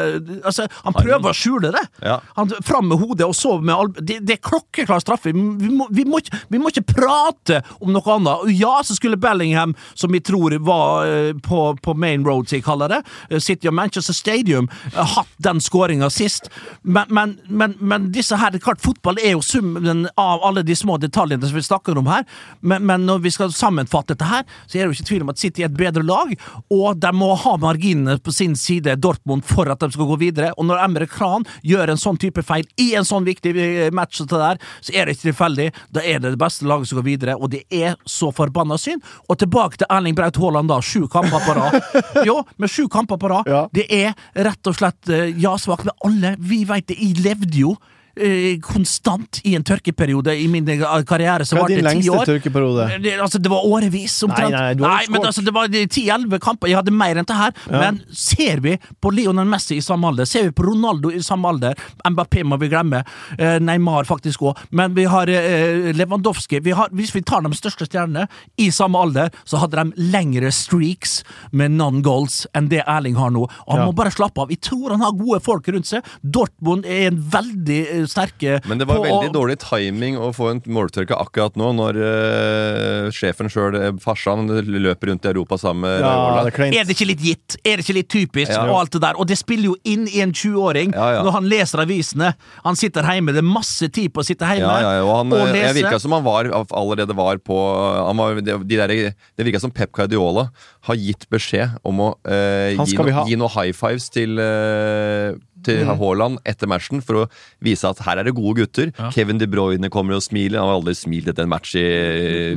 Altså, 0.45 0.65
han 0.83 0.95
prøver 0.95 1.29
å 1.29 1.35
skjule 1.35 1.71
det. 1.73 1.81
Ja. 2.05 2.19
Han 2.37 2.51
Fram 2.65 2.87
med 2.89 2.99
hodet, 3.01 3.25
og 3.27 3.35
så 3.35 3.55
med 3.61 3.73
al 3.75 3.89
det, 3.97 4.19
det 4.25 4.37
er 4.37 4.43
klokkeklar 4.43 5.01
straffe. 5.03 5.31
Vi 5.33 5.69
må, 5.69 5.87
vi, 5.91 6.05
må 6.07 6.19
ikke, 6.21 6.39
vi 6.51 6.59
må 6.61 6.71
ikke 6.71 6.85
prate 6.95 7.61
om 7.79 7.91
noe 7.93 8.15
annet. 8.15 8.45
Og 8.45 8.51
ja, 8.53 8.73
så 8.85 8.95
skulle 8.97 9.19
Bellingham, 9.21 9.75
som 9.93 10.13
vi 10.13 10.21
tror 10.23 10.55
var 10.65 11.09
eh, 11.09 11.31
på, 11.43 11.61
på 11.81 11.95
Main 11.97 12.25
Road, 12.25 12.49
som 12.49 12.59
jeg 12.59 12.65
kaller 12.65 12.91
det, 12.91 13.01
eh, 13.29 13.39
City 13.43 13.69
of 13.69 13.75
Manchester 13.77 14.15
Stadium, 14.15 14.69
eh, 14.93 15.01
hatt 15.15 15.31
den 15.37 15.61
skåringa 15.63 16.09
sist. 16.13 16.49
Men, 16.81 17.09
men, 17.09 17.37
men, 17.47 17.75
men 17.79 18.09
disse 18.15 18.39
her, 18.39 18.55
er 18.55 18.63
klart, 18.63 18.83
fotball 18.83 19.19
er 19.21 19.35
jo 19.35 19.43
summen 19.45 20.07
av 20.21 20.45
alle 20.45 20.65
de 20.65 20.75
små 20.77 20.97
detaljene 21.01 21.45
som 21.45 21.57
vi 21.57 21.65
snakker 21.65 21.99
om 21.99 22.09
her. 22.11 22.25
Men, 22.61 22.85
men 22.87 23.07
når 23.09 23.23
vi 23.25 23.33
skal 23.35 23.53
sammenfatte 23.55 24.15
dette 24.15 24.29
her, 24.29 24.45
så 24.67 24.74
er 24.79 24.85
det 24.85 24.93
jo 24.93 24.97
ikke 24.97 25.09
tvil 25.09 25.25
om 25.25 25.31
at 25.33 25.41
City 25.41 25.63
er 25.63 25.69
et 25.69 25.77
bedre 25.77 26.03
lag, 26.05 26.33
og 26.73 26.99
de 27.01 27.11
må 27.15 27.31
ha 27.41 27.55
marginene 27.61 28.17
på 28.23 28.33
sin 28.35 28.55
side, 28.59 28.97
Dortmund, 29.01 29.45
for 29.47 29.69
at 29.71 29.81
de 29.83 29.91
skal 29.93 30.09
gå 30.09 30.19
videre. 30.21 30.51
Og 30.57 30.67
når 30.69 30.83
Emre 30.85 31.07
Kran 31.09 31.45
gjør 31.65 31.93
en 31.93 32.01
sånn 32.01 32.19
type 32.21 32.43
feil 32.45 32.67
i 32.81 32.91
en 32.99 33.07
sånn 33.07 33.27
viktig 33.27 33.55
eh, 33.55 33.89
match 33.95 34.21
der, 34.29 34.59
så 34.81 34.95
er 34.95 35.05
det 35.05 35.15
ikke 35.15 35.29
tilfeldig. 35.29 35.69
Da 35.95 36.03
er 36.03 36.21
det 36.21 36.35
det 36.35 36.41
beste 36.41 36.67
laget 36.67 36.89
som 36.89 36.99
går 36.99 37.07
videre, 37.07 37.37
og 37.37 37.51
det 37.53 37.63
er 37.73 37.97
så 38.09 38.31
forbanna 38.35 38.77
synd. 38.81 39.03
Og 39.29 39.39
tilbake 39.41 39.81
til 39.81 39.89
Erling 39.91 40.17
Braut 40.17 40.39
Haaland, 40.41 40.71
da. 40.71 40.81
Sju 40.83 41.07
kamper 41.11 41.43
på 41.45 41.57
rad. 41.57 41.81
Jo, 42.25 42.39
med 42.61 42.71
sju 42.71 42.87
kamper 42.91 43.19
på 43.21 43.29
rad. 43.29 43.49
Ja. 43.49 43.65
Det 43.75 43.85
er 43.93 44.15
rett 44.47 44.69
og 44.69 44.77
slett 44.77 45.11
eh, 45.11 45.29
ja 45.41 45.55
svakt. 45.61 45.85
med 45.85 45.93
alle, 46.07 46.35
vi 46.39 46.63
veit 46.65 46.87
det, 46.89 46.97
jeg 47.01 47.21
levde 47.23 47.59
jo 47.59 47.75
eh, 48.17 48.57
konstant 48.63 49.41
i 49.45 49.55
en 49.55 49.63
tørkeperiode 49.63 50.33
i 50.39 50.47
min 50.51 50.67
eh, 50.69 50.83
karriere 51.07 51.45
Så 51.45 51.55
Hva 51.55 51.65
er 51.65 51.67
varte 51.67 51.75
din 51.75 51.83
ti 51.83 51.87
lengste 51.89 52.15
år. 52.19 52.25
tørkeperiode? 52.29 52.87
Det, 53.03 53.13
altså, 53.21 53.39
det 53.41 53.51
var 53.51 53.65
årevis, 53.67 54.15
omtrent. 54.23 54.51
Nei, 54.51 54.61
nei, 54.61 54.73
du 54.79 54.83
har 54.85 55.05
men 55.11 55.25
altså, 55.29 55.43
det 55.45 55.53
var 55.55 55.67
ti-elleve 55.69 56.39
kamper. 56.43 56.67
Jeg 56.71 56.79
hadde 56.79 56.91
mer 56.95 57.17
enn 57.21 57.27
det 57.29 57.35
her. 57.39 57.53
Men 57.71 58.01
ser 58.11 58.59
vi 58.63 58.77
på 59.01 59.11
Lionel 59.13 59.47
Messi 59.49 59.77
i 59.77 59.81
samme 59.85 60.07
alder, 60.09 60.25
ser 60.29 60.43
vi 60.49 60.51
på 60.55 60.65
Ronaldo 60.67 61.11
i 61.11 61.21
samme 61.23 61.49
alder, 61.49 61.75
Mbappé 62.05 62.43
må 62.45 62.57
vi 62.61 62.69
glemme, 62.71 63.03
eh, 63.37 63.57
Neymar 63.59 64.05
faktisk 64.07 64.41
òg, 64.45 64.57
men 64.71 64.93
vi 64.95 65.05
har 65.09 65.27
eh, 65.31 65.91
Lewandowski 65.95 66.59
vi 66.63 66.71
har, 66.71 66.89
Hvis 66.95 67.13
vi 67.15 67.21
tar 67.21 67.41
de 67.45 67.51
største 67.57 67.85
stjernene 67.87 68.27
i 68.61 68.69
samme 68.71 68.99
alder, 69.01 69.29
så 69.45 69.57
hadde 69.61 69.83
de 69.83 70.07
lengre 70.13 70.51
streaks 70.53 71.19
med 71.51 71.71
non-goals 71.75 72.45
enn 72.55 72.69
det 72.71 72.83
Erling 72.87 73.15
har 73.19 73.31
nå. 73.33 73.47
Han 73.67 73.79
Ja. 73.79 73.85
må 73.85 73.95
bare 73.95 74.11
slappe 74.13 74.41
av. 74.41 74.49
Jeg 74.49 74.61
tror 74.61 74.91
han 74.95 75.01
har 75.01 75.11
gode 75.11 75.41
folk 75.43 75.67
rundt 75.67 75.85
seg. 75.89 76.03
Dortmund 76.23 76.85
er 76.85 77.07
en 77.09 77.17
veldig 77.19 77.79
eh, 77.91 78.04
sterke 78.11 78.59
Men 78.69 78.81
det 78.81 78.87
var 78.89 78.99
på- 78.99 79.05
veldig 79.07 79.31
dårlig 79.35 79.57
timing 79.63 80.17
å 80.17 80.31
få 80.35 80.49
en 80.51 80.61
måltørke 80.65 81.17
akkurat 81.17 81.55
nå, 81.59 81.71
når 81.77 81.99
uh, 81.99 83.11
sjefen 83.15 83.49
sjøl, 83.51 83.77
farsan, 84.03 84.47
løper 84.47 85.11
rundt 85.11 85.25
i 85.25 85.31
Europa 85.31 85.57
sammen 85.61 85.85
med 85.85 86.01
Ja, 86.01 86.11
Haaland. 86.11 86.51
er. 86.53 86.79
Er 86.81 86.87
det 86.89 86.95
ikke 86.97 87.09
litt 87.09 87.23
gitt? 87.25 87.57
Er 87.63 87.77
det 87.77 87.85
ikke 87.85 87.97
litt 87.99 88.09
typisk? 88.13 88.51
Ja. 88.53 88.65
Og 88.69 88.79
alt 88.83 88.95
det 88.95 89.01
der 89.05 89.19
Og 89.21 89.27
det 89.29 89.37
spiller 89.39 89.71
jo 89.73 89.75
inn 89.83 90.07
i 90.07 90.21
en 90.23 90.31
20-åring 90.35 90.93
Ja, 90.95 91.09
ja. 91.17 91.23
når 91.25 91.37
han 91.39 91.49
leser 91.49 91.83
avisene. 91.83 92.33
Han 92.63 92.75
sitter 92.79 93.05
hjemme, 93.05 93.33
det 93.35 93.41
er 93.43 93.47
masse 93.47 93.89
tid 93.89 94.13
på 94.13 94.23
å 94.23 94.27
sitte 94.27 94.45
hjemme 94.47 94.69
Ja, 94.69 94.81
ja, 94.81 94.93
ja, 94.99 95.03
og 95.05 95.13
han, 95.19 95.33
og 95.35 95.55
jeg 95.55 95.75
virka 95.79 95.99
som 96.01 96.15
han 96.15 96.23
var, 96.25 96.49
allerede 96.71 97.15
var 97.15 97.37
på 97.43 97.57
han 98.05 98.17
var, 98.17 98.41
de, 98.41 98.57
de 98.63 98.79
der, 98.79 98.95
Det 99.15 99.45
virka 99.47 99.61
som 99.63 99.71
Pep 99.71 99.91
Guardiola 99.95 100.49
har 100.87 100.95
gitt 100.99 101.25
beskjed 101.31 101.77
om 101.85 102.01
å 102.05 102.09
uh, 102.27 102.69
gi, 102.85 102.97
no, 102.97 103.09
ha. 103.15 103.25
gi 103.27 103.37
noe 103.39 103.51
high 103.55 103.73
fives 103.75 104.09
til, 104.13 104.37
eh, 104.41 105.33
til 105.65 105.83
Haaland 105.89 106.39
etter 106.47 106.69
matchen 106.71 107.01
for 107.05 107.23
å 107.23 107.25
vise 107.65 107.89
at 107.89 107.99
her 108.05 108.21
er 108.21 108.29
det 108.29 108.35
gode 108.37 108.61
gutter. 108.61 108.91
Kevin 109.15 109.39
De 109.41 109.47
Bruyne 109.49 109.89
kommer 109.93 110.15
og 110.17 110.23
smiler. 110.25 110.59
Han 110.61 110.69
har 110.71 110.79
aldri 110.79 110.93
smilt 110.97 111.27
etter 111.31 111.43
en 111.47 111.51
match 111.51 111.73
i, 111.79 111.85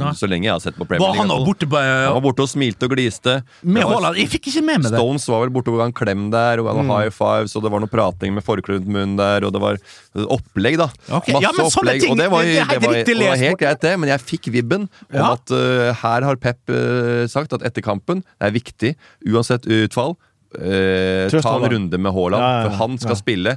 Nei. 0.01 0.13
så 0.19 0.29
lenge 0.31 0.49
jeg 0.49 0.55
har 0.55 0.63
sett 0.65 0.77
på 0.79 0.87
Premier 0.87 1.07
League. 1.09 1.19
han 1.25 1.33
fall. 1.33 1.47
borte 1.49 1.69
på 1.69 1.81
Han 1.81 2.15
var 2.19 2.25
borte 2.29 2.45
og 2.47 2.51
smilte 2.53 2.89
og 2.89 2.95
gliste. 2.95 3.39
med 3.63 3.83
Haaland? 3.89 4.17
Jeg 4.21 4.29
fikk 4.37 4.51
ikke 4.53 4.65
med 4.69 4.83
meg 4.85 4.93
det. 4.93 4.99
Stones 5.01 5.27
var 5.29 5.45
vel 5.47 5.55
borte 5.57 5.73
og 5.73 5.81
ga 5.83 5.89
en 5.91 5.97
klem 5.97 6.29
der, 6.35 6.61
og 6.63 6.69
han 6.75 6.87
Mm. 6.89 6.93
high 6.95 7.11
fives, 7.11 7.57
og 7.57 7.63
det 7.65 7.71
var 7.73 7.81
noe 7.81 7.91
prating 7.91 8.33
med 8.35 8.45
forkle 8.45 8.79
rundt 8.79 8.87
munnen 8.89 9.17
der, 9.19 9.45
og 9.45 9.53
det 9.53 9.61
var 9.61 9.77
opplegg, 10.15 10.77
da. 10.79 10.89
Okay. 11.11 11.35
Masse 11.35 11.43
ja, 11.43 11.51
men 11.57 11.67
opplegg. 11.67 12.01
ting, 12.01 12.13
og 12.13 12.19
det 12.19 12.31
var, 12.31 12.43
det 12.43 12.55
det 12.55 12.89
var, 12.89 13.05
det 13.05 13.17
var 13.29 13.37
helt 13.43 13.59
greit, 13.61 13.81
det, 13.81 13.95
men 13.99 14.09
jeg 14.13 14.21
fikk 14.21 14.49
vibben 14.53 14.89
om 14.89 15.19
Ja. 15.19 15.33
at 15.33 15.51
uh, 15.51 15.93
her 16.03 16.23
har 16.29 16.37
Pep 16.37 16.59
uh, 16.71 17.27
sagt 17.27 17.53
at 17.53 17.63
etter 17.63 17.83
kampen 17.83 18.23
det 18.41 18.49
er 18.49 18.55
viktig, 18.55 18.95
uansett 19.27 19.67
utfall, 19.67 20.17
Trøst 20.55 21.45
ta 21.45 21.55
en 21.59 21.67
runde 21.75 21.99
med 22.01 22.15
Haaland, 22.15 22.41
Ja, 22.43 22.49
ja, 22.49 22.63
ja. 22.63 22.65
for 22.71 22.77
han 22.81 22.99
skal 23.03 23.17
spille. 23.21 23.57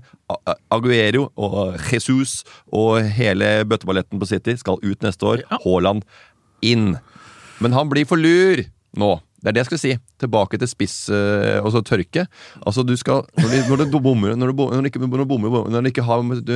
Aguero 0.72 1.30
og 1.40 1.78
Jesus 1.92 2.42
og 2.72 3.02
hele 3.16 3.64
bøtteballetten 3.70 4.20
på 4.22 4.28
City 4.30 4.56
skal 4.60 4.80
ut 4.84 5.02
neste 5.06 5.24
år. 5.28 5.44
Haaland 5.64 6.04
inn. 6.62 6.96
Men 7.62 7.76
han 7.78 7.90
blir 7.92 8.08
for 8.10 8.18
lur 8.20 8.64
nå. 8.98 9.12
Det 9.42 9.50
er 9.50 9.56
det 9.56 9.62
jeg 9.64 9.70
skulle 9.72 9.82
si. 9.82 9.94
Tilbake 10.22 10.58
til 10.62 10.70
spiss 10.70 10.96
eh, 11.10 11.58
og 11.66 11.72
så 11.74 11.80
tørke. 11.82 12.28
Altså, 12.62 12.84
du 12.86 12.94
skal 13.00 13.24
Når 13.42 13.88
du, 13.90 13.98
bommer 13.98 14.36
Når 14.38 14.52
du, 14.52 14.54
bom- 14.60 14.70
når 14.76 14.84
du 14.86 14.90
ikke, 14.92 15.02
når 15.02 15.24
du 15.24 15.26
bommer, 15.32 15.50
når 15.72 15.82
du 15.82 15.90
ikke 15.90 16.04
har 16.06 16.22
du, 16.22 16.52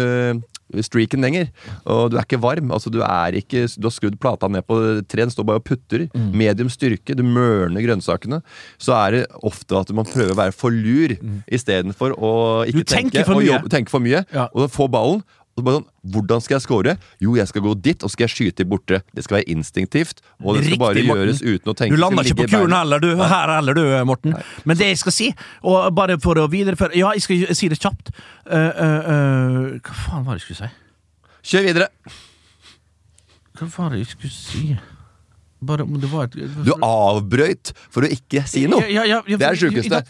streaken 0.81 1.21
lenger, 1.21 1.51
og 1.85 2.09
du 2.11 2.17
er 2.17 2.25
ikke 2.25 2.39
varm 2.41 2.71
altså 2.73 2.89
Du 2.89 2.97
er 3.05 3.35
ikke 3.37 3.67
Du 3.77 3.85
har 3.85 3.93
skrudd 3.93 4.17
plata 4.19 4.47
ned 4.49 4.65
på 4.65 4.79
tre, 5.07 5.21
den 5.21 5.29
står 5.33 5.45
bare 5.45 5.61
og 5.61 5.65
putter. 5.67 6.07
Mm. 6.15 6.31
Medium 6.33 6.69
styrke, 6.73 7.15
du 7.15 7.23
mørner 7.23 7.83
grønnsakene. 7.85 8.41
Så 8.81 8.95
er 8.97 9.11
det 9.11 9.23
ofte 9.45 9.77
at 9.77 9.93
man 9.93 10.05
prøver 10.09 10.33
å 10.33 10.39
være 10.39 10.55
for 10.55 10.73
lur 10.73 11.13
istedenfor 11.47 12.15
å 12.17 12.33
ikke 12.65 12.75
Mm. 12.75 12.81
Du 12.81 12.83
tenker 12.83 13.11
tenke, 13.19 13.25
for 13.25 13.39
mye. 13.39 13.47
jobbe, 13.47 13.69
tenke 13.71 13.89
for 13.93 14.03
mye. 14.03 14.25
Ja. 14.33 14.47
Og 14.53 14.69
få 14.73 14.89
ballen. 14.91 15.21
Og 15.55 15.61
så 15.61 15.63
bare 15.63 15.77
sånn, 15.77 15.85
Hvordan 16.11 16.41
skal 16.43 16.55
jeg 16.57 16.63
score? 16.65 16.93
Jo, 17.23 17.33
jeg 17.39 17.47
skal 17.47 17.63
gå 17.63 17.73
dit, 17.79 18.01
og 18.03 18.11
skal 18.11 18.25
jeg 18.25 18.31
skyte 18.33 18.65
borte. 18.67 18.97
Det 19.15 19.23
skal 19.23 19.37
være 19.37 19.53
instinktivt, 19.53 20.19
og 20.43 20.57
det 20.57 20.65
skal 20.65 20.81
bare 20.81 20.97
Riktig, 20.97 21.13
gjøres 21.15 21.39
uten 21.45 21.71
å 21.71 21.75
tenke 21.79 21.95
Du 21.95 22.01
lander 22.01 22.27
ikke 22.27 22.41
på 22.41 22.47
beina. 22.51 22.81
heller, 22.81 22.99
du. 22.99 23.13
Her 23.21 23.53
heller, 23.53 23.77
du, 23.79 23.83
Morten. 24.09 24.35
Men 24.67 24.79
det 24.81 24.89
jeg 24.91 24.99
skal 24.99 25.15
si, 25.15 25.29
og 25.63 25.87
bare 25.95 26.19
for 26.19 26.43
å 26.43 26.49
videreføre 26.51 26.99
Ja, 26.99 27.13
jeg 27.15 27.23
skal 27.23 27.55
si 27.55 27.69
det 27.71 27.79
kjapt. 27.79 28.11
Uh, 28.43 28.57
uh, 28.59 29.07
uh, 29.07 29.79
hva 29.79 29.95
faen 30.01 30.27
var 30.27 30.35
det 30.35 30.43
jeg 30.43 30.49
skulle 30.49 30.67
si? 30.67 30.69
Kjør 31.53 31.69
videre! 31.69 31.87
Hva 33.55 33.69
var 33.77 33.95
det 33.95 34.03
jeg 34.03 34.11
skulle 34.11 34.35
si? 34.35 34.65
Bare 35.63 35.85
det 35.87 36.09
var 36.11 36.27
et 36.27 36.35
Du 36.65 36.73
avbrøyt 36.83 37.71
for 37.93 38.03
å 38.03 38.09
ikke 38.11 38.41
si 38.49 38.65
noe! 38.67 38.83
Ja, 38.91 39.05
ja, 39.07 39.21
ja, 39.25 39.37
Det 39.39 39.45
er 39.47 39.55
det 39.55 39.61
sjukeste. 39.61 40.01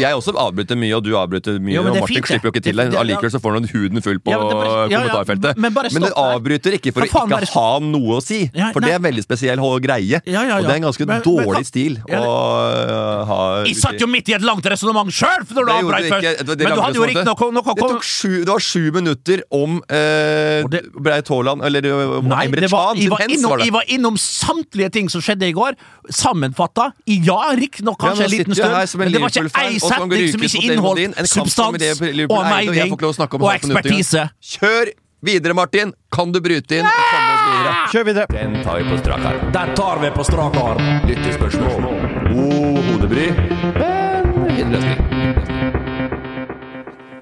Jeg 0.00 0.16
også 0.18 0.34
avbryter 0.34 0.76
mye, 0.76 0.90
og 0.96 1.04
du 1.06 1.12
avbryter 1.16 1.60
mye. 1.62 1.78
Og 1.78 1.86
Martin 1.94 2.08
fint, 2.10 2.26
slipper 2.26 2.50
jo 2.50 2.52
ikke 2.52 2.64
til 2.66 2.80
deg. 2.82 2.96
Allikevel 2.98 3.30
så 3.32 3.40
får 3.40 3.58
han 3.60 3.68
huden 3.70 4.02
full 4.04 4.18
på 4.18 4.34
bare- 4.34 4.88
kommentarfeltet. 4.90 5.56
men 5.56 5.72
Men 5.72 6.02
du 6.02 6.08
stopp 6.08 6.18
avbryter 6.24 6.76
ikke 6.80 6.92
for 6.96 7.06
faen 7.06 7.30
å 7.30 7.40
ikke 7.46 7.54
ha 7.54 7.78
noe 7.78 8.18
å 8.18 8.22
si. 8.24 8.40
For 8.74 8.80
det 8.82 8.90
er 8.90 8.98
en 8.98 9.06
veldig 9.06 9.24
spesiell 9.24 9.62
greie. 9.80 10.18
Og 10.18 10.66
det 10.66 10.72
er 10.72 10.74
en 10.74 10.88
ganske 10.88 11.06
Men- 11.06 11.22
dårlig 11.22 11.62
men, 11.62 11.64
stil 11.64 11.98
å 12.08 13.24
ha 13.30 13.38
Jeg 13.64 13.76
satt 13.76 14.00
jo 14.02 14.06
midt 14.10 14.28
i 14.28 14.34
et 14.34 14.42
langt 14.42 14.66
resonnement 14.66 15.08
sjøl! 15.14 15.46
når 15.48 15.64
du 15.64 15.72
avbrøt 15.72 16.10
først! 16.10 16.56
Men 16.58 16.74
du 16.74 16.82
hadde 16.82 16.98
jo 16.98 17.04
ikke 17.06 17.22
riktignok 17.22 18.44
Det 18.44 18.48
var 18.50 18.60
sju 18.64 18.90
minutter 18.92 19.42
om 19.54 19.78
eh, 19.88 20.66
det- 20.68 20.84
Braut 20.92 21.28
Haaland 21.28 21.64
Eller 21.64 21.82
øh, 21.86 22.18
Emre 22.18 22.68
Chan 22.68 22.96
Can 22.96 22.96
sin 22.96 23.12
hens, 23.18 23.44
var 23.44 23.58
det. 23.58 23.66
jeg 23.68 23.72
var 23.72 23.84
innom 23.88 24.16
samtlige 24.18 24.87
ting 24.94 25.10
som 25.12 25.22
skjedde 25.24 25.48
i 25.48 25.54
går, 25.56 25.76
sammenfatta. 26.10 26.90
Ja, 27.06 27.40
riktignok 27.58 28.00
kanskje 28.00 28.26
ja, 28.26 28.30
en 28.30 28.34
liten 28.36 28.54
stund, 28.54 28.74
en 28.74 29.02
men 29.02 29.12
det 29.12 29.22
var 29.22 29.34
ikke 29.34 29.64
ei 29.64 29.82
setning 29.82 30.30
som 30.32 30.46
ikke 30.48 30.64
inneholdt 30.64 31.28
substans 31.34 31.84
i 31.84 31.92
og 32.28 32.40
mening 32.48 32.96
og 32.96 33.38
og 33.42 33.52
ekspertise. 33.54 34.28
Kjør 34.54 34.92
videre, 35.24 35.54
Martin! 35.54 35.92
Kan 36.14 36.32
du 36.32 36.40
bryte 36.40 36.78
inn 36.78 36.86
Ja! 36.86 37.74
Kjør 37.92 38.08
videre. 38.10 38.26
Den 38.32 38.62
tar 38.64 38.78
vi 38.78 38.88
på 38.88 38.98
strak 39.02 39.28
arm. 39.30 39.52
Den 39.52 39.74
tar 39.78 40.02
vi 40.02 40.10
på 40.14 40.26
strak 40.26 40.56
arm. 40.62 40.82
Lyttespørsmål. 41.10 41.88
God 42.32 42.82
hodebry, 42.90 43.30
men 43.78 44.58
innløsning. 44.58 45.07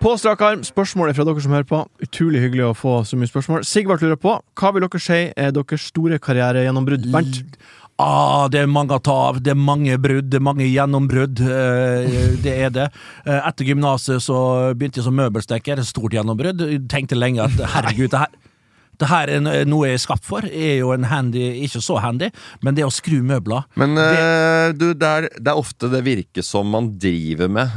På 0.07 0.13
strak 0.15 0.39
arm, 0.47 0.61
spørsmål 0.63 1.11
fra 1.17 1.25
dere 1.27 1.43
som 1.43 1.51
hører 1.57 1.67
på. 1.67 1.79
Utrolig 2.05 2.39
hyggelig 2.39 2.63
å 2.69 2.75
få 2.79 2.93
så 3.03 3.17
mye 3.19 3.27
spørsmål. 3.27 3.65
Sigvart 3.67 4.05
lurer 4.05 4.21
på 4.23 4.37
hva 4.39 4.71
vil 4.71 4.85
dere 4.85 5.01
si 5.03 5.17
er 5.35 5.51
deres 5.57 5.89
store 5.91 6.21
karrieregjennombrudd? 6.23 7.09
Bernt? 7.11 7.57
Ah, 7.99 8.47
det 8.53 8.61
er 8.61 8.71
mange 8.71 8.95
å 8.95 9.03
ta 9.03 9.17
av. 9.33 9.41
Det 9.43 9.51
er 9.51 9.59
mange 9.59 9.97
brudd, 9.99 10.29
det 10.31 10.39
er 10.39 10.45
mange 10.47 10.69
gjennombrudd. 10.69 11.43
Eh, 11.43 12.39
det 12.39 12.55
er 12.55 12.71
det. 12.77 12.87
Eh, 13.25 13.41
etter 13.51 13.67
gymnaset 13.67 14.23
så 14.23 14.39
begynte 14.79 15.03
jeg 15.03 15.09
som 15.09 15.19
møbelstekker. 15.19 15.83
Stort 15.91 16.15
gjennombrudd. 16.15 16.63
Jeg 16.71 16.85
tenkte 16.93 17.19
lenge 17.19 17.43
at 17.43 17.59
herregud, 17.75 18.13
det 18.15 18.29
her 18.29 18.37
det 18.97 19.11
her 19.11 19.29
er 19.29 19.67
noe 19.69 19.91
jeg 19.91 19.99
er 19.99 20.07
skapt 20.07 20.25
for. 20.25 20.47
Jeg 20.47 20.77
er 20.77 20.79
jo 20.85 20.95
en 20.95 21.11
handy, 21.11 21.43
ikke 21.67 21.83
så 21.85 21.99
handy, 22.01 22.31
men 22.65 22.79
det 22.79 22.87
å 22.87 22.95
skru 22.95 23.19
møbler 23.27 23.67
Men 23.77 23.99
eh, 24.01 24.71
du, 24.73 24.93
det 24.97 25.11
er, 25.11 25.29
det 25.37 25.53
er 25.53 25.61
ofte 25.61 25.91
det 25.93 26.01
virker 26.07 26.47
som 26.47 26.71
man 26.73 26.95
driver 27.03 27.51
med, 27.53 27.75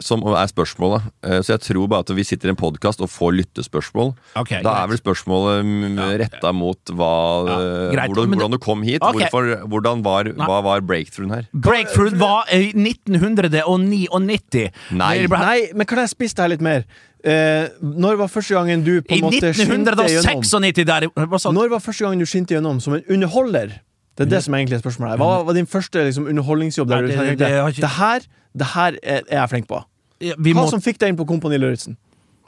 som 0.00 0.22
er 0.26 0.48
spørsmålet. 0.50 1.02
Eh, 1.24 1.40
så 1.44 1.54
jeg 1.54 1.60
tror 1.68 1.88
bare 1.92 2.04
at 2.06 2.12
vi 2.16 2.24
sitter 2.24 2.48
i 2.48 2.54
en 2.54 2.58
podkast 2.58 3.00
og 3.04 3.10
får 3.12 3.34
lyttespørsmål. 3.38 4.14
Okay, 4.40 4.62
da 4.64 4.72
er 4.82 4.90
vel 4.90 5.00
spørsmålet 5.00 5.64
mm, 5.66 6.00
retta 6.22 6.52
mot 6.56 6.92
hva, 6.96 7.10
Ja, 7.46 7.58
eh, 7.60 7.92
greit, 7.94 8.14
hvordan, 8.14 8.34
hvordan 8.34 8.56
du 8.56 8.58
kom 8.64 8.82
hit. 8.86 9.02
Okay. 9.02 9.28
Hvorfor, 9.28 9.66
hvordan 9.68 10.02
var, 10.06 10.30
hva 10.40 10.60
var 10.64 10.80
breakthroughen 10.80 11.34
her? 11.36 11.46
Breakthrough 11.52 12.16
var 12.20 12.48
i 12.52 12.72
1999. 12.72 14.70
Nei. 14.96 15.12
Nei, 15.30 15.58
men 15.76 15.86
kan 15.88 16.02
jeg 16.02 16.12
spise 16.14 16.36
det 16.38 16.46
her 16.46 16.52
litt 16.54 16.64
mer? 16.64 16.84
Eh, 17.20 17.68
når 17.84 18.16
var 18.22 18.30
første 18.32 18.56
gangen 18.56 18.82
du 18.86 18.94
på 19.04 19.12
I 19.12 19.20
en 19.20 19.26
måte 19.28 19.52
skinte 19.52 19.92
gjennom? 19.92 20.64
1996 20.64 20.88
der 20.88 21.08
Hva 21.28 21.40
sa 21.40 21.52
du? 21.52 21.58
Når 21.58 21.68
var 21.74 21.84
første 21.84 22.06
gangen 22.06 22.22
du 22.22 22.28
skinte 22.28 22.56
gjennom 22.56 22.80
som 22.80 22.96
en 22.96 23.04
underholder? 23.12 23.76
Det 24.16 24.26
er 24.26 24.30
det 24.34 24.42
som 24.44 24.54
egentlig 24.56 24.76
er 24.76 24.82
spørsmålet. 24.82 25.14
her. 25.14 25.20
Hva 25.22 25.44
var 25.46 25.56
din 25.56 25.68
første 25.70 26.02
liksom, 26.04 26.26
underholdningsjobb? 26.28 26.88
Der 26.88 26.96
Nei, 26.96 27.02
du 27.02 27.08
det- 27.08 27.16
tenkte 27.16 27.38
det 27.38 27.74
ikke- 27.74 27.80
det 27.80 27.90
her, 27.96 28.20
det 28.56 28.66
her 28.74 28.92
er, 29.02 29.22
er 29.28 29.38
jeg 29.40 29.48
flink 29.50 29.68
på? 29.68 29.84
Ja, 30.20 30.34
Vi 30.38 30.52
må 30.56 30.66
som 30.68 30.82
fikk 30.84 30.98
deg 31.00 31.12
inn 31.12 31.18
på 31.18 31.26
Kompani 31.28 31.56
Lauritzen, 31.60 31.96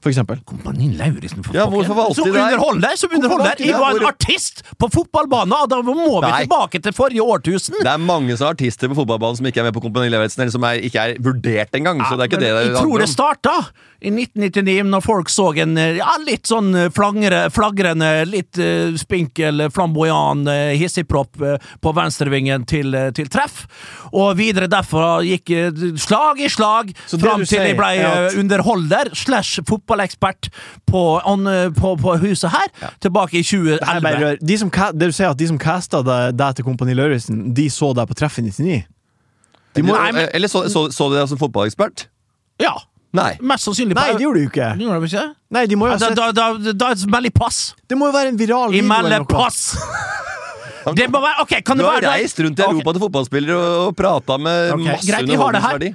for 0.03 0.11
eksempel? 0.13 0.41
Kompani 0.49 0.91
Lauritzen, 0.99 1.45
for 1.47 1.55
Ja, 1.57 1.69
hvorfor 1.71 1.95
valgte 1.99 2.25
de 2.27 2.33
deg? 2.35 2.57
underholder! 2.57 2.97
Som 2.99 3.15
underholder! 3.17 3.63
Jeg 3.63 3.79
var 3.79 3.99
en 4.01 4.09
artist 4.11 4.63
på 4.79 4.91
fotballbanen, 4.93 5.55
og 5.57 5.71
da 5.71 5.79
må 5.87 5.95
vi 5.95 6.27
Nei. 6.27 6.43
tilbake 6.47 6.83
til 6.83 6.97
forrige 6.97 7.23
årtusen! 7.23 7.79
Det 7.81 7.93
er 7.93 8.03
mange 8.03 8.37
som 8.37 8.49
er 8.51 8.57
artister 8.57 8.91
på 8.91 8.99
fotballbanen 9.03 9.39
som 9.41 9.47
ikke 9.51 9.63
er 9.63 9.71
med 9.71 9.77
på 9.79 9.85
Kompani 9.87 10.11
Lauritzen, 10.13 10.43
eller 10.45 10.55
som 10.55 10.67
er, 10.69 10.83
ikke 10.83 11.07
er 11.07 11.17
vurdert 11.23 11.79
engang. 11.79 12.03
så 12.09 12.19
det 12.19 12.27
er 12.27 12.33
ikke 12.33 12.41
Men 12.43 12.47
det 12.49 12.53
det 12.59 12.67
jeg 12.73 12.77
tror 12.83 12.99
det 13.05 13.09
starta 13.13 13.57
i 14.03 14.11
1999, 14.11 14.89
når 14.91 15.03
folk 15.05 15.29
så 15.31 15.45
en 15.63 15.77
eh, 15.79 15.93
ja, 16.01 16.17
litt 16.27 16.49
sånn 16.51 16.75
eh, 16.75 16.89
flangre, 16.91 17.45
flagrende, 17.55 18.09
litt 18.27 18.59
uh, 18.59 18.91
spinkel, 18.99 19.69
flamboyant 19.71 20.49
uh, 20.51 20.73
hissigpropp 20.75 21.39
uh, 21.39 21.55
på 21.79 21.93
venstrevingen 21.95 22.67
til, 22.67 22.91
uh, 22.99 23.13
til 23.15 23.31
treff. 23.31 23.63
Og 24.11 24.35
videre 24.41 24.67
derfra 24.67 25.21
gikk 25.23 25.53
eh, 25.55 25.71
slag 26.03 26.41
i 26.43 26.49
slag 26.53 26.91
Så 27.07 27.21
fram 27.23 27.45
til 27.47 27.63
jeg 27.63 27.77
ble 27.79 27.91
er 28.03 28.27
eh, 28.27 28.39
underholder 28.43 29.13
slash 29.17 29.63
fotballekspert 29.93 30.49
på, 30.86 31.20
on, 31.24 31.47
eh, 31.47 31.70
på, 31.70 31.97
på 32.01 32.16
huset 32.22 32.51
her, 32.51 32.68
tilbake 33.01 33.38
i 33.38 33.43
Det, 33.43 33.78
er 33.80 34.01
bare 34.01 34.36
2011. 34.38 34.47
de 34.47 34.59
som, 34.59 34.70
det 34.95 35.11
du 35.11 35.12
sier 35.12 35.30
at 35.30 35.38
de 35.38 35.49
som 35.49 35.59
casta 35.59 36.03
deg, 36.03 36.55
til 36.57 36.64
Kompani 36.64 36.95
Lauritzen, 36.95 37.53
de 37.55 37.68
så 37.70 37.93
deg 37.95 38.09
på 38.09 38.14
Treff 38.14 38.38
i 38.38 38.43
99? 38.43 38.84
De 39.74 39.82
må, 39.82 39.97
Nei, 39.97 40.12
men- 40.12 40.28
Eller 40.34 40.49
så, 40.49 40.68
så, 40.68 40.90
så 40.93 41.09
du 41.09 41.16
deg 41.16 41.28
som 41.28 41.38
fotballekspert? 41.40 42.09
Ja, 42.61 42.74
Nei. 43.12 43.36
mest 43.40 43.64
sannsynlig. 43.64 43.95
nei, 43.95 44.12
det 44.16 44.24
gjorde 44.24 44.40
du 44.40 44.49
ikke. 44.49 44.68
Det 44.76 44.84
gjorde 44.86 45.07
ikke? 45.09 45.34
Nei, 45.53 45.66
de 45.66 45.76
må 45.76 45.86
jo 45.88 45.93
ha 45.93 45.99
sett 46.01 46.16
da, 46.16 46.30
da, 46.32 46.53
da 46.57 46.72
da 46.72 46.95
melder 47.12 47.30
pass. 47.30 47.74
Det 47.88 47.97
må 47.99 48.09
jo 48.09 48.12
være 48.12 48.32
en 48.32 48.38
viral 48.40 48.72
video 48.72 48.84
eller 48.84 49.03
melder 49.03 49.28
pass! 49.28 49.76
Det 50.82 51.05
må 51.07 51.20
være 51.22 51.45
Ok, 51.45 51.53
kan 51.62 51.78
Du 51.78 51.84
det 51.84 51.90
har 51.93 52.03
reist 52.16 52.40
rundt 52.43 52.59
i 52.59 52.62
Europa 52.64 52.93
til 52.93 53.03
fotballspillere 53.05 53.55
og, 53.55 53.74
og 53.86 53.93
prata 53.95 54.34
med 54.34 54.72
okay. 54.72 54.88
masse 54.88 55.07
greit, 55.07 55.28
vi 55.28 55.36
har 55.38 55.53
det 55.55 55.61
her. 55.62 55.76
underholdningsverdi. 55.76 55.93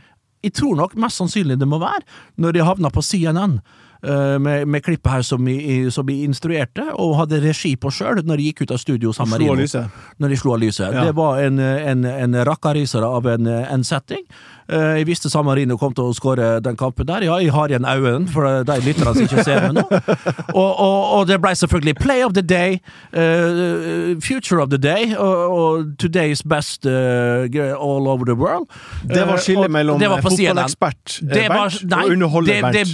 Jeg 0.47 0.53
tror 0.53 0.77
nok 0.79 0.93
mest 0.95 1.19
sannsynlig 1.19 1.57
det 1.59 1.67
må 1.67 1.79
være 1.81 2.05
når 2.39 2.55
de 2.55 2.63
havna 2.63 2.91
på 2.93 3.03
CNN. 3.03 3.57
Eh, 4.03 4.37
med, 4.39 4.67
med 4.67 4.83
klippet 4.85 5.11
her 5.11 5.25
som 5.25 5.45
vi, 5.45 5.87
som 5.93 6.07
vi, 6.07 6.21
instruerte, 6.27 6.85
og 6.95 7.15
hadde 7.21 7.41
regi 7.43 7.75
på 7.79 7.91
sjøl 7.93 8.23
når 8.25 8.41
de 8.41 8.49
gikk 8.51 8.65
ut 8.65 8.75
av 8.75 8.81
studio 8.81 9.13
sammen 9.15 9.37
med 9.37 9.63
Rino. 9.63 9.87
Når 10.17 10.33
de 10.33 10.37
slo 10.41 10.53
av 10.57 10.61
lyset. 10.63 10.93
Ja. 10.93 11.07
Det 11.07 11.15
var 11.17 11.41
en, 11.45 11.59
en, 11.59 12.05
en 12.05 12.37
rakkariser 12.47 13.05
av 13.05 13.27
en, 13.33 13.47
en 13.47 13.83
setting. 13.87 14.25
Eh, 14.67 14.97
Jeg 14.99 15.07
visste 15.07 15.29
San 15.31 15.45
Marino 15.47 15.77
kom 15.79 15.93
til 15.95 16.09
å 16.09 16.15
skåre 16.15 16.57
den 16.63 16.75
kampen 16.79 17.07
der. 17.07 17.23
Ja, 17.27 17.37
jeg 17.39 17.53
har 17.55 17.71
igjen 17.71 17.87
øynene, 17.87 18.27
for 18.31 18.63
de 18.67 18.77
lytterne 18.83 19.13
som 19.15 19.23
ikke 19.23 19.45
ser 19.47 19.67
meg 19.67 19.77
nå. 19.79 19.85
Og, 20.57 20.71
og, 20.81 20.99
og 21.17 21.27
det 21.29 21.37
ble 21.43 21.51
selvfølgelig 21.55 21.93
Play 21.99 22.23
of 22.25 22.33
the 22.33 22.41
Day, 22.41 22.79
uh, 23.13 24.15
Future 24.23 24.61
of 24.63 24.69
the 24.71 24.79
Day 24.81 25.13
og, 25.13 25.35
og 25.53 25.91
Today's 26.01 26.41
Best 26.47 26.87
uh, 26.87 27.45
all 27.77 28.07
over 28.09 28.25
the 28.25 28.33
world. 28.33 28.67
Det 29.07 29.25
var 29.27 29.41
skillet 29.43 29.71
mellom 29.71 30.01
fotballekspert 30.01 31.19
Bernt 31.27 31.93
og 31.93 32.11
underholder 32.15 32.61
Bernt. 32.61 32.73
Det, 32.73 32.85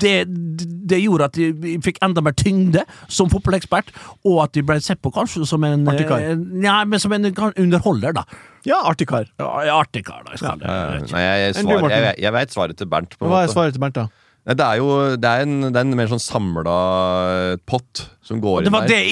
det, 0.00 0.16
det 0.26 0.51
gjorde 1.02 1.28
at 1.30 1.36
de 1.38 1.78
fikk 1.84 1.98
enda 2.04 2.22
mer 2.24 2.34
tyngde 2.38 2.84
som 3.08 3.30
fotballekspert, 3.32 3.92
og 4.28 4.40
at 4.44 4.54
de 4.56 4.64
ble 4.66 4.78
sett 4.84 5.00
på 5.02 5.12
kanskje 5.14 5.46
som 5.48 5.64
en, 5.64 5.86
Artig 5.88 6.08
kar. 6.08 6.24
Ja, 6.62 6.80
men 6.88 7.02
som 7.02 7.12
en 7.16 7.30
underholder, 7.30 8.12
da. 8.20 8.24
Ja, 8.68 8.78
artig 8.86 9.08
kar. 9.10 9.26
Ja, 9.42 9.78
artig 9.80 10.04
kar, 10.06 10.22
da. 10.26 10.34
Jeg 10.34 10.42
skal, 10.42 10.60
Eh, 10.62 11.06
Nei, 11.12 11.22
jeg, 11.22 11.54
svar, 11.58 11.88
jeg, 11.90 12.18
jeg 12.22 12.32
veit 12.36 12.52
svaret 12.54 12.78
til 12.78 12.90
Bernt. 12.90 13.16
Hva 13.18 13.42
er 13.42 13.50
svaret 13.52 13.74
til 13.74 13.82
Bernt, 13.82 13.98
da? 13.98 14.08
Nei, 14.46 14.54
Det 14.58 14.66
er 14.66 14.76
jo 14.80 15.16
det 15.22 15.30
er 15.30 15.42
en, 15.46 15.56
det 15.70 15.76
er 15.78 15.86
en 15.86 15.96
mer 15.98 16.10
sånn 16.10 16.22
samla 16.22 16.76
pott 17.68 18.06
som 18.26 18.40
går 18.42 18.62
Og 18.62 18.66
det 18.66 18.72
var 18.74 18.86
der. 18.86 18.94
det 18.94 19.02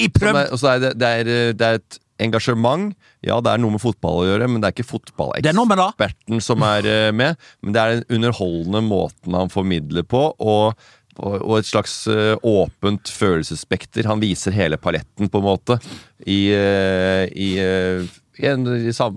jeg 0.75 0.81
det, 0.83 0.93
det, 0.99 1.11
er, 1.21 1.53
det 1.55 1.67
er 1.67 1.79
et 1.79 1.99
engasjement. 2.21 2.91
Ja, 3.25 3.39
det 3.43 3.51
er 3.53 3.61
noe 3.61 3.75
med 3.75 3.81
fotball 3.83 4.21
å 4.21 4.25
gjøre, 4.27 4.47
men 4.49 4.61
det 4.61 4.69
er 4.69 4.75
ikke 4.75 4.85
Det 4.85 5.51
er 5.51 5.53
det. 5.53 5.53
fotballeksperten 5.57 6.41
som 6.43 6.63
er 6.65 6.87
eh, 6.89 7.11
med. 7.15 7.37
Men 7.61 7.75
det 7.75 7.81
er 7.81 7.95
den 7.95 8.17
underholdende 8.17 8.81
måten 8.85 9.37
han 9.37 9.49
formidler 9.53 10.05
på, 10.07 10.23
og, 10.39 10.77
og, 11.21 11.57
et 11.59 11.69
slags 11.69 11.95
eh, 12.11 12.33
åpent 12.41 13.11
følelsesspekter. 13.13 14.07
Han 14.09 14.21
viser 14.23 14.55
hele 14.55 14.79
paletten, 14.81 15.29
på 15.29 15.41
en 15.41 15.47
måte, 15.47 15.77
i, 16.25 16.41
eh, 16.55 17.25
i, 17.29 17.51
eh, 17.61 18.03
en, 18.49 18.65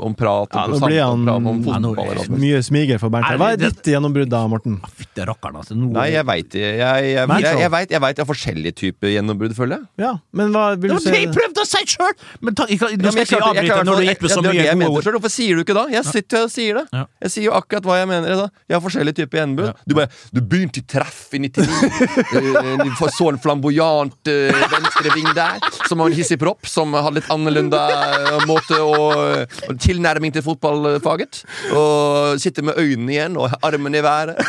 om 0.05 0.14
prat, 0.18 0.55
om 0.55 0.61
Ja, 0.61 0.64
om, 0.66 0.81
nå 0.81 0.87
blir 0.87 1.03
om, 1.05 1.25
prat 1.27 1.49
om 1.49 1.62
fotball. 1.95 2.20
Ja, 2.20 2.39
mye 2.45 2.61
smiger 2.66 3.01
for 3.03 3.12
Bernt. 3.14 3.31
Hva 3.41 3.51
er 3.55 3.61
ditt 3.61 3.89
gjennombrudd, 3.95 4.31
da, 4.33 4.43
Morten? 4.51 4.77
Fytte 4.99 5.27
rakkeren, 5.29 5.59
altså. 5.62 5.77
Noe... 5.79 5.93
Nei, 5.97 6.07
jeg 6.14 6.27
veit 6.29 6.57
jeg, 6.59 6.77
jeg, 6.81 7.09
jeg, 7.14 7.31
jeg, 7.61 7.70
vet, 7.75 7.95
jeg 7.95 8.03
vet 8.05 8.18
jeg 8.18 8.25
har 8.25 8.29
forskjellige 8.31 8.77
typer 8.81 9.12
gjennombrudd, 9.14 9.55
føler 9.57 9.79
jeg. 9.79 9.87
Ja, 10.05 10.12
men 10.37 10.53
hva 10.55 10.64
vil 10.81 10.95
du 10.95 11.01
si? 11.03 11.14
jeg 11.14 11.31
prøvde 11.35 11.64
å 11.64 11.68
si 11.68 11.83
sjøl! 11.95 12.14
Men 12.45 12.59
ta, 12.59 12.66
jeg, 12.70 12.81
nå 13.01 13.14
skal 13.14 13.27
ikke 13.29 13.39
jeg 13.39 13.47
avbryte 13.49 13.79
når 13.81 13.91
du 13.91 13.95
har 13.95 14.09
gitt 14.11 14.25
meg 14.27 14.35
så 14.35 14.43
var 14.45 14.51
mye 14.51 14.75
gode 14.75 14.91
ord. 14.91 15.07
selv. 15.09 15.18
Hvorfor 15.18 15.35
sier 15.35 15.55
du 15.59 15.64
ikke 15.64 15.79
da? 15.79 15.87
Jeg 15.95 16.09
sitter 16.11 16.47
og 16.49 16.53
sier 16.55 16.81
det. 16.81 16.85
Ja. 16.95 17.05
Jeg 17.27 17.35
sier 17.37 17.49
jo 17.49 17.55
akkurat 17.57 17.89
hva 17.89 17.99
jeg 18.01 18.11
mener. 18.11 18.37
Da. 18.45 18.49
jeg 18.70 18.77
har 18.79 18.85
forskjellige 18.85 19.18
typer 19.22 19.41
gjennombrudd. 19.43 19.83
Du, 19.89 19.97
bare, 19.99 20.11
du 20.35 20.41
begynte 20.43 20.83
i 20.83 20.87
treff 20.95 21.25
i 21.39 21.43
99. 21.47 21.70
Eh, 22.35 22.79
Du 22.85 22.91
får- 22.99 23.12
så 23.14 23.29
en 23.31 23.39
flamboyant 23.39 24.29
uh, 24.29 24.62
venstreving 24.72 25.29
der, 25.37 25.61
som 25.89 26.01
har 26.03 26.11
en 26.11 26.16
hissig 26.16 26.39
propp, 26.41 26.66
som 26.66 26.93
har 26.97 27.12
litt 27.14 27.29
annerledes 27.31 28.47
måte 28.49 28.79
å 28.83 28.97
å 29.15 29.77
tilnærming 29.81 30.35
til 30.35 30.45
fotballfaget. 30.45 31.43
Og 31.75 32.41
sitter 32.43 32.67
med 32.67 32.81
øynene 32.81 33.15
igjen 33.15 33.39
og 33.41 33.55
armene 33.65 34.01
i 34.01 34.05
været. 34.05 34.41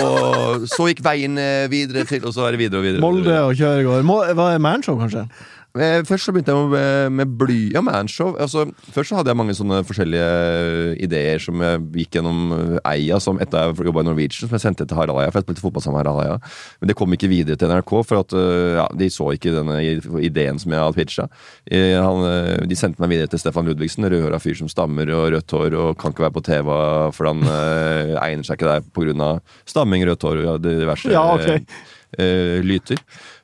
Og 0.00 0.66
så 0.70 0.90
gikk 0.90 1.02
veien 1.04 1.38
eh, 1.40 1.66
videre 1.70 2.04
til 2.06 2.22
Og 2.28 2.34
så 2.36 2.44
er 2.46 2.54
det 2.54 2.60
videre 2.62 2.80
og 2.82 2.86
videre. 2.86 3.02
Molde 3.02 3.38
og 3.42 3.56
Kjøregård. 3.58 4.06
Hva 4.38 4.52
er 4.54 4.62
Manshow, 4.62 4.98
kanskje? 5.00 5.26
Eh, 5.78 6.00
Først 6.02 6.26
så 6.26 6.32
begynte 6.34 6.50
jeg 6.50 6.70
med, 6.72 7.12
med 7.14 7.34
bly 7.38 7.58
Ja, 7.74 7.80
manshow. 7.84 8.32
Altså, 8.42 8.64
først 8.90 9.12
så 9.12 9.18
hadde 9.20 9.30
jeg 9.30 9.38
mange 9.38 9.54
sånne 9.54 9.82
forskjellige 9.86 10.96
ideer 11.04 11.38
som 11.42 11.62
jeg 11.62 11.84
gikk 12.00 12.16
gjennom 12.18 12.54
eh, 12.56 12.80
Eia 12.90 13.20
som 13.22 13.38
etter 13.42 13.70
jeg 13.70 13.86
jobba 13.90 14.02
i 14.02 14.08
Norwegian, 14.08 14.48
som 14.48 14.56
jeg 14.56 14.64
sendte 14.64 14.86
til 14.88 14.98
Harald 14.98 15.20
Eia. 15.22 15.30
For 15.30 15.38
jeg 15.38 15.46
spilte 15.46 15.64
fotball 15.64 15.84
sammen 15.84 16.00
med 16.00 16.08
Harald 16.10 16.24
Eia. 16.26 16.40
Men 16.82 16.90
det 16.90 16.96
kom 16.98 17.14
ikke 17.14 17.30
videre 17.30 17.60
til 17.60 17.70
NRK, 17.70 17.94
for 18.08 18.22
at 18.24 18.34
eh, 18.34 18.80
ja, 18.80 18.88
de 18.98 19.10
så 19.14 19.30
ikke 19.36 19.54
denne 19.54 19.78
ideen 20.24 20.58
som 20.58 20.74
jeg 20.74 20.82
hadde 20.82 20.98
pitcha. 20.98 21.28
De 21.70 22.78
sendte 22.78 23.02
meg 23.02 23.14
videre 23.14 23.30
til 23.30 23.40
Stefan 23.42 23.68
Ludvigsen, 23.70 24.08
rødhåra 24.10 24.40
fyr 24.42 24.58
som 24.58 24.70
stammer 24.70 25.10
og 25.14 25.30
rødt 25.36 25.54
hår 25.54 25.76
og 25.78 25.94
kan 26.00 26.14
ikke 26.14 26.26
være 26.26 26.34
på 26.34 26.44
TV 26.50 26.70
for 27.14 27.30
han 27.30 27.46
eh, 27.46 28.16
egner 28.20 28.46
seg 28.46 28.58
ikke 28.58 28.70
der 28.70 28.84
pga. 28.94 29.30
stamming, 29.68 30.04
rødt 30.08 30.26
hår 30.26 30.44
og 30.54 30.60
diverse 30.64 31.12
Ja, 31.12 31.24
ok. 31.34 31.64
Eh, 32.18 32.58
lyter. 32.64 32.98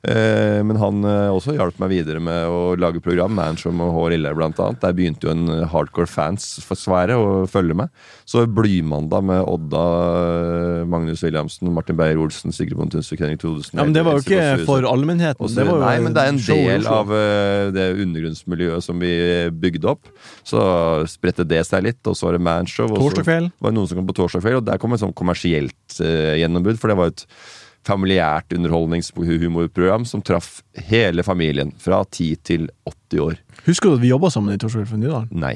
Eh, 0.07 0.63
men 0.63 0.77
han 0.79 1.03
eh, 1.07 1.33
også 1.33 1.55
hjalp 1.57 1.79
meg 1.81 1.91
videre 1.95 2.21
med 2.23 2.47
å 2.47 2.75
lage 2.79 3.01
program. 3.03 3.33
Manshow 3.37 3.73
og 3.73 3.93
Hår 3.95 4.17
Ille 4.17 4.33
blant 4.37 4.59
annet. 4.63 4.81
Der 4.83 4.95
begynte 4.95 5.27
jo 5.27 5.33
en 5.33 5.65
hardcore 5.71 6.09
fans-sfære 6.09 7.17
å 7.17 7.27
følge 7.51 7.77
med. 7.77 7.91
Så 8.27 8.45
Blymandag 8.51 9.23
med 9.23 9.43
Odda, 9.47 9.83
eh, 10.81 10.85
Magnus 10.89 11.23
Williamsen, 11.23 11.71
Martin 11.73 11.97
Beyer-Olsen, 11.99 12.51
Sigrid 12.55 12.77
Bonde 12.77 12.97
Tusvik, 12.97 13.21
Henrik 13.23 13.41
Thodesen 13.43 13.79
Ja, 13.79 13.85
men 13.85 13.93
Det 13.93 14.03
var 14.05 14.17
jo 14.17 14.25
ikke 14.25 14.65
for 14.67 14.87
allmennheten. 14.87 15.39
Også, 15.39 15.55
Det 15.55 15.67
var 15.67 15.79
jo 15.79 15.85
nei, 15.85 15.99
men 16.03 16.15
det 16.15 16.23
er 16.23 16.33
en 16.33 16.41
del 16.47 16.87
av 16.91 17.11
uh, 17.11 17.71
det 17.75 17.87
undergrunnsmiljøet 18.03 18.83
som 18.83 18.99
vi 18.99 19.13
bygde 19.51 19.91
opp. 19.91 20.11
Så 20.47 20.59
spredte 21.07 21.47
det 21.47 21.63
seg 21.67 21.85
litt, 21.87 22.01
og 22.07 22.15
så 22.15 22.29
var 22.29 22.37
det 22.37 22.43
Manshow. 22.47 22.91
og 22.91 23.15
så 23.15 23.23
var 23.23 23.71
det 23.71 23.75
noen 23.75 23.87
som 23.87 23.99
kom 23.99 24.09
på 24.09 24.17
torsdag 24.19 24.43
kveld, 24.43 24.61
og 24.61 24.67
der 24.67 24.81
kom 24.81 24.93
et 24.93 25.03
sånn 25.03 25.15
kommersielt 25.15 25.99
uh, 26.01 26.35
gjennombrudd, 26.39 26.79
for 26.81 26.91
det 26.91 26.99
var 26.99 27.15
et 27.15 27.25
familiært 27.87 28.53
underholdningshumorprogram 28.55 30.05
som 30.07 30.23
traff 30.25 30.61
hele 30.89 31.23
familien 31.25 31.73
fra 31.81 32.03
10 32.03 32.29
til 32.47 32.67
80 32.87 33.23
år. 33.23 33.39
Husker 33.67 33.89
du 33.89 33.97
at 33.97 34.03
vi 34.03 34.11
jobba 34.13 34.31
sammen 34.33 34.53
i 34.53 34.59
Torsdag 34.61 34.83
kveld 34.83 34.91
fra 34.91 35.01
Nydalen? 35.01 35.31
Nei. 35.31 35.55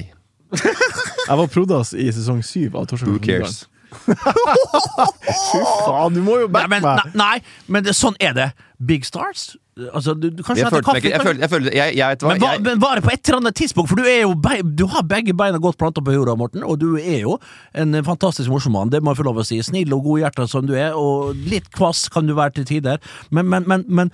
Jeg 0.52 1.38
var 1.38 1.52
prodas 1.52 1.92
i 1.94 2.08
sesong 2.12 2.42
7 2.44 2.72
av 2.74 2.88
Torsdag 2.90 3.08
Who 3.12 3.20
kveld 3.22 3.46
fra 3.46 3.52
Nydalen. 3.52 3.71
Fy 5.52 5.62
faen, 5.86 6.14
du 6.14 6.22
må 6.24 6.38
jo 6.42 6.50
backe 6.52 6.70
men, 6.72 6.84
meg! 6.84 7.12
nei, 7.12 7.24
nei, 7.24 7.66
men 7.72 7.86
det, 7.86 7.96
sånn 7.98 8.18
er 8.22 8.36
det. 8.38 8.52
Big 8.82 9.04
stars? 9.06 9.52
Altså, 9.72 10.12
du, 10.14 10.26
du 10.28 10.42
Jeg 10.44 10.68
følte 10.68 10.92
meg 10.92 10.98
ikke 11.00 11.10
Jeg 11.14 11.22
følte, 11.22 11.40
jeg, 11.40 11.50
følte, 11.50 11.70
jeg, 11.72 11.94
jeg 11.96 12.12
vet 12.12 12.24
hva 12.24 12.32
men, 12.34 12.42
jeg, 12.44 12.60
men 12.66 12.80
bare 12.82 13.00
på 13.00 13.12
et 13.14 13.28
eller 13.28 13.38
annet 13.40 13.56
tidspunkt, 13.56 13.88
for 13.88 14.00
du 14.00 14.04
er 14.04 14.18
jo 14.26 14.34
be, 14.36 14.58
Du 14.76 14.84
har 14.92 15.06
begge 15.08 15.32
beina 15.38 15.60
godt 15.62 15.78
planta 15.80 16.02
på 16.04 16.12
jorda, 16.12 16.34
Morten, 16.36 16.64
og 16.66 16.76
du 16.82 16.98
er 17.00 17.22
jo 17.22 17.38
en 17.78 17.96
fantastisk 18.04 18.52
morsom 18.52 18.76
mann, 18.76 18.92
det 18.92 19.00
må 19.00 19.14
jeg 19.14 19.22
få 19.22 19.28
lov 19.30 19.40
å 19.40 19.46
si. 19.48 19.62
Snill 19.64 19.94
og 19.96 20.04
godhjerta 20.10 20.44
som 20.50 20.68
du 20.68 20.74
er, 20.76 20.92
og 20.98 21.38
litt 21.48 21.70
kvass 21.72 22.04
kan 22.12 22.28
du 22.28 22.34
være 22.36 22.58
til 22.58 22.68
tider, 22.68 23.00
men, 23.30 23.48
men, 23.48 23.64
men, 23.70 23.86
men 23.88 24.12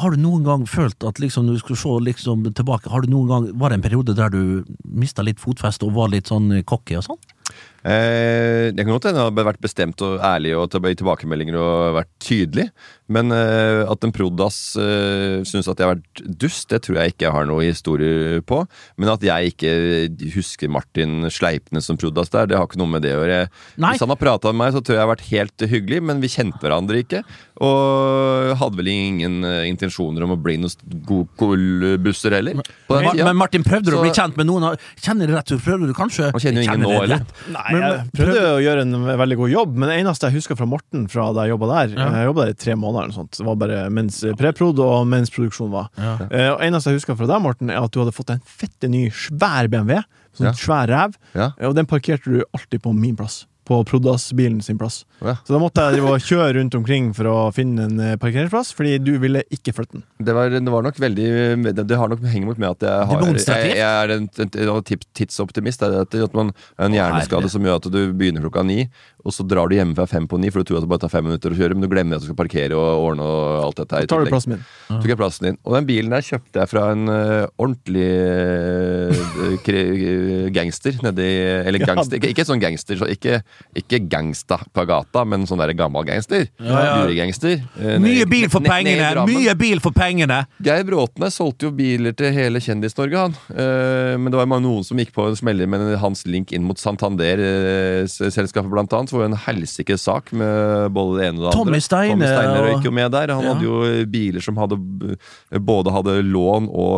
har 0.00 0.10
du 0.10 0.18
noen 0.18 0.42
gang 0.46 0.66
følt 0.66 1.06
at 1.06 1.20
liksom, 1.22 1.46
du 1.46 1.58
skulle 1.60 1.78
se 1.78 1.94
liksom 2.08 2.48
tilbake, 2.50 2.90
har 2.90 3.04
du 3.04 3.12
noen 3.12 3.30
gang, 3.30 3.48
var 3.60 3.70
det 3.70 3.78
en 3.78 3.86
periode 3.86 4.16
der 4.18 4.32
du 4.34 4.64
mista 4.82 5.22
litt 5.22 5.42
fotfeste 5.42 5.86
og 5.86 5.94
var 6.00 6.10
litt 6.10 6.32
sånn 6.32 6.50
cocky 6.66 6.98
og 6.98 7.06
sånn? 7.12 7.20
Eh, 7.84 8.72
det 8.72 8.80
kan 8.84 8.94
godt 8.94 9.10
hende 9.10 9.20
jeg 9.20 9.34
har 9.36 9.46
vært 9.50 9.60
bestemt 9.64 10.00
og 10.06 10.18
ærlig 10.24 10.54
og 10.56 10.72
i 10.88 10.94
tilbakemeldinger 10.96 11.56
og 11.60 11.98
vært 11.98 12.10
tydelig. 12.24 12.70
Men 13.12 13.28
eh, 13.36 13.82
at 13.84 14.04
en 14.06 14.12
prod.ass 14.16 14.58
eh, 14.80 15.42
syns 15.44 15.68
at 15.68 15.76
jeg 15.82 15.84
har 15.90 15.98
vært 15.98 16.22
dust, 16.40 16.70
det 16.72 16.80
tror 16.86 16.96
jeg 17.02 17.12
ikke 17.12 17.26
jeg 17.26 17.34
har 17.36 17.44
noe 17.50 17.66
historie 17.66 18.40
på. 18.48 18.62
Men 18.96 19.12
at 19.12 19.26
jeg 19.26 19.52
ikke 19.52 19.74
husker 20.34 20.72
Martin 20.72 21.28
Sleipnes 21.28 21.84
som 21.90 21.98
prod.ass 22.00 22.32
der, 22.32 22.48
det 22.48 22.56
har 22.56 22.64
ikke 22.70 22.80
noe 22.80 22.88
med 22.94 23.04
det 23.04 23.12
å 23.12 23.20
gjøre. 23.20 23.42
Hvis 23.76 24.00
han 24.06 24.14
har 24.14 24.20
prata 24.22 24.52
med 24.54 24.62
meg, 24.62 24.72
så 24.72 24.80
tror 24.80 24.96
jeg 24.96 25.02
jeg 25.02 25.04
har 25.04 25.12
vært 25.12 25.28
helt 25.28 25.66
hyggelig, 25.74 26.00
men 26.08 26.24
vi 26.24 26.32
kjente 26.32 26.62
hverandre 26.64 27.02
ikke. 27.04 27.20
Og 27.64 28.54
hadde 28.62 28.80
vel 28.80 28.88
ingen 28.94 29.44
eh, 29.44 29.68
intensjoner 29.68 30.24
om 30.24 30.32
å 30.34 30.40
bli 30.40 30.56
noen 30.62 30.72
godkolbusser 31.08 32.38
heller. 32.38 32.56
På 32.88 32.96
den 32.98 33.04
Ma- 33.10 33.14
Men 33.28 33.36
Martin, 33.36 33.62
prøvde 33.66 33.92
du 33.92 33.98
å 33.98 34.02
bli 34.02 34.14
kjent 34.16 34.36
med 34.40 34.48
noen? 34.48 34.80
Kjenner 34.96 35.28
du 35.28 35.36
rett 35.36 35.52
og 35.54 35.60
prøvde 35.64 35.90
du 35.90 35.94
kanskje? 35.96 36.30
Han 36.32 36.40
kjenner 36.42 36.64
jo 36.64 36.66
ingen 36.72 36.84
nå, 36.88 36.94
eller? 37.04 37.28
Nei, 37.80 37.90
Men- 37.90 38.10
jeg 38.12 38.12
prøvde 38.20 38.42
å 38.54 38.62
gjøre 38.64 38.80
en 38.82 38.92
veldig 39.18 39.36
god 39.36 39.50
jobb, 39.50 39.74
men 39.76 39.88
det 39.88 39.96
eneste 40.04 40.28
jeg 40.30 40.34
husker 40.40 40.56
fra 40.56 40.66
Morten 40.66 41.08
fra 41.10 41.32
da 41.32 41.44
jeg 41.46 41.54
jobba 41.58 41.68
der 41.72 41.94
Jeg 41.96 42.26
jobba 42.28 42.44
der 42.44 42.50
i 42.50 42.58
tre 42.64 42.74
måneder, 42.74 43.04
eller 43.04 43.14
sånt. 43.14 43.30
Det 43.38 43.46
var 43.46 43.56
bare 43.56 43.90
mens 43.90 44.20
preprod 44.36 44.78
og 44.78 45.06
mens 45.06 45.30
produksjon 45.30 45.70
var. 45.70 45.88
Ja. 45.98 46.16
Eh, 46.30 46.50
og 46.54 46.60
eneste 46.60 46.90
jeg 46.92 47.00
husker 47.00 47.16
fra 47.16 47.26
deg, 47.26 47.42
Morten, 47.42 47.70
er 47.70 47.82
at 47.82 47.90
du 47.90 48.00
hadde 48.00 48.12
fått 48.14 48.30
en 48.30 48.40
fette 48.44 48.88
ny, 48.88 49.08
svær 49.10 49.68
BMW. 49.68 50.02
Sånn 50.34 50.46
Ja. 50.50 50.52
svær 50.52 50.88
ræv. 50.88 51.14
Ja. 51.34 51.52
Eh, 51.58 51.66
Og 51.68 51.74
den 51.76 51.86
parkerte 51.86 52.24
du 52.24 52.42
alltid 52.52 52.82
på 52.82 52.92
min 52.94 53.14
plass. 53.16 53.46
På 53.64 53.78
Prodas-bilen 53.88 54.58
sin 54.64 54.76
plass. 54.80 55.02
Ja. 55.24 55.36
Så 55.46 55.54
da 55.54 55.58
måtte 55.62 55.80
jeg 55.94 56.02
kjøre 56.26 56.58
rundt 56.58 56.74
omkring 56.76 57.06
for 57.16 57.28
å 57.30 57.36
finne 57.56 57.86
en 57.88 58.00
eh, 58.02 58.16
parkeringsplass, 58.20 58.74
fordi 58.76 58.98
du 59.00 59.14
ville 59.22 59.40
ikke 59.54 59.72
flytte 59.72 59.96
den. 59.98 60.04
Det, 60.20 60.34
var, 60.36 60.52
det 60.52 60.72
var 60.72 60.84
nok 60.84 60.98
veldig 61.00 61.28
Det, 61.70 61.86
det 61.88 61.96
har 61.96 62.12
nok 62.12 62.20
hengt 62.28 62.48
mot 62.50 62.60
med 62.60 62.74
at 62.74 62.84
jeg, 62.84 63.08
har, 63.08 63.24
jeg, 63.24 63.72
jeg 63.78 63.88
er 63.88 64.12
en, 64.18 64.28
en, 64.44 64.52
en 64.66 64.84
tips- 64.84 65.08
tidsoptimist. 65.16 65.80
Det 65.80 65.88
er 65.88 66.04
at, 66.04 66.18
at 66.28 66.36
man 66.36 66.52
har 66.76 66.90
en 66.90 66.96
hjerneskade 66.98 67.48
som 67.52 67.64
gjør 67.64 67.80
at 67.80 67.88
du 67.94 68.00
begynner 68.12 68.44
klokka 68.44 68.64
ni, 68.68 68.84
og 69.24 69.32
så 69.32 69.46
drar 69.48 69.70
du 69.72 69.78
hjemme 69.78 69.96
fra 69.96 70.04
fem 70.10 70.26
på 70.28 70.36
ni, 70.36 70.50
for 70.52 70.60
du 70.60 70.68
tror 70.68 70.82
at 70.82 70.84
det 70.84 70.90
bare 70.92 71.00
tar 71.06 71.12
fem 71.14 71.24
minutter 71.24 71.54
å 71.54 71.56
kjøre, 71.56 71.72
men 71.78 71.86
du 71.86 71.88
glemmer 71.88 72.18
at 72.18 72.24
du 72.24 72.28
skal 72.28 72.36
parkere 72.36 72.76
og 72.76 73.06
ordne 73.08 73.24
og 73.24 73.62
alt 73.64 73.80
dette 73.80 73.96
her. 74.02 74.08
Tar 74.12 74.26
du 74.26 74.28
plassen 74.28 74.52
min? 74.58 74.66
Tok 74.90 75.08
jeg 75.08 75.20
plassen 75.22 75.48
din. 75.48 75.56
Og 75.64 75.78
den 75.78 75.88
bilen 75.88 76.12
der 76.12 76.26
kjøpte 76.26 76.60
jeg 76.60 76.68
fra 76.74 76.84
en 76.92 77.08
uh, 77.08 77.48
ordentlig 77.56 78.10
uh, 79.24 80.48
gangster 80.54 80.98
nedi 81.04 81.28
Eller 81.64 81.80
Ja. 81.80 81.88
gangster, 81.94 82.18
ikke, 82.20 82.30
ikke 82.34 82.46
sånn 82.48 82.60
gangster, 82.62 82.98
så 83.00 83.08
ikke, 83.10 83.40
ikke 83.74 83.98
gangsta 84.08 84.58
på 84.74 84.84
gata, 84.86 85.24
men 85.26 85.46
sånn 85.48 85.58
der 85.58 85.72
gammel 85.74 86.04
gangster. 86.06 86.46
ja. 86.60 87.02
Luregangster. 87.02 87.60
Eh, 87.80 87.98
Mye 87.98 88.26
bil 88.30 88.48
for 88.52 88.60
pengene! 88.62 89.24
Mye 89.26 89.54
bil 89.58 89.80
for 89.82 89.90
pengene! 89.96 90.44
Geir 90.62 90.84
Bråtene 90.86 91.30
solgte 91.34 91.66
jo 91.66 91.72
biler 91.74 92.12
til 92.14 92.32
hele 92.32 92.60
Kjendis-Norge, 92.62 93.16
han. 93.24 93.34
Eh, 93.50 94.14
men 94.18 94.30
det 94.30 94.38
var 94.38 94.46
noen 94.62 94.84
som 94.86 94.98
gikk 95.00 95.12
på 95.16 95.26
en 95.28 95.36
smeller 95.38 95.66
med 95.70 95.96
hans 96.02 96.24
link 96.26 96.52
inn 96.54 96.62
mot 96.66 96.78
Santander-selskapet, 96.78 98.70
blant 98.70 98.92
annet. 98.94 99.10
Så 99.10 99.18
var 99.18 99.26
det 99.26 99.32
en 99.34 99.42
helsikes 99.46 100.04
sak 100.06 100.30
med 100.36 100.92
både 100.94 101.18
det 101.20 101.28
ene 101.30 101.40
og 101.42 101.48
det 101.48 101.54
Tommy 101.56 101.74
andre. 101.74 101.84
Steine 101.84 102.14
Tommy 102.14 102.30
Steiner 102.30 102.68
røyk 102.68 102.84
jo 102.88 102.94
med 102.94 103.10
der. 103.14 103.34
Han 103.34 103.44
Ja. 103.44 103.54
hadde 103.54 103.64
jo 103.66 104.06
biler 104.10 104.40
som 104.44 104.56
hadde 104.56 104.78
både 105.60 105.92
hadde 105.94 106.22
lån 106.24 106.68
og 106.70 106.94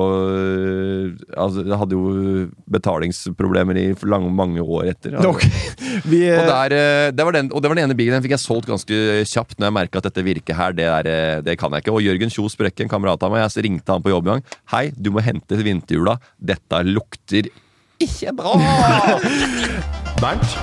Altså, 1.37 1.63
hadde 1.77 1.93
jo 1.97 2.49
betalingsproblemer 2.71 3.77
i 3.79 3.87
lang, 4.09 4.27
mange 4.35 4.61
år 4.63 4.89
etter. 4.93 5.15
Okay. 5.27 5.51
Vi, 6.11 6.23
Og, 6.31 6.39
eh, 6.43 6.46
der, 6.49 6.75
eh, 6.77 7.11
det 7.15 7.27
var 7.27 7.37
den, 7.37 7.51
og 7.53 7.63
det 7.63 7.71
var 7.71 7.79
den 7.79 7.85
ene 7.89 7.97
bilen 7.99 8.17
den 8.17 8.25
fikk 8.25 8.37
jeg 8.37 8.45
solgt 8.45 8.71
ganske 8.71 9.01
kjapt 9.29 9.59
når 9.59 9.69
jeg 9.69 9.77
merka 9.79 10.01
at 10.01 10.09
dette 10.09 10.25
virket 10.27 10.57
her. 10.59 10.77
Det, 10.77 10.87
er, 10.87 11.11
eh, 11.11 11.43
det 11.47 11.59
kan 11.61 11.73
jeg 11.75 11.85
ikke. 11.85 11.95
Og 11.99 12.05
Jørgen 12.07 12.33
Kjos 12.33 12.57
Brekke, 12.59 12.87
en 12.87 12.93
kamerat 12.93 13.23
av 13.27 13.35
meg, 13.35 13.45
jeg 13.47 13.67
ringte 13.67 13.93
han 13.93 14.05
på 14.05 14.13
jobb 14.15 14.27
en 14.29 14.35
gang. 14.37 14.59
Hei, 14.73 14.89
du 14.97 15.13
må 15.15 15.25
hente 15.25 15.59
vinterhjula. 15.61 16.19
Dette 16.39 16.83
lukter 16.87 17.51
ikke 17.97 18.33
bra! 18.37 18.51
Bernt, 20.21 20.57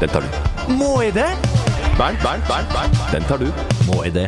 den 0.00 0.08
tar 0.08 0.24
du. 0.24 0.72
Må 0.78 0.94
jeg 1.02 1.12
det? 1.16 1.26
Bernt, 1.98 2.20
Bernt, 2.22 2.44
Bernt, 2.48 2.70
Bernt, 2.72 3.00
den 3.12 3.24
tar 3.28 3.40
du. 3.42 3.48
Må 3.88 3.98
jeg 4.06 4.14
det? 4.14 4.26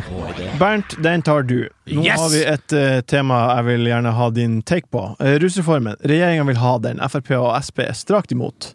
Bernt, 0.59 0.95
den 1.01 1.23
tar 1.25 1.45
du. 1.47 1.63
Nå 1.89 2.03
Yes! 2.05 2.19
har 2.19 2.29
vi 2.33 2.41
et 2.51 2.75
uh, 2.77 2.99
tema 3.09 3.39
jeg 3.55 3.67
vil 3.71 3.89
gjerne 3.89 4.13
ha 4.17 4.29
din 4.35 4.59
take 4.61 4.89
på. 4.93 5.03
Uh, 5.21 5.37
Rusreformen. 5.41 5.97
Regjeringa 6.05 6.45
vil 6.49 6.59
ha 6.61 6.75
den. 6.83 7.01
Frp 7.09 7.31
og 7.39 7.49
Sp 7.65 7.81
er 7.87 7.97
strakt 7.97 8.33
imot. 8.35 8.73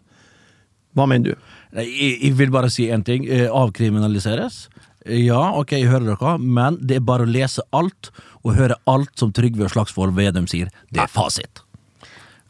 Hva 0.97 1.05
mener 1.07 1.35
du? 1.35 1.47
Nei, 1.75 1.85
Jeg, 1.89 2.17
jeg 2.23 2.37
vil 2.39 2.51
bare 2.53 2.69
si 2.71 2.87
én 2.93 3.03
ting. 3.07 3.25
Eh, 3.27 3.47
Avkriminaliseres. 3.51 4.67
Ja, 5.07 5.53
ok, 5.55 5.71
jeg 5.77 5.87
hører 5.91 6.09
dere, 6.15 6.33
men 6.39 6.77
det 6.83 6.97
er 6.99 7.05
bare 7.07 7.23
å 7.23 7.29
lese 7.31 7.63
alt 7.75 8.09
og 8.43 8.55
høre 8.57 8.75
alt 8.91 9.13
som 9.19 9.31
Trygve 9.35 9.69
Slagsvold 9.71 10.15
Vedum 10.17 10.47
sier. 10.51 10.71
Det 10.91 11.03
er 11.05 11.11
fasit. 11.11 11.61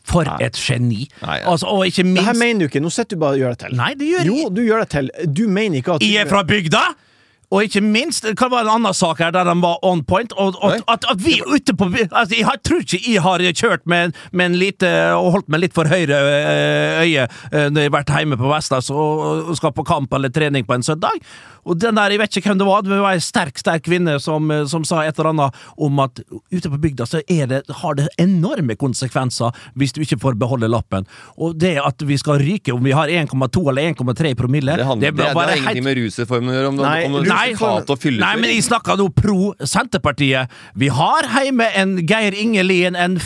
For 0.07 0.23
et 0.39 0.55
geni! 0.55 1.03
Nei, 1.21 1.41
ja. 1.41 1.49
Altså, 1.51 1.67
og 1.67 1.83
ikke 1.89 2.05
Det 2.15 2.23
her 2.23 2.37
mener 2.39 2.63
du 2.63 2.69
ikke. 2.69 2.81
Nå 2.81 2.91
sitter 2.95 3.17
du 3.17 3.21
bare 3.25 3.35
og 3.35 3.41
gjør 3.43 3.55
det 3.57 3.59
til. 3.65 3.75
Nei, 3.77 3.89
det 3.99 4.07
gjør 4.07 4.23
jeg 4.23 4.29
Jo, 4.31 4.49
du 4.55 4.61
gjør 4.63 4.85
det 4.85 4.89
til. 4.93 5.09
Du 5.27 5.43
mener 5.51 5.81
ikke 5.81 5.97
at 5.97 6.05
Jeg 6.07 6.21
er 6.23 6.29
fra 6.31 6.43
bygda! 6.47 6.83
Og 7.51 7.63
ikke 7.63 7.79
minst, 7.79 8.25
kan 8.35 8.49
være 8.51 8.65
en 8.65 8.73
annen 8.73 8.95
sak 8.97 9.21
her 9.23 9.31
der 9.31 9.47
de 9.47 9.53
var 9.63 9.77
on 9.87 10.01
point. 10.03 10.33
Og, 10.35 10.57
og 10.59 10.73
at, 10.91 11.05
at 11.07 11.21
vi 11.23 11.37
ute 11.47 11.75
på 11.79 11.87
altså, 12.11 12.35
Jeg 12.35 12.43
har, 12.45 12.57
tror 12.59 12.81
ikke 12.83 12.99
jeg 13.13 13.21
har 13.23 13.43
kjørt 13.55 13.85
med, 13.87 14.11
med 14.35 14.45
en 14.51 14.57
lite 14.59 14.89
og 15.15 15.31
holdt 15.37 15.47
meg 15.53 15.63
litt 15.63 15.75
for 15.77 15.87
høyre 15.87 16.17
øh, 16.17 17.05
øye 17.05 17.23
øh, 17.27 17.69
når 17.71 17.81
jeg 17.85 17.87
har 17.87 17.95
vært 17.95 18.11
hjemme 18.17 18.39
på 18.41 18.51
Vestlands 18.51 18.89
og, 18.91 19.23
og 19.47 19.55
skal 19.59 19.71
på 19.77 19.85
kamp 19.87 20.11
eller 20.17 20.33
trening 20.35 20.67
på 20.67 20.75
en 20.75 20.83
søndag. 20.83 21.23
Og 21.67 21.75
den 21.79 21.95
der, 21.99 22.11
Jeg 22.11 22.19
vet 22.19 22.37
ikke 22.39 22.49
hvem 22.51 22.59
det 22.61 22.67
var, 22.67 22.83
det 22.83 22.99
var 22.99 23.15
en 23.15 23.23
sterk 23.23 23.57
sterk 23.59 23.83
kvinne 23.87 24.17
som, 24.23 24.51
øh, 24.51 24.65
som 24.67 24.83
sa 24.87 25.05
et 25.07 25.15
eller 25.19 25.31
annet 25.31 25.63
om 25.77 25.99
at 26.03 26.19
ute 26.51 26.69
på 26.71 26.81
bygda 26.83 27.07
så 27.07 27.21
er 27.31 27.47
det, 27.47 27.61
har 27.79 27.95
det 27.99 28.09
enorme 28.19 28.75
konsekvenser 28.75 29.55
hvis 29.79 29.95
du 29.95 30.01
ikke 30.03 30.19
får 30.19 30.35
beholde 30.39 30.67
lappen. 30.71 31.07
Og 31.39 31.55
det 31.59 31.77
at 31.83 32.03
vi 32.07 32.19
skal 32.19 32.43
ryke 32.43 32.75
om 32.75 32.83
vi 32.83 32.95
har 32.95 33.07
1,2 33.07 33.63
eller 33.71 33.93
1,3 33.95 34.35
promille 34.35 34.75
Det, 34.75 34.85
handler, 34.87 35.11
det, 35.11 35.15
det, 35.15 35.25
det, 35.25 35.35
være 35.35 35.47
har 35.47 35.55
helt- 35.55 35.63
ingenting 35.63 35.87
med 35.87 35.99
rusreformen 36.03 36.51
å 36.51 36.57
gjøre. 36.57 36.71
Om, 36.73 36.79
Nei, 36.83 36.99
om, 37.07 37.19
om 37.21 37.36
Nei, 37.37 37.47
resultat 37.53 37.93
og 37.93 38.05
nei, 38.17 38.31
men 38.41 38.51
jeg 38.51 38.65
snakker 38.67 38.97
nå 38.99 39.07
pro 39.15 39.51
Senterpartiet. 39.61 40.53
Vi 40.77 40.89
har 40.93 41.29
hjemme 41.37 41.67
en 41.77 41.95
Geir 42.07 42.35
Inge 42.37 42.65
Lien 42.65 42.97
en, 42.97 43.17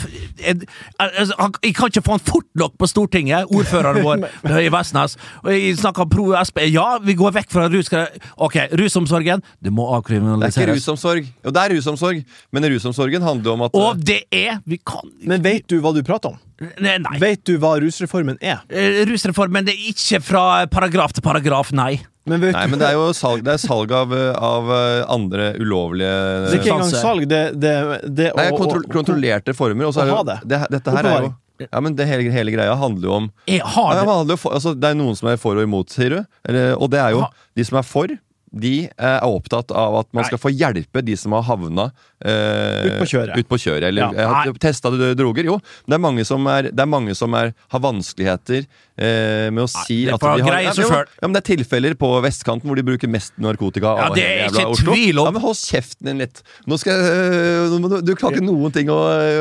en, 0.46 0.64
altså, 1.00 1.48
Jeg 1.62 1.74
kan 1.78 1.92
ikke 1.92 2.04
få 2.04 2.16
han 2.16 2.24
fort 2.26 2.48
nok 2.58 2.76
på 2.80 2.88
Stortinget, 2.90 3.50
ordføreren 3.52 4.04
vår 4.04 4.26
i 4.66 4.70
Vestnes. 4.72 5.16
Og 5.42 5.50
jeg 5.54 5.78
snakker 5.80 6.08
pro 6.12 6.30
Sp. 6.44 6.64
Ja, 6.72 6.86
vi 7.02 7.16
går 7.18 7.34
vekk 7.40 7.50
fra 7.52 7.66
rus... 7.72 7.90
Ok, 8.36 8.58
rusomsorgen. 8.78 9.42
Det 9.62 9.72
må 9.72 9.88
Det 10.06 10.20
er 10.20 10.48
ikke 10.52 10.70
rusomsorg. 10.74 11.28
Jo, 11.44 11.52
det 11.54 11.64
er 11.64 11.76
rusomsorg, 11.76 12.22
men 12.52 12.70
rusomsorgen 12.72 13.22
handler 13.24 13.50
jo 13.50 13.56
om 13.56 13.66
at 13.66 13.76
Og 13.78 14.00
det 14.00 14.22
er 14.32 14.60
Vi 14.68 14.78
kan 14.86 15.10
Men 15.26 15.42
vet 15.44 15.66
du 15.70 15.80
hva 15.82 15.94
du 15.94 16.02
prater 16.06 16.34
om? 16.34 16.40
Nei. 16.78 16.98
nei. 17.02 17.18
Vet 17.22 17.42
du 17.48 17.56
hva 17.62 17.74
rusreformen 17.82 18.38
er? 18.38 18.62
Eh, 18.70 19.02
Rusreformen 19.08 19.66
det 19.66 19.74
er 19.74 19.90
ikke 19.92 20.20
fra 20.22 20.44
paragraf 20.70 21.14
til 21.16 21.24
paragraf, 21.24 21.72
nei. 21.74 21.96
Men 22.26 22.40
vet 22.40 22.54
Nei, 22.54 22.64
du 22.66 22.70
men 22.70 22.78
det 22.78 22.86
er 22.88 22.94
jo 22.94 23.06
salg, 23.18 23.40
det 23.42 23.54
er 23.56 23.58
salg 23.62 23.90
av, 23.98 24.12
av 24.38 24.68
eh, 24.70 25.04
andre 25.10 25.48
ulovlige 25.58 26.10
Det 26.46 26.52
er 26.52 26.58
ikke 26.60 26.74
engang 26.76 26.92
salg. 26.94 27.24
Det, 27.30 27.40
det, 27.58 27.72
det 28.14 28.28
Nei, 28.38 28.44
å- 28.52 28.58
kontro 28.60 28.82
kontrollerte 28.92 29.54
former. 29.58 29.88
Og 29.88 29.94
så 29.96 30.04
er 30.04 30.12
det, 30.12 30.18
det. 30.28 30.36
jo- 30.42 30.48
det, 30.52 30.60
dette 30.76 30.94
her 30.98 31.08
er 31.12 31.22
jo 31.28 31.32
ja, 31.62 31.78
men 31.84 31.94
det 31.94 32.06
hele, 32.08 32.30
hele 32.34 32.50
greia 32.54 32.72
handler 32.74 33.06
jo 33.06 33.12
om 33.20 33.26
ja, 33.46 33.62
har 33.74 33.92
det, 33.94 34.00
det. 34.00 34.08
handler 34.10 34.38
for, 34.40 34.54
altså, 34.56 34.72
det 34.74 34.88
er 34.88 34.96
noen 34.98 35.14
som 35.18 35.28
er 35.30 35.36
for 35.38 35.54
og 35.58 35.62
imot, 35.66 35.92
sier 35.94 36.10
du. 36.16 36.20
Eller, 36.48 36.72
og 36.74 36.90
det 36.90 36.98
er 37.02 37.12
jo 37.14 37.20
Ha- 37.22 37.32
de 37.58 37.66
som 37.68 37.78
er 37.78 37.86
for. 37.86 38.14
De 38.52 38.72
eh, 38.84 39.04
er 39.18 39.22
opptatt 39.24 39.70
av 39.72 39.94
at 40.02 40.08
man 40.12 40.26
skal 40.28 40.38
få 40.42 40.50
hjelpe 40.52 41.00
de 41.06 41.14
som 41.16 41.32
har 41.36 41.42
havna 41.46 41.86
eh, 42.24 42.86
Ut 42.88 42.98
på 43.02 43.08
kjøret. 43.12 43.36
ut 43.38 43.48
på 43.48 43.58
kjøret, 43.58 43.88
Eller 43.88 44.12
Ja. 44.14 44.52
testa 44.60 44.90
droger. 44.90 45.44
Jo, 45.44 45.58
det 45.88 45.94
er 45.94 45.98
mange 46.02 46.24
som, 46.24 46.46
er, 46.46 46.70
det 46.70 46.80
er 46.80 46.86
mange 46.90 47.14
som 47.18 47.32
er, 47.34 47.52
har 47.72 47.80
vanskeligheter 47.80 48.66
eh, 48.98 49.48
med 49.50 49.64
å 49.64 49.68
si 49.70 50.04
Nei, 50.06 50.12
at 50.14 50.20
de 50.20 50.26
har 50.26 50.38
ja, 50.38 50.72
men- 50.76 51.06
ja, 51.22 51.28
men 51.28 51.32
Det 51.32 51.40
er 51.42 51.56
tilfeller 51.56 51.94
på 51.98 52.10
vestkanten 52.22 52.68
hvor 52.68 52.76
de 52.76 52.82
bruker 52.86 53.08
mest 53.08 53.32
narkotika. 53.40 53.96
Ja, 53.98 54.08
det 54.14 54.24
er 54.24 54.50
ikke 54.50 54.76
tvil 54.84 55.18
om. 55.18 55.26
Ja, 55.26 55.30
men 55.32 55.42
Hold 55.42 55.56
kjeften 55.56 56.06
din 56.06 56.18
litt. 56.18 56.42
Nå 56.68 56.78
skal, 56.78 56.92
øh, 56.92 57.78
du, 57.80 58.00
du 58.02 58.14
har 58.14 58.30
ikke 58.32 58.44
noen 58.44 58.72
ting 58.72 58.88
å 58.92 58.98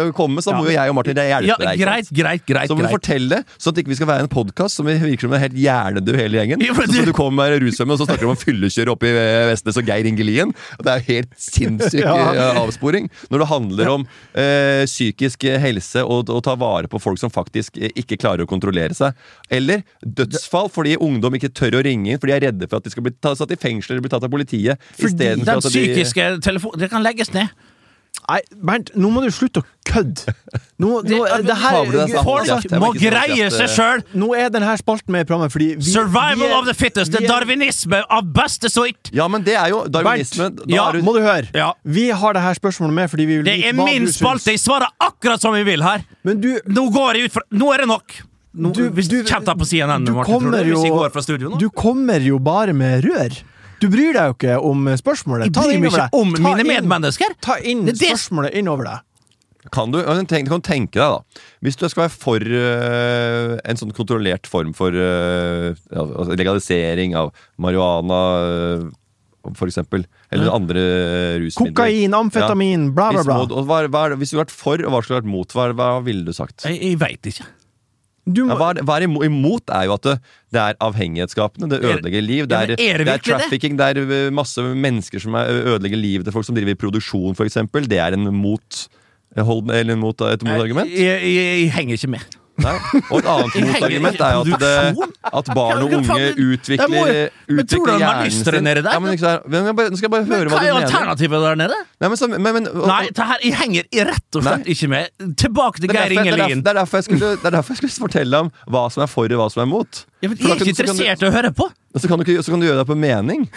øh, 0.08 0.12
komme 0.18 0.36
med, 0.40 0.44
så 0.46 0.56
må 0.56 0.66
jo 0.66 0.72
jeg 0.74 0.90
og 0.90 0.96
Martin 0.96 1.16
hjelpe 1.16 1.48
Ja, 1.48 1.56
deg. 1.60 1.80
greit, 1.80 2.10
greit, 2.12 2.46
greit. 2.48 2.70
Så 2.72 2.76
må 2.78 2.86
du 2.88 2.90
fortelle, 2.94 3.44
sånn 3.58 3.74
at 3.76 3.82
ikke 3.84 3.92
vi 3.94 4.00
skal 4.00 4.08
være 4.08 4.26
en 4.26 4.32
podkast 4.32 4.80
som 4.80 4.86
virker 4.88 5.28
som 5.28 5.34
en 5.34 5.44
helt 5.44 5.54
hjernedød 5.58 6.16
hele 6.18 6.40
gjengen. 6.42 6.64
Ja, 6.66 6.74
men 6.74 6.88
Så 6.88 7.06
du 7.06 7.14
kommer 7.14 7.52
med 7.52 7.62
og 7.62 7.98
så 8.00 8.06
snakker 8.08 8.22
du 8.26 8.30
om 8.32 8.40
fyllekjør 8.40 8.94
oppe 8.96 9.10
i 9.10 9.14
Vestnes 9.52 9.78
og 9.78 9.86
Geir 9.86 10.06
Inge 10.08 10.24
Lien. 10.26 10.54
Det 10.82 10.88
er 10.88 11.02
jo 11.02 11.08
helt 11.14 11.32
sinnssyk 11.52 12.02
Ja. 12.02 12.54
Avsporing. 12.72 13.10
Når 13.32 13.44
det 13.44 13.50
handler 13.52 13.92
om 13.94 14.06
eh, 14.34 14.84
psykisk 14.90 15.46
helse 15.62 16.04
og 16.04 16.32
å 16.32 16.40
ta 16.44 16.56
vare 16.60 16.90
på 16.92 17.00
folk 17.02 17.20
som 17.22 17.32
faktisk 17.34 17.78
eh, 17.78 17.94
ikke 18.02 18.20
klarer 18.22 18.46
å 18.46 18.50
kontrollere 18.50 18.98
seg. 18.98 19.18
Eller 19.52 19.84
dødsfall 20.02 20.72
fordi 20.74 20.98
ungdom 21.02 21.38
ikke 21.38 21.52
tør 21.54 21.80
å 21.80 21.84
ringe 21.86 22.14
inn, 22.16 22.22
for 22.22 22.32
de 22.32 22.38
er 22.38 22.48
redde 22.50 22.70
for 22.70 22.82
at 22.82 22.88
de 22.88 22.94
skal 22.94 23.06
bli 23.08 23.16
tatt, 23.18 23.40
satt 23.40 23.54
i 23.54 23.60
fengsel 23.60 23.96
eller 23.96 24.08
bli 24.08 24.14
tatt 24.14 24.26
av 24.28 24.34
politiet. 24.34 24.82
Fordi 24.98 25.18
den 25.22 25.46
at 25.48 25.62
de- 25.66 25.72
psykiske 25.72 26.32
telefonen 26.46 26.80
Det 26.82 26.90
kan 26.92 27.04
legges 27.04 27.34
ned. 27.34 27.50
Nei, 28.32 28.40
Bernt, 28.64 28.92
nå 28.96 29.10
må 29.12 29.22
du 29.26 29.28
slutte 29.34 29.60
å 29.60 29.66
kødde! 29.88 30.32
Nå, 30.80 31.02
nå, 31.04 31.18
Det- 31.44 31.56
her? 31.58 31.88
Folk 32.24 32.70
må 32.80 32.92
greie 32.96 33.48
seg 33.52 33.66
eh, 33.66 33.72
sjøl! 33.74 34.04
nå 34.16 34.30
er 34.38 34.50
denne 34.54 34.72
spalten 34.80 35.12
med 35.12 35.26
i 35.26 35.28
programmet 35.28 35.52
fordi 35.52 35.68
vi, 35.76 35.90
Survival 35.92 36.38
vi 36.40 36.46
er- 36.48 36.56
of 36.60 36.66
the 36.70 36.74
fittest! 36.78 37.12
Det 37.12 37.24
er 37.24 37.28
darwinisme 37.28 38.00
av 38.08 38.24
beste 38.32 38.70
sort! 38.72 39.12
Ja, 39.12 39.28
men 39.28 39.44
det 39.44 39.58
er 39.60 39.68
jo 39.74 39.82
darwinisme. 39.92 40.48
Bernt, 40.52 40.64
Da 40.68 40.76
ja, 40.76 40.88
er 40.90 41.00
du- 41.00 41.02
må 41.04 41.14
du 41.18 41.22
høre. 41.26 41.50
Ja. 41.54 41.74
Vi 41.84 42.10
har 42.12 42.34
det 42.38 42.42
her 42.46 42.54
spørsmålet 42.56 42.94
med 43.02 43.10
fordi 43.12 43.26
vi 43.28 43.38
vil 43.42 43.46
Det 43.50 43.58
er 43.68 43.74
min 43.74 44.08
spalte! 44.08 44.54
Jeg 44.56 44.60
svarer 44.64 44.88
akkurat 45.02 45.42
som 45.42 45.56
jeg 45.56 45.66
vil 45.66 45.82
her! 45.84 46.06
Men 46.24 46.40
du, 46.40 46.54
Nå 46.68 46.88
går 46.94 47.16
jeg 47.16 47.26
ut 47.32 47.34
fra 47.34 47.42
Nå 47.52 47.74
er 47.74 47.78
det 47.84 47.88
nok! 47.92 48.22
Nå, 48.54 48.74
Du- 48.76 48.90
hvis 48.92 49.08
du- 49.08 49.24
du 49.24 49.30
kommer 49.30 49.56
på 49.56 49.66
CNN, 49.66 50.06
du 50.06 50.12
Martin, 50.14 50.42
jo- 50.68 50.84
går 51.00 51.10
fra 51.12 51.22
studio 51.24 51.50
nå? 51.50 51.58
du 51.58 51.70
kommer 51.70 52.20
jo 52.20 52.38
bare 52.40 52.74
med 52.74 53.04
rør. 53.06 53.32
Du 53.82 53.88
bryr 53.90 54.14
deg 54.14 54.28
jo 54.30 54.34
ikke 54.38 54.58
om 54.72 54.86
spørsmålet. 55.00 55.48
jeg 55.50 55.54
Ta 55.58 55.62
det 55.66 55.70
bryr 55.72 55.80
meg 55.80 55.80
innover 55.82 55.98
ikke 55.98 56.10
deg. 56.12 56.20
om 56.22 56.34
Ta 56.36 56.42
mine 56.44 56.62
inn- 56.62 56.70
medmennesker! 56.76 57.34
Ta 57.42 57.56
inn 57.66 57.86
Det 57.90 57.98
det- 58.00 58.12
spørsmålet 58.12 58.54
innover 58.62 58.86
deg. 58.92 59.00
Kan 59.72 59.92
du, 59.94 60.00
tenk, 60.26 60.48
kan 60.50 60.58
du 60.60 60.66
tenke 60.66 60.98
deg, 60.98 61.12
da. 61.18 61.42
Hvis 61.62 61.76
du 61.78 61.88
skal 61.90 62.08
være 62.08 62.16
for 62.18 62.40
øh, 62.42 63.60
en 63.64 63.78
sånn 63.78 63.92
kontrollert 63.94 64.48
form 64.50 64.74
for 64.74 64.90
øh, 64.90 65.76
legalisering 66.34 67.14
av 67.16 67.30
marihuana 67.62 68.18
øh, 68.42 68.90
for 69.58 69.68
eksempel. 69.70 70.06
Eller 70.32 70.50
andre 70.54 70.82
rusmidler. 71.42 71.74
Kokain, 71.76 72.14
amfetamin, 72.14 72.90
bla, 72.94 73.10
bla, 73.12 73.22
Hvis, 73.22 73.26
bla. 73.30 73.38
må- 73.46 73.66
hva, 73.66 73.80
hva, 73.90 74.04
hvis 74.18 74.32
du 74.34 74.38
har 74.38 74.46
vært 74.46 74.54
for, 74.56 74.82
og 74.86 74.92
hva 74.94 75.02
skulle 75.04 75.22
du 75.22 75.28
vært 75.28 75.32
mot, 75.34 75.54
hva, 75.58 75.70
hva 75.78 75.90
ville 76.06 76.26
du 76.26 76.34
sagt? 76.34 76.66
Jeg, 76.66 76.82
jeg 76.82 77.00
veit 77.02 77.22
ikke. 77.32 77.46
Må, 78.28 78.48
Ja, 78.48 78.56
hva, 78.56 78.70
er- 78.78 78.84
hva 78.86 78.98
er 79.00 79.06
imot, 79.26 79.70
er 79.74 79.86
jo 79.90 79.94
at 79.96 80.02
det, 80.06 80.16
det 80.54 80.62
er 80.62 80.76
avhengighetsskapende, 80.80 81.70
det 81.70 81.80
Er- 81.84 81.96
ødelegger 81.98 82.22
liv. 82.22 82.48
Det 82.48 82.58
er, 82.58 82.68
ja, 82.78 82.94
er 82.94 82.98
det 83.00 83.08
det 83.08 83.14
er 83.16 83.24
trafficking, 83.26 83.78
det 83.78 83.98
er 83.98 84.02
masse 84.32 84.62
mennesker 84.62 85.20
som 85.20 85.34
er, 85.36 85.50
ødelegger 85.74 85.98
livet 85.98 86.26
til 86.26 86.34
folk 86.34 86.46
som 86.46 86.56
driver 86.56 86.72
i 86.72 86.76
produksjon, 86.76 87.36
eksempel. 87.50 87.88
Det 87.90 87.98
er 87.98 88.14
en 88.14 88.30
mot, 88.36 88.88
hold, 89.38 89.64
mot 89.98 90.22
et 90.22 90.44
motargument. 90.44 90.90
Jeg, 90.92 91.22
jeg, 91.22 91.64
jeg 91.66 91.72
henger 91.74 91.98
ikke 91.98 92.08
med. 92.14 92.41
Nei. 92.62 92.74
Og 93.12 93.18
et 93.20 93.28
annet 93.32 93.56
motargument 93.68 94.22
er 94.28 94.34
jo 94.36 94.42
at, 94.42 94.62
det, 94.62 95.10
at 95.42 95.52
barn 95.58 95.82
og 95.86 95.96
unge 95.98 96.28
utvikler, 96.46 96.92
må 96.92 97.04
utvikler 97.58 97.98
hjernen 98.02 98.32
sin. 98.36 98.64
nede 98.66 98.84
der, 98.86 98.92
Ja, 98.96 99.00
men, 99.04 99.16
ikke 99.18 99.34
men, 99.48 99.66
jeg 99.72 99.76
bare- 99.80 99.90
Nå 99.92 99.98
skal 100.00 100.08
jeg 100.08 100.14
bare 100.16 100.28
høre 100.30 100.46
Men 100.46 100.54
hva 100.54 100.62
hva 100.62 100.68
er 100.70 100.80
alternativet 100.86 101.46
der 101.48 101.60
nede? 101.64 101.80
Nei, 102.02 102.08
men, 102.14 102.18
så, 102.22 102.30
men, 102.32 102.68
og- 102.72 102.88
Nei, 102.88 103.02
det 103.10 103.28
her, 103.32 103.44
jeg 103.46 103.58
henger 103.62 103.84
rett 104.12 104.38
og 104.40 104.46
slett 104.46 104.66
Nei. 104.66 104.76
ikke 104.76 104.90
med. 104.94 105.10
Tilbake 105.42 105.82
til 105.82 105.88
det 105.92 105.98
Geir 105.98 106.18
Ingelien. 106.20 106.62
det, 106.64 106.72
er 106.76 106.80
derfor 106.82 107.02
jeg 107.02 107.10
skulle, 107.10 107.34
det 107.42 107.46
er 107.52 107.58
derfor 107.58 107.76
jeg 107.76 107.82
skulle 107.84 108.08
fortelle 108.08 108.44
om 108.46 108.52
hva 108.70 108.86
som 108.94 109.04
er 109.04 109.12
for 109.12 109.26
og 109.32 109.40
hva 109.44 109.50
som 109.52 109.64
er 109.66 109.70
mot. 109.72 110.06
Ja, 110.22 110.30
men 110.30 110.38
jeg 110.38 110.52
er 110.52 110.60
ikke 110.62 110.70
interessert 110.76 111.24
i 111.24 111.28
å 111.28 111.34
høre 111.34 111.52
på. 111.58 111.66
Så 111.98 112.08
kan, 112.08 112.22
du, 112.24 112.30
så 112.40 112.54
kan 112.54 112.62
du 112.62 112.68
gjøre 112.70 112.78
deg 112.84 112.88
på 112.88 112.96
mening. 112.96 113.48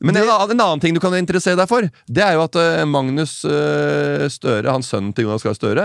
Men 0.00 0.16
en, 0.18 0.24
en 0.26 0.60
annen 0.64 0.80
ting 0.82 0.96
du 0.96 1.00
kan 1.02 1.14
interessere 1.14 1.54
deg 1.60 1.68
for, 1.70 1.84
det 2.10 2.24
er 2.24 2.34
jo 2.34 2.42
at 2.48 2.56
eh, 2.58 2.82
Magnus 2.90 3.44
eh, 3.46 4.24
Støre, 4.32 4.72
hans 4.72 4.88
sønnen 4.90 5.12
til 5.14 5.28
Jonas 5.28 5.44
Gahr 5.46 5.54
Støre, 5.54 5.84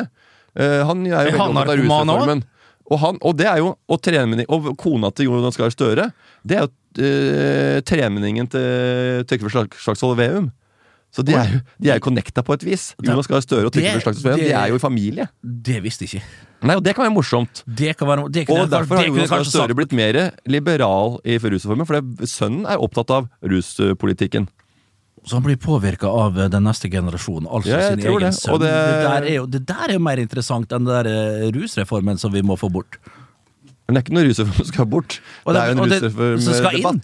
eh, 0.57 0.79
han 0.87 1.03
er 1.05 1.29
jo 1.29 1.35
veldig 1.37 1.43
opptatt 1.51 1.69
av 1.69 1.77
rusreformen. 1.83 2.43
Og, 2.91 2.99
han, 2.99 3.17
og 3.21 3.37
det 3.39 3.45
er 3.47 3.57
jo 3.61 3.75
Og, 3.77 4.65
og 4.67 4.77
kona 4.77 5.09
til 5.15 5.25
Jonas 5.29 5.55
Gahr 5.57 5.69
Støre, 5.71 6.11
det 6.43 6.57
er 6.57 6.65
jo 6.65 7.03
øh, 7.03 7.81
tremenningen 7.81 8.47
til 8.51 9.23
Trygve 9.29 9.49
Slag- 9.49 9.77
Slagsvold 9.79 10.17
Veum. 10.17 10.51
Så 11.13 11.21
de 11.21 11.33
er 11.37 11.45
jo 11.53 11.59
de 11.81 11.89
er 11.93 11.99
jo 11.99 12.03
connecta 12.09 12.41
på 12.41 12.53
et 12.57 12.63
vis. 12.65 12.95
Jonas 13.05 13.27
Gahr 13.27 13.39
Støre 13.45 13.65
og 13.69 13.73
Trygve 13.73 14.01
Slagsvold 14.01 14.33
Veum 14.33 14.39
de 14.43 14.51
er 14.51 14.67
jo 14.73 14.75
i 14.75 14.79
familie. 14.83 15.27
Det 15.43 15.79
visste 15.83 16.03
jeg 16.07 16.15
ikke. 16.15 16.25
Nei, 16.63 16.75
og 16.79 16.83
Det 16.83 16.95
kan 16.95 17.03
være 17.05 17.13
morsomt. 17.13 17.63
Det 17.67 17.95
kan 17.97 18.07
være 18.07 18.27
det 18.31 18.47
kunne 18.47 18.61
Og 18.65 18.69
derfor 18.71 18.95
har 18.95 19.05
Jonas 19.07 19.29
Gahr. 19.29 19.43
Støre 19.43 19.75
blitt 19.75 19.93
mer 19.93 20.31
liberal 20.47 21.19
i 21.25 21.37
rusreformen, 21.37 21.85
for 21.85 21.99
det- 22.01 22.29
sønnen 22.29 22.65
er 22.65 22.77
opptatt 22.81 23.11
av 23.11 23.27
ruspolitikken. 23.43 24.47
Så 25.25 25.35
han 25.37 25.43
blir 25.45 25.55
påvirka 25.61 26.07
av 26.11 26.35
eh, 26.39 26.49
den 26.51 26.63
neste 26.67 26.89
generasjonen, 26.91 27.47
altså 27.47 27.69
Ja, 27.71 27.79
sin 27.93 27.99
egen 28.03 28.19
det. 28.25 28.33
sønn. 28.35 28.59
Det... 28.59 28.71
det- 29.23 29.51
det 29.53 29.61
der 29.69 29.85
er 29.89 29.93
jo 29.95 29.99
mer 30.03 30.17
interessant 30.19 30.71
enn 30.75 30.83
den 30.83 30.93
der 30.93 31.05
eh, 31.07 31.51
rusreformen 31.55 32.17
som 32.19 32.31
vi 32.33 32.41
må 32.43 32.57
få 32.59 32.67
bort. 32.73 32.97
Men 33.87 33.95
det 33.95 34.01
er 34.01 34.03
ikke 34.07 34.13
noe 34.17 34.25
rusreform 34.27 34.55
som 34.59 34.65
skal 34.73 34.85
bort. 34.91 35.19
Og 35.45 35.53
det 35.55 35.61
er 35.61 35.65
jo 35.71 35.75
en 35.77 35.83
rusreform 35.91 36.39
som 36.43 36.53
skal 36.59 36.75
inn. 36.81 37.01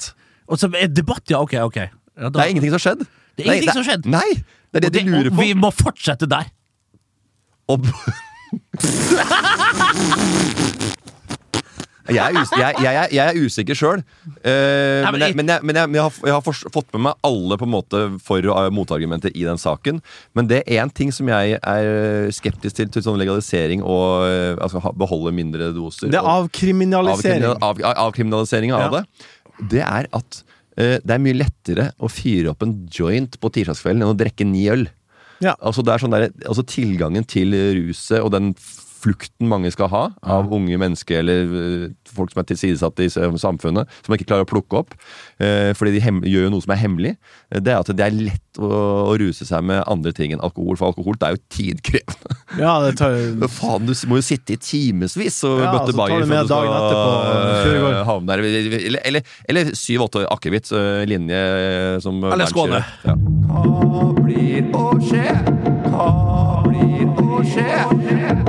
Og 0.49 0.55
så 0.59 0.65
er 0.75 0.87
debatt, 0.91 1.23
ja, 1.31 1.39
ok, 1.45 1.53
ok. 1.69 1.77
Ja, 1.79 1.87
da- 2.27 2.29
Det 2.29 2.41
er 2.43 2.49
ingenting 2.55 2.71
som 2.73 2.79
har 2.79 2.85
skjedd. 2.87 3.01
Det 3.37 3.41
er 3.45 3.47
ingenting 3.53 3.73
som 3.73 3.83
har 3.83 3.89
skjedd. 3.93 4.05
Nei! 4.05 4.29
Det 4.71 4.77
er 4.83 4.89
det, 4.89 4.93
de 4.99 5.03
lurer 5.09 5.29
på. 5.33 5.41
Vi 5.41 5.53
må 5.57 5.71
fortsette 5.73 6.27
der. 6.29 6.45
Og... 7.69 7.79
Jeg 12.15 12.33
er, 12.33 12.39
us 12.41 12.51
jeg, 12.57 12.75
jeg, 12.83 13.09
jeg 13.13 13.25
er 13.33 13.39
usikker 13.45 13.77
sjøl, 13.77 14.03
Uh, 14.39 15.03
men 15.11 15.19
men, 15.19 15.35
men, 15.35 15.49
jeg, 15.51 15.63
men 15.67 15.75
jeg, 15.75 15.89
men 15.89 15.95
jeg 15.97 16.03
har, 16.05 16.13
jeg 16.29 16.33
har 16.33 16.43
fått 16.73 16.93
med 16.95 17.01
meg 17.09 17.13
alle 17.27 17.57
på 17.59 17.65
en 17.67 17.71
måte 17.73 17.99
for- 18.23 18.45
og 18.53 18.69
motargumenter 18.73 19.33
i 19.35 19.43
den 19.43 19.57
saken. 19.59 19.99
Men 20.37 20.47
det 20.47 20.61
er 20.65 20.79
én 20.85 20.91
ting 20.95 21.11
som 21.11 21.27
jeg 21.27 21.57
er 21.59 22.29
skeptisk 22.31 22.77
til, 22.79 22.87
til 22.93 23.03
sånn 23.03 23.19
legalisering 23.19 23.83
og 23.83 24.23
eh, 24.29 24.53
altså, 24.63 24.79
beholde 24.95 25.33
mindre 25.35 25.71
doser. 25.75 26.07
det 26.13 26.19
er 26.21 26.29
avkriminalisering. 26.29 27.43
Avkriminal- 27.43 27.63
Av, 27.67 27.81
av, 27.83 27.97
avkriminalisering 28.07 28.71
av 28.73 28.81
Ja. 28.85 28.89
det. 28.95 29.03
Det 29.75 29.83
er 29.83 30.07
at 30.15 30.41
uh, 30.79 30.97
det 31.03 31.11
er 31.17 31.19
mye 31.25 31.35
lettere 31.41 31.89
å 31.99 32.07
fyre 32.11 32.53
opp 32.53 32.63
en 32.63 32.77
joint 32.95 33.35
på 33.41 33.51
tirsdagskvelden 33.51 34.05
enn 34.05 34.13
å 34.15 34.17
drikke 34.17 34.47
ni 34.47 34.67
øl. 34.71 34.87
Ja. 35.43 35.55
Altså, 35.59 35.83
det 35.83 35.93
er 35.93 36.01
sånn 36.03 36.15
der, 36.15 36.29
altså 36.47 36.63
Tilgangen 36.67 37.23
til 37.27 37.51
ruset 37.75 38.19
og 38.23 38.31
den 38.35 38.53
flukten 38.99 39.49
mange 39.49 39.71
skal 39.73 39.89
ha 39.91 40.03
av 40.21 40.51
unge 40.53 40.77
mennesker 40.79 41.21
eller 41.21 41.53
eh, 41.59 41.85
folk 42.09 42.33
som 42.33 42.41
er 42.41 42.47
tilsidesatte 42.49 43.05
i 43.05 43.11
samfunnet, 43.11 43.89
som 44.05 44.15
ikke 44.15 44.27
klarer 44.29 44.47
å 44.47 44.49
plukke 44.49 44.81
opp, 44.81 44.95
eh, 45.43 45.71
fordi 45.77 45.95
de 45.97 46.13
gjør 46.29 46.47
jo 46.47 46.53
noe 46.53 46.65
som 46.65 46.73
er 46.75 46.81
hemmelig, 46.81 47.13
eh, 47.51 47.61
det 47.63 47.73
er 47.73 47.81
at 47.83 47.91
det 47.95 48.05
er 48.05 48.17
lett 48.17 48.59
å, 48.59 48.69
å 49.11 49.15
ruse 49.19 49.47
seg 49.47 49.63
med 49.65 49.83
andre 49.89 50.13
ting 50.15 50.33
enn 50.35 50.43
alkohol. 50.43 50.77
For 50.79 50.91
alkohol 50.91 51.19
det 51.19 51.29
er 51.29 51.37
jo 51.37 51.43
tidkrevende. 51.57 52.37
Ja, 52.59 52.79
det 52.81 52.95
tar 52.97 53.13
jo... 53.13 53.47
faen, 53.59 53.85
du 53.85 53.93
må 54.09 54.17
jo 54.19 54.25
sitte 54.25 54.55
i 54.55 54.57
timevis 54.57 55.37
og 55.47 55.59
Ja, 55.61 55.69
bøtte 55.75 55.93
bayer 55.95 56.25
du 56.25 56.31
med 56.31 56.47
du 56.49 56.49
skal 56.49 56.71
etterpå, 56.73 57.91
havne 58.09 58.33
der. 58.33 58.43
Eller, 58.49 58.99
eller, 59.05 59.35
eller 59.53 59.71
syv-åtte 59.77 60.25
akevitt 60.33 60.73
linje 61.09 61.39
som 62.03 62.17
Eller 62.25 62.49
Skåne. 62.49 62.81
Ja. 63.05 63.15
Hva 63.53 64.09
blir 64.17 64.73
å 64.73 64.91
skje? 65.05 65.37
Hva 65.85 66.09
blir 66.65 67.05
å 67.21 67.43
skje? 67.45 68.48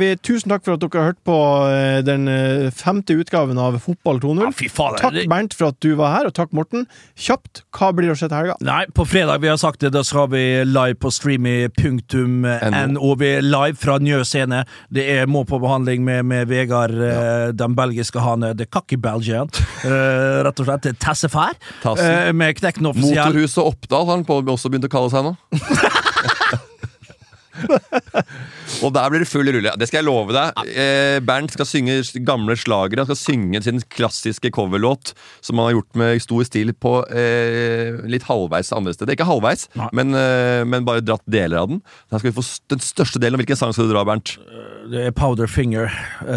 vi, 0.00 0.06
tusen 0.24 0.48
takk 0.48 0.62
for 0.64 0.78
at 0.78 0.80
dere 0.80 1.00
har 1.02 1.10
hørt 1.10 1.18
på 1.28 1.34
eh, 1.68 1.98
den 2.06 2.22
eh, 2.32 2.70
femte 2.72 3.12
utgaven 3.20 3.58
av 3.60 3.74
Fotball 3.84 4.22
2.0. 4.22 4.40
Ja, 4.40 4.86
takk 4.96 5.18
Bernt 5.28 5.52
for 5.58 5.68
at 5.68 5.76
du 5.84 5.90
var 5.98 6.14
her, 6.14 6.28
og 6.30 6.34
takk 6.38 6.54
Morten. 6.56 6.86
Kjapt, 7.20 7.60
hva 7.76 7.90
blir 7.92 8.08
å 8.12 8.16
skje 8.16 8.30
til 8.30 8.38
helga? 8.38 8.56
Nei, 8.64 8.86
på 8.96 9.04
fredag 9.04 9.42
vi 9.44 9.50
har 9.52 9.60
sagt 9.60 9.84
det, 9.84 9.90
da 9.92 10.00
skal 10.06 10.30
vi 10.32 10.40
live 10.64 10.96
på 10.96 11.12
streamy.no. 11.12 13.10
Vi 13.20 13.28
er 13.28 13.44
live 13.44 13.76
fra 13.82 13.98
Njø 14.00 14.22
scene. 14.24 14.64
Det 14.88 15.04
er 15.18 15.28
må 15.28 15.44
på 15.48 15.60
behandling 15.60 16.00
med, 16.08 16.24
med 16.32 16.48
Vegard, 16.48 16.96
eh, 16.96 17.52
den 17.52 17.76
belgiske 17.76 18.16
han 18.24 18.48
The 18.56 18.64
Cocky 18.64 18.96
Belgian. 18.96 19.52
Eh, 19.84 20.40
rett 20.48 20.56
og 20.64 20.70
slett 20.70 20.88
Tassefær. 21.04 21.52
Eh, 21.84 22.32
med 22.32 22.56
Knekken 22.56 22.88
offisiell. 22.94 23.28
Motorhuset 23.28 23.64
Oppdal 23.64 24.08
har 24.08 24.16
han 24.16 24.28
på, 24.28 24.40
også 24.40 24.72
begynt 24.72 24.88
å 24.88 24.94
kalle 24.96 25.12
seg 25.12 25.28
nå. 25.28 25.36
Og 28.84 28.92
der 28.94 29.10
blir 29.12 29.22
det 29.22 29.28
full 29.30 29.48
rulle. 29.52 29.72
Det 29.78 29.88
skal 29.88 30.00
jeg 30.00 30.06
love 30.08 30.34
deg. 30.34 30.60
Eh, 30.72 31.18
Bernt 31.26 31.52
skal 31.54 31.68
synge 31.68 31.98
gamle 32.26 32.56
slagere. 32.58 33.04
Han 33.04 33.10
skal 33.12 33.20
synge 33.20 33.62
sin 33.66 33.82
klassiske 33.92 34.50
coverlåt, 34.54 35.12
som 35.44 35.60
han 35.60 35.70
har 35.70 35.76
gjort 35.76 36.00
med 36.00 36.22
stor 36.24 36.46
stil 36.48 36.72
på 36.74 36.94
eh, 37.12 38.00
litt 38.10 38.26
halvveis 38.28 38.72
andre 38.76 38.94
steder. 38.96 39.16
Ikke 39.16 39.28
halvveis, 39.28 39.68
men, 39.94 40.14
eh, 40.18 40.62
men 40.68 40.86
bare 40.88 41.04
dratt 41.04 41.24
deler 41.30 41.62
av 41.62 41.72
den. 41.72 41.82
Da 42.10 42.18
skal 42.20 42.30
vi 42.32 42.36
få 42.40 42.46
den 42.72 42.82
største 42.84 43.22
delen. 43.22 43.40
Hvilken 43.42 43.58
sang 43.60 43.74
skal 43.76 43.88
du 43.90 43.94
dra, 43.94 44.04
Bernt? 44.08 44.36
Det 44.92 45.08
er 45.08 45.16
Powder 45.16 45.50
Finger, 45.50 45.92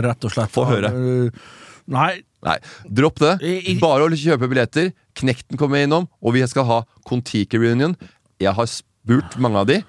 rett 0.06 0.28
og 0.28 0.36
slett. 0.36 0.54
Få 0.56 0.68
høre. 0.70 0.92
Eh, 0.94 1.46
Nei, 1.92 2.16
Nei, 2.46 2.60
dropp 2.86 3.18
det. 3.22 3.36
Bare 3.82 4.06
å 4.06 4.14
kjøpe 4.14 4.48
billetter. 4.52 4.92
Knekten 5.18 5.58
kommer 5.58 5.82
innom, 5.82 6.06
og 6.22 6.36
vi 6.36 6.44
skal 6.50 6.68
ha 6.70 6.80
Kon-Tiki 7.08 7.58
reunion. 7.62 7.96
Jeg 8.42 8.54
har 8.58 8.68
spurt 8.70 9.38
mange 9.42 9.62
av 9.64 9.70
de, 9.70 9.80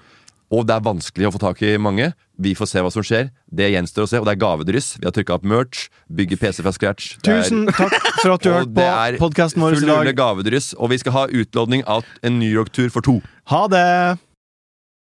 og 0.51 0.65
det 0.67 0.75
er 0.77 0.83
vanskelig 0.85 1.27
å 1.27 1.33
få 1.35 1.41
tak 1.43 1.61
i 1.67 1.73
mange. 1.81 2.11
Vi 2.39 2.53
får 2.55 2.69
se 2.69 2.81
hva 2.85 2.91
som 2.93 3.03
skjer. 3.03 3.31
Det 3.49 3.71
gjenstår 3.73 4.05
å 4.05 4.09
se, 4.11 4.19
og 4.21 4.27
det 4.29 4.35
er 4.35 4.41
gavedryss. 4.43 4.91
Vi 5.01 5.07
har 5.07 5.11
trykka 5.15 5.35
opp 5.39 5.43
merch, 5.47 5.87
bygger 6.07 6.37
PC 6.37 6.61
fra 6.63 6.71
scratch. 6.75 7.17
Tusen 7.25 7.65
er- 7.67 7.73
takk 7.75 7.97
for 8.21 8.35
at 8.35 8.45
du 8.45 8.49
og 8.53 8.59
hørte 8.61 9.17
på 9.17 9.23
podkasten 9.25 9.61
vår 9.65 9.75
full 9.79 9.89
i 9.89 9.95
er 9.97 10.11
dag. 10.11 10.15
gavedryss, 10.21 10.73
og 10.77 10.91
vi 10.93 10.99
skal 11.01 11.11
ha 11.17 11.25
utlodning 11.27 11.83
av 11.87 12.05
en 12.23 12.39
New 12.39 12.49
York-tur 12.51 12.89
for 12.93 13.01
to. 13.01 13.19
Ha 13.51 13.65
det! 13.73 14.17